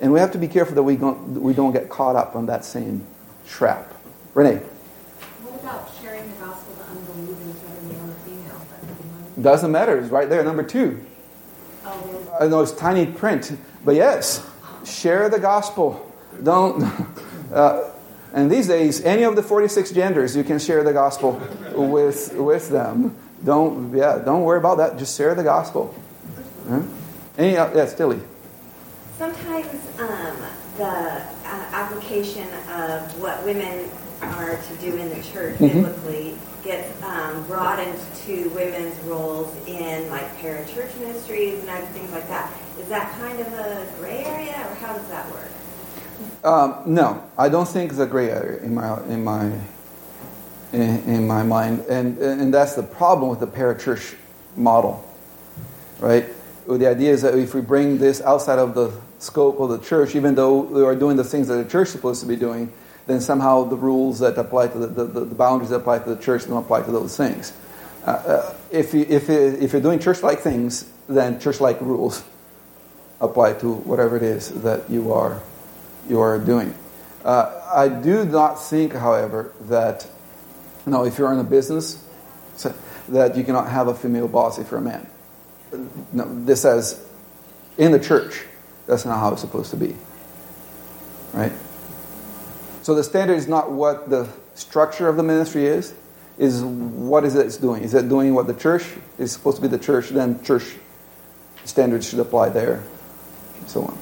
And 0.00 0.12
we 0.12 0.18
have 0.20 0.32
to 0.32 0.38
be 0.38 0.48
careful 0.48 0.74
that 0.74 0.82
we 0.82 0.96
don't, 0.96 1.40
we 1.40 1.52
don't 1.52 1.72
get 1.72 1.88
caught 1.88 2.16
up 2.16 2.34
on 2.34 2.46
that 2.46 2.64
same 2.64 3.06
trap. 3.46 3.92
Renee. 4.34 4.56
What 4.56 5.60
about 5.60 5.90
sharing 6.00 6.30
the 6.30 6.36
gospel 6.38 6.74
to 6.76 6.82
unbelievers, 6.84 7.56
whether 7.62 7.92
male 7.92 8.10
or 8.10 8.14
female? 8.24 9.42
Doesn't 9.42 9.70
matter. 9.70 9.98
It's 9.98 10.10
right 10.10 10.28
there, 10.28 10.42
number 10.42 10.62
two. 10.62 11.04
Oh, 11.84 12.36
I 12.40 12.46
know 12.46 12.62
it's 12.62 12.72
tiny 12.72 13.06
print, 13.06 13.58
but 13.84 13.94
yes, 13.94 14.46
share 14.84 15.28
the 15.28 15.38
gospel. 15.38 16.10
Don't. 16.42 16.84
Uh, 17.50 17.90
and 18.32 18.48
these 18.48 18.68
days, 18.68 19.02
any 19.02 19.24
of 19.24 19.34
the 19.34 19.42
46 19.42 19.90
genders, 19.90 20.36
you 20.36 20.44
can 20.44 20.60
share 20.60 20.84
the 20.84 20.92
gospel 20.92 21.32
with, 21.74 22.32
with 22.34 22.68
them. 22.68 23.16
Don't, 23.44 23.92
yeah, 23.96 24.22
don't 24.24 24.42
worry 24.42 24.58
about 24.58 24.76
that. 24.78 24.98
Just 24.98 25.16
share 25.16 25.34
the 25.34 25.42
gospel. 25.42 25.92
Huh? 26.68 26.82
Any, 27.36 27.56
uh, 27.56 27.74
yes, 27.74 27.92
Tilly. 27.94 28.20
Sometimes 29.20 29.66
um, 29.98 30.36
the 30.78 30.86
uh, 30.86 31.22
application 31.44 32.48
of 32.72 33.20
what 33.20 33.44
women 33.44 33.90
are 34.22 34.56
to 34.56 34.74
do 34.80 34.96
in 34.96 35.10
the 35.10 35.22
church 35.22 35.56
Mhm. 35.58 35.74
biblically 35.84 36.38
gets 36.64 36.88
um, 37.02 37.44
broadened 37.46 37.98
to 38.24 38.48
women's 38.54 38.98
roles 39.00 39.54
in 39.66 40.08
like 40.08 40.24
parachurch 40.38 40.98
ministries 40.98 41.60
and 41.60 41.68
other 41.68 41.84
things 41.92 42.10
like 42.12 42.26
that. 42.28 42.50
Is 42.80 42.88
that 42.88 43.12
kind 43.20 43.38
of 43.40 43.48
a 43.48 43.86
gray 44.00 44.24
area, 44.24 44.56
or 44.66 44.74
how 44.76 44.94
does 44.94 45.06
that 45.08 45.26
work? 45.30 45.50
Um, 46.42 46.76
no, 46.86 47.22
I 47.36 47.50
don't 47.50 47.68
think 47.68 47.90
it's 47.90 48.00
a 48.00 48.06
gray 48.06 48.30
area 48.30 48.62
in 48.62 48.74
my 48.74 48.98
in 49.04 49.22
my 49.22 49.52
in, 50.72 51.02
in 51.04 51.26
my 51.26 51.42
mind, 51.42 51.84
and 51.90 52.16
and 52.16 52.54
that's 52.54 52.72
the 52.74 52.82
problem 52.82 53.28
with 53.28 53.40
the 53.40 53.46
parachurch 53.46 54.14
model, 54.56 55.04
right? 55.98 56.24
The 56.66 56.86
idea 56.86 57.12
is 57.12 57.20
that 57.20 57.34
if 57.34 57.52
we 57.52 57.60
bring 57.60 57.98
this 57.98 58.22
outside 58.22 58.58
of 58.58 58.74
the 58.74 58.90
scope 59.20 59.60
of 59.60 59.70
the 59.70 59.78
church, 59.78 60.14
even 60.14 60.34
though 60.34 60.60
we 60.60 60.82
are 60.82 60.96
doing 60.96 61.16
the 61.16 61.24
things 61.24 61.48
that 61.48 61.56
the 61.56 61.70
church 61.70 61.88
is 61.88 61.92
supposed 61.92 62.20
to 62.22 62.26
be 62.26 62.36
doing, 62.36 62.72
then 63.06 63.20
somehow 63.20 63.64
the 63.64 63.76
rules 63.76 64.18
that 64.18 64.36
apply 64.36 64.68
to 64.68 64.78
the, 64.78 64.86
the, 65.04 65.24
the 65.24 65.34
boundaries 65.34 65.70
that 65.70 65.76
apply 65.76 65.98
to 65.98 66.14
the 66.14 66.22
church 66.22 66.46
don't 66.46 66.58
apply 66.58 66.82
to 66.82 66.90
those 66.90 67.16
things. 67.16 67.52
Uh, 68.06 68.10
uh, 68.10 68.54
if, 68.70 68.94
you, 68.94 69.06
if, 69.08 69.28
you, 69.28 69.38
if 69.60 69.72
you're 69.72 69.82
doing 69.82 69.98
church-like 69.98 70.40
things, 70.40 70.90
then 71.08 71.38
church-like 71.38 71.80
rules 71.80 72.24
apply 73.20 73.52
to 73.52 73.74
whatever 73.74 74.16
it 74.16 74.22
is 74.22 74.48
that 74.62 74.88
you 74.88 75.12
are 75.12 75.40
you 76.08 76.18
are 76.20 76.38
doing. 76.38 76.74
Uh, 77.24 77.60
I 77.72 77.88
do 77.88 78.24
not 78.24 78.54
think, 78.54 78.94
however, 78.94 79.52
that 79.62 80.06
you 80.86 80.92
know, 80.92 81.04
if 81.04 81.18
you're 81.18 81.32
in 81.32 81.38
a 81.38 81.44
business, 81.44 82.02
so- 82.56 82.74
that 83.10 83.36
you 83.36 83.44
cannot 83.44 83.68
have 83.68 83.88
a 83.88 83.94
female 83.94 84.28
boss 84.28 84.58
if 84.58 84.70
you're 84.70 84.80
a 84.80 84.82
man. 84.82 85.06
No, 86.12 86.24
this 86.44 86.62
says 86.62 87.04
in 87.76 87.92
the 87.92 87.98
church, 87.98 88.44
that's 88.90 89.04
not 89.04 89.20
how 89.20 89.32
it's 89.32 89.40
supposed 89.40 89.70
to 89.70 89.76
be. 89.76 89.94
Right? 91.32 91.52
So 92.82 92.94
the 92.94 93.04
standard 93.04 93.36
is 93.36 93.46
not 93.46 93.70
what 93.70 94.10
the 94.10 94.28
structure 94.54 95.08
of 95.08 95.16
the 95.16 95.22
ministry 95.22 95.66
is, 95.66 95.94
is 96.38 96.62
what 96.62 97.24
is 97.24 97.36
it 97.36 97.46
it's 97.46 97.56
doing. 97.56 97.84
Is 97.84 97.94
it 97.94 98.08
doing 98.08 98.34
what 98.34 98.48
the 98.48 98.54
church 98.54 98.84
is 99.16 99.30
supposed 99.30 99.56
to 99.56 99.62
be 99.62 99.68
the 99.68 99.78
church, 99.78 100.08
then 100.08 100.42
church 100.42 100.74
standards 101.64 102.08
should 102.08 102.18
apply 102.18 102.48
there, 102.48 102.82
and 103.58 103.68
so 103.68 103.82
on. 103.82 103.98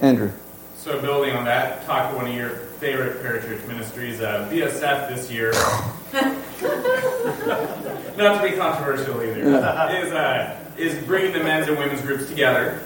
Andrew. 0.00 0.30
So 0.76 1.00
building 1.00 1.34
on 1.34 1.44
that, 1.46 1.84
talk 1.86 2.10
to 2.10 2.16
one 2.16 2.28
of 2.28 2.34
your 2.34 2.50
favorite 2.78 3.22
parachurch 3.22 3.66
ministries, 3.66 4.20
uh, 4.20 4.48
BSF 4.50 5.08
this 5.08 5.30
year. 5.30 5.52
Not 8.16 8.40
to 8.40 8.48
be 8.48 8.56
controversial 8.56 9.20
either, 9.22 9.40
is 9.40 10.12
uh, 10.12 10.58
is 10.76 11.04
bringing 11.04 11.32
the 11.32 11.42
men's 11.42 11.68
and 11.68 11.78
women's 11.78 12.02
groups 12.02 12.28
together. 12.28 12.80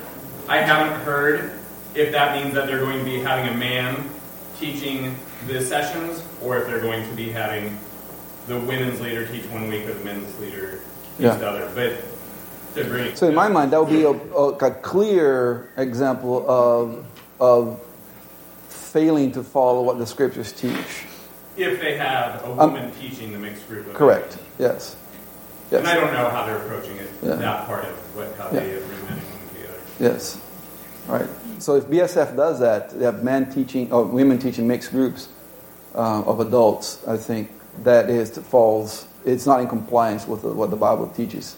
I 0.49 0.59
haven't 0.59 1.01
heard 1.03 1.53
if 1.95 2.13
that 2.13 2.37
means 2.37 2.55
that 2.55 2.67
they're 2.67 2.81
going 2.81 2.99
to 2.99 3.05
be 3.05 3.19
having 3.19 3.53
a 3.53 3.57
man 3.57 4.09
teaching 4.59 5.17
the 5.47 5.61
sessions, 5.61 6.23
or 6.43 6.59
if 6.59 6.67
they're 6.67 6.81
going 6.81 7.09
to 7.09 7.15
be 7.17 7.31
having 7.31 7.79
the 8.47 8.59
women's 8.61 9.01
leader 9.01 9.27
teach 9.27 9.45
one 9.47 9.69
week 9.69 9.87
or 9.87 9.95
the 9.95 10.05
men's 10.05 10.39
leader 10.41 10.81
teach 11.17 11.25
Yeah. 11.27 11.37
the 11.37 11.49
other. 11.49 11.71
But 11.75 12.75
to 12.75 12.89
bring 12.89 13.15
So 13.17 13.29
in 13.29 13.35
my 13.35 13.49
mind, 13.49 13.73
that 13.73 13.81
would 13.81 13.91
be 13.91 14.03
a, 14.05 14.11
a, 14.11 14.49
a 14.51 14.71
clear 14.71 15.69
example 15.77 16.49
of, 16.49 17.07
of 17.41 17.81
failing 18.69 19.33
to 19.33 19.43
follow 19.43 19.83
what 19.83 19.99
the 19.99 20.07
scriptures 20.07 20.53
teach. 20.53 21.05
if 21.57 21.81
they 21.81 21.97
have 21.97 22.43
a 22.45 22.51
Um, 22.51 22.57
woman 22.57 22.91
teaching 23.01 23.33
the 23.33 23.39
mixed 23.39 23.67
group. 23.69 23.87
Of 23.87 23.95
Correct. 23.95 24.37
Yes. 24.59 24.97
And 25.71 25.87
I 25.87 25.95
don't 25.95 26.13
know 26.13 26.29
how 26.29 26.45
they're 26.47 26.57
approaching 26.59 26.97
it, 26.97 27.09
Yeah. 27.23 27.35
that 27.37 27.67
part 27.67 27.85
of 27.85 27.91
what, 28.17 28.35
how 28.37 28.47
Yeah. 28.53 28.61
they 28.61 28.71
bring 28.77 29.19
Yes. 30.01 30.41
Right. 31.07 31.29
So 31.59 31.77
if 31.77 31.85
BSF 31.85 32.37
does 32.37 32.61
that, 32.61 32.91
they 32.99 33.05
have 33.05 33.23
men 33.23 33.53
teaching 33.53 33.93
or 33.93 34.05
women 34.05 34.39
teaching 34.39 34.67
mixed 34.67 34.91
groups 34.91 35.29
uh, 35.95 36.23
of 36.23 36.41
adults. 36.41 37.07
I 37.07 37.17
think 37.17 37.51
that 37.83 38.09
is 38.11 38.37
falls. 38.39 39.07
It's 39.25 39.47
not 39.47 39.61
in 39.61 39.69
compliance 39.69 40.27
with 40.27 40.45
what 40.45 40.71
the 40.71 40.77
Bible 40.77 41.09
teaches. 41.09 41.57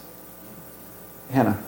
Hannah. 1.31 1.61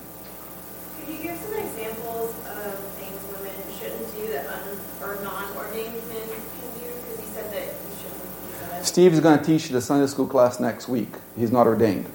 Could 0.99 1.15
you 1.15 1.23
give 1.23 1.37
some 1.37 1.53
examples 1.53 2.29
of 2.47 2.73
things 2.95 3.19
women 3.33 3.51
shouldn't 3.77 4.15
do 4.15 4.27
that 4.31 4.47
un- 4.47 4.79
or 5.01 5.21
non-ordained 5.23 5.93
men 6.07 6.27
can 6.27 6.79
do? 6.79 6.85
Because 6.85 7.19
you 7.19 7.33
said 7.33 7.51
that 7.51 7.63
you 7.65 7.95
shouldn't 7.97 8.21
do 8.21 8.71
that. 8.71 8.85
Steve 8.85 9.13
is 9.13 9.19
going 9.19 9.37
to 9.39 9.43
teach 9.43 9.69
the 9.69 9.81
Sunday 9.81 10.07
school 10.07 10.27
class 10.27 10.59
next 10.59 10.87
week. 10.87 11.09
He's 11.35 11.51
not 11.51 11.67
ordained. 11.67 12.09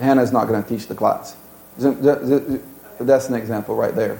Hannah 0.00 0.22
is 0.22 0.32
not 0.32 0.46
going 0.46 0.62
to 0.62 0.68
teach 0.68 0.86
the 0.86 0.94
class. 0.94 1.36
Th- 3.00 3.06
th- 3.06 3.06
th- 3.06 3.06
That's 3.06 3.28
an 3.28 3.34
example 3.34 3.74
right 3.74 3.94
there. 3.94 4.18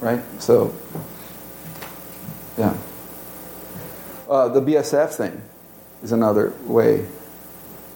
Right? 0.00 0.22
So, 0.40 0.74
yeah. 2.58 2.76
Uh, 4.28 4.48
the 4.48 4.60
BSF 4.60 5.14
thing 5.14 5.40
is 6.02 6.12
another 6.12 6.52
way 6.64 7.06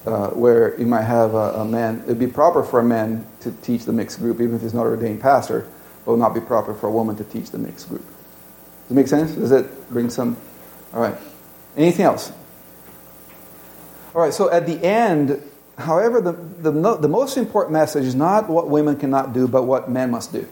uh, 0.06 0.28
where 0.30 0.78
you 0.80 0.86
might 0.86 1.02
have 1.02 1.34
a, 1.34 1.52
a 1.60 1.64
man. 1.64 2.02
It'd 2.04 2.18
be 2.18 2.26
proper 2.26 2.62
for 2.62 2.80
a 2.80 2.84
man 2.84 3.26
to 3.40 3.52
teach 3.62 3.84
the 3.84 3.92
mixed 3.92 4.18
group, 4.18 4.40
even 4.40 4.56
if 4.56 4.62
he's 4.62 4.74
not 4.74 4.86
an 4.86 4.92
ordained 4.92 5.20
pastor, 5.20 5.66
but 6.04 6.12
would 6.12 6.20
not 6.20 6.34
be 6.34 6.40
proper 6.40 6.74
for 6.74 6.86
a 6.86 6.90
woman 6.92 7.16
to 7.16 7.24
teach 7.24 7.50
the 7.50 7.58
mixed 7.58 7.88
group. 7.88 8.04
Does 8.04 8.92
it 8.92 8.94
make 8.94 9.08
sense? 9.08 9.32
Does 9.32 9.52
it 9.52 9.90
bring 9.90 10.08
some? 10.10 10.36
All 10.94 11.00
right. 11.00 11.16
Anything 11.76 12.06
else? 12.06 12.32
All 14.14 14.22
right, 14.22 14.34
so 14.34 14.50
at 14.50 14.66
the 14.66 14.82
end, 14.84 15.42
however, 15.80 16.20
the, 16.20 16.32
the, 16.32 16.96
the 16.96 17.08
most 17.08 17.36
important 17.36 17.72
message 17.72 18.04
is 18.04 18.14
not 18.14 18.48
what 18.48 18.68
women 18.68 18.96
cannot 18.96 19.32
do, 19.32 19.46
but 19.48 19.64
what 19.64 19.90
men 19.90 20.10
must 20.10 20.32
do. 20.32 20.46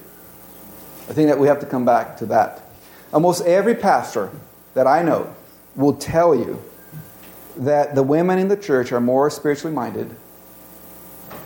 I 1.09 1.12
think 1.12 1.29
that 1.29 1.39
we 1.39 1.49
have 1.49 1.61
to 1.61 1.66
come 1.66 1.85
back 1.85 2.18
to 2.18 2.26
that. 2.26 2.62
Almost 3.12 3.45
every 3.47 3.74
pastor 3.74 4.31
that 4.74 4.87
I 4.87 5.03
know 5.03 5.35
will 5.74 5.95
tell 5.95 6.35
you 6.35 6.62
that 7.57 7.95
the 7.95 8.03
women 8.03 8.39
in 8.39 8.49
the 8.49 8.57
church 8.57 8.93
are 8.93 9.01
more 9.01 9.31
spiritually 9.31 9.74
minded, 9.74 10.14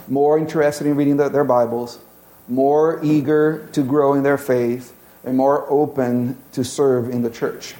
more 0.09 0.39
interested 0.39 0.87
in 0.87 0.97
reading 0.97 1.16
the, 1.16 1.28
their 1.28 1.45
Bibles, 1.45 1.99
more 2.49 3.01
eager 3.03 3.68
to 3.72 3.83
grow 3.83 4.14
in 4.14 4.22
their 4.22 4.39
faith, 4.39 4.95
and 5.24 5.37
more 5.37 5.70
open 5.70 6.37
to 6.53 6.64
serve 6.64 7.09
in 7.09 7.22
the 7.22 7.30
church. 7.30 7.74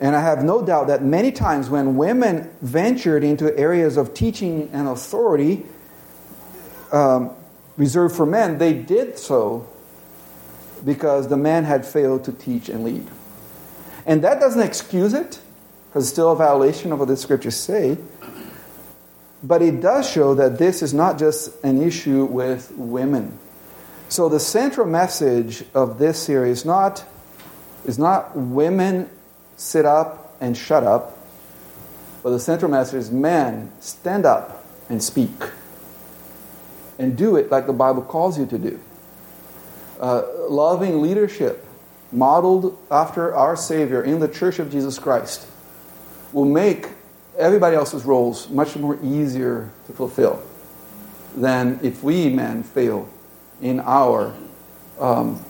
And 0.00 0.14
I 0.14 0.20
have 0.20 0.44
no 0.44 0.64
doubt 0.64 0.86
that 0.86 1.02
many 1.02 1.32
times 1.32 1.68
when 1.68 1.96
women 1.96 2.50
ventured 2.62 3.24
into 3.24 3.56
areas 3.58 3.96
of 3.96 4.14
teaching 4.14 4.70
and 4.72 4.86
authority 4.86 5.66
um, 6.92 7.30
reserved 7.76 8.14
for 8.14 8.24
men, 8.24 8.58
they 8.58 8.74
did 8.74 9.18
so 9.18 9.68
because 10.84 11.28
the 11.28 11.36
man 11.36 11.64
had 11.64 11.84
failed 11.84 12.24
to 12.24 12.32
teach 12.32 12.68
and 12.68 12.84
lead. 12.84 13.06
And 14.06 14.22
that 14.22 14.38
doesn't 14.38 14.62
excuse 14.62 15.12
it, 15.14 15.40
because 15.88 16.04
it's 16.04 16.12
still 16.12 16.30
a 16.30 16.36
violation 16.36 16.92
of 16.92 17.00
what 17.00 17.08
the 17.08 17.16
scriptures 17.16 17.56
say. 17.56 17.98
But 19.42 19.62
it 19.62 19.80
does 19.80 20.08
show 20.08 20.34
that 20.34 20.58
this 20.58 20.82
is 20.82 20.94
not 20.94 21.18
just 21.18 21.62
an 21.64 21.82
issue 21.82 22.24
with 22.24 22.70
women. 22.72 23.38
So 24.08 24.28
the 24.28 24.40
central 24.40 24.86
message 24.86 25.64
of 25.74 25.98
this 25.98 26.22
series 26.22 26.60
is 26.60 26.64
not, 26.64 27.04
is 27.84 27.98
not 27.98 28.36
women 28.36 29.10
sit 29.58 29.84
up 29.84 30.36
and 30.40 30.56
shut 30.56 30.84
up, 30.84 31.18
but 32.22 32.30
the 32.30 32.40
central 32.40 32.70
message 32.70 33.00
is 33.00 33.10
men 33.10 33.70
stand 33.80 34.24
up 34.24 34.64
and 34.88 35.02
speak. 35.02 35.30
And 36.98 37.16
do 37.16 37.36
it 37.36 37.50
like 37.50 37.66
the 37.66 37.72
Bible 37.72 38.02
calls 38.02 38.38
you 38.38 38.46
to 38.46 38.58
do. 38.58 38.80
Uh, 40.00 40.22
loving 40.48 41.02
leadership 41.02 41.64
modeled 42.10 42.78
after 42.90 43.34
our 43.34 43.56
Savior 43.56 44.02
in 44.02 44.18
the 44.20 44.28
Church 44.28 44.58
of 44.58 44.70
Jesus 44.70 44.98
Christ 44.98 45.46
will 46.32 46.44
make 46.44 46.88
everybody 47.36 47.76
else's 47.76 48.04
roles 48.04 48.48
much 48.48 48.76
more 48.76 48.98
easier 49.02 49.70
to 49.86 49.92
fulfill 49.92 50.42
than 51.36 51.78
if 51.82 52.02
we 52.02 52.28
men 52.28 52.62
fail 52.62 53.08
in 53.60 53.80
our 53.80 54.34
um, 54.98 55.44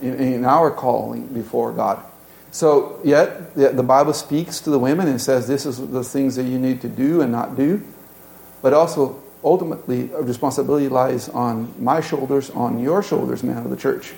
in, 0.00 0.14
in, 0.14 0.44
our 0.44 0.70
calling 0.70 1.26
before 1.26 1.72
God. 1.72 2.02
So, 2.50 2.98
yet 3.04 3.54
the, 3.54 3.82
Bible 3.82 4.14
speaks 4.14 4.60
to 4.60 4.70
the 4.70 4.78
women 4.78 5.06
and 5.06 5.20
says 5.20 5.46
this 5.46 5.66
is 5.66 5.86
the 5.90 6.02
things 6.02 6.36
that 6.36 6.44
you 6.44 6.58
need 6.58 6.80
to 6.80 6.88
do 6.88 7.20
and 7.20 7.30
not 7.30 7.56
do, 7.56 7.82
but 8.62 8.72
also 8.72 9.22
ultimately 9.44 10.04
responsibility 10.04 10.88
lies 10.88 11.28
on 11.28 11.72
my 11.78 12.00
shoulders, 12.00 12.50
on 12.50 12.78
your 12.78 13.02
shoulders, 13.02 13.42
man 13.42 13.58
of 13.58 13.70
the 13.70 13.76
church, 13.76 14.14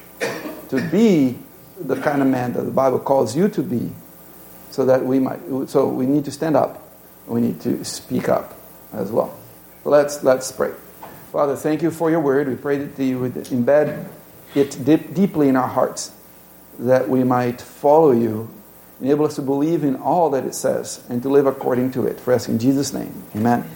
to 0.68 0.88
be 0.90 1.38
the 1.80 1.96
kind 1.96 2.22
of 2.22 2.28
man 2.28 2.52
that 2.52 2.62
the 2.62 2.70
Bible 2.70 2.98
calls 2.98 3.36
you 3.36 3.48
to 3.48 3.62
be, 3.62 3.90
so 4.70 4.84
that 4.84 5.04
we 5.04 5.18
might. 5.18 5.40
So 5.68 5.88
we 5.88 6.06
need 6.06 6.24
to 6.26 6.30
stand 6.30 6.56
up. 6.56 6.88
We 7.26 7.40
need 7.40 7.60
to 7.62 7.84
speak 7.84 8.28
up 8.28 8.58
as 8.92 9.10
well. 9.10 9.36
let's 9.84 10.22
let's 10.22 10.50
pray. 10.52 10.72
Father, 11.32 11.54
thank 11.54 11.82
you 11.82 11.90
for 11.90 12.10
your 12.10 12.20
word. 12.20 12.48
We 12.48 12.56
pray 12.56 12.78
that 12.78 13.02
you 13.02 13.20
would 13.20 13.34
embed 13.34 14.08
it 14.54 14.84
deep, 14.84 15.14
deeply 15.14 15.48
in 15.48 15.56
our 15.56 15.68
hearts, 15.68 16.12
that 16.86 17.08
we 17.08 17.24
might 17.24 17.60
follow 17.60 18.12
you, 18.12 18.50
enable 19.00 19.26
us 19.26 19.36
to 19.36 19.42
believe 19.42 19.84
in 19.84 19.96
all 19.96 20.30
that 20.30 20.44
it 20.44 20.54
says, 20.54 21.04
and 21.08 21.22
to 21.22 21.28
live 21.28 21.46
according 21.46 21.92
to 21.92 22.06
it. 22.06 22.20
For 22.20 22.32
us 22.32 22.48
in 22.48 22.58
Jesus' 22.58 22.92
name, 22.92 23.22
Amen. 23.34 23.68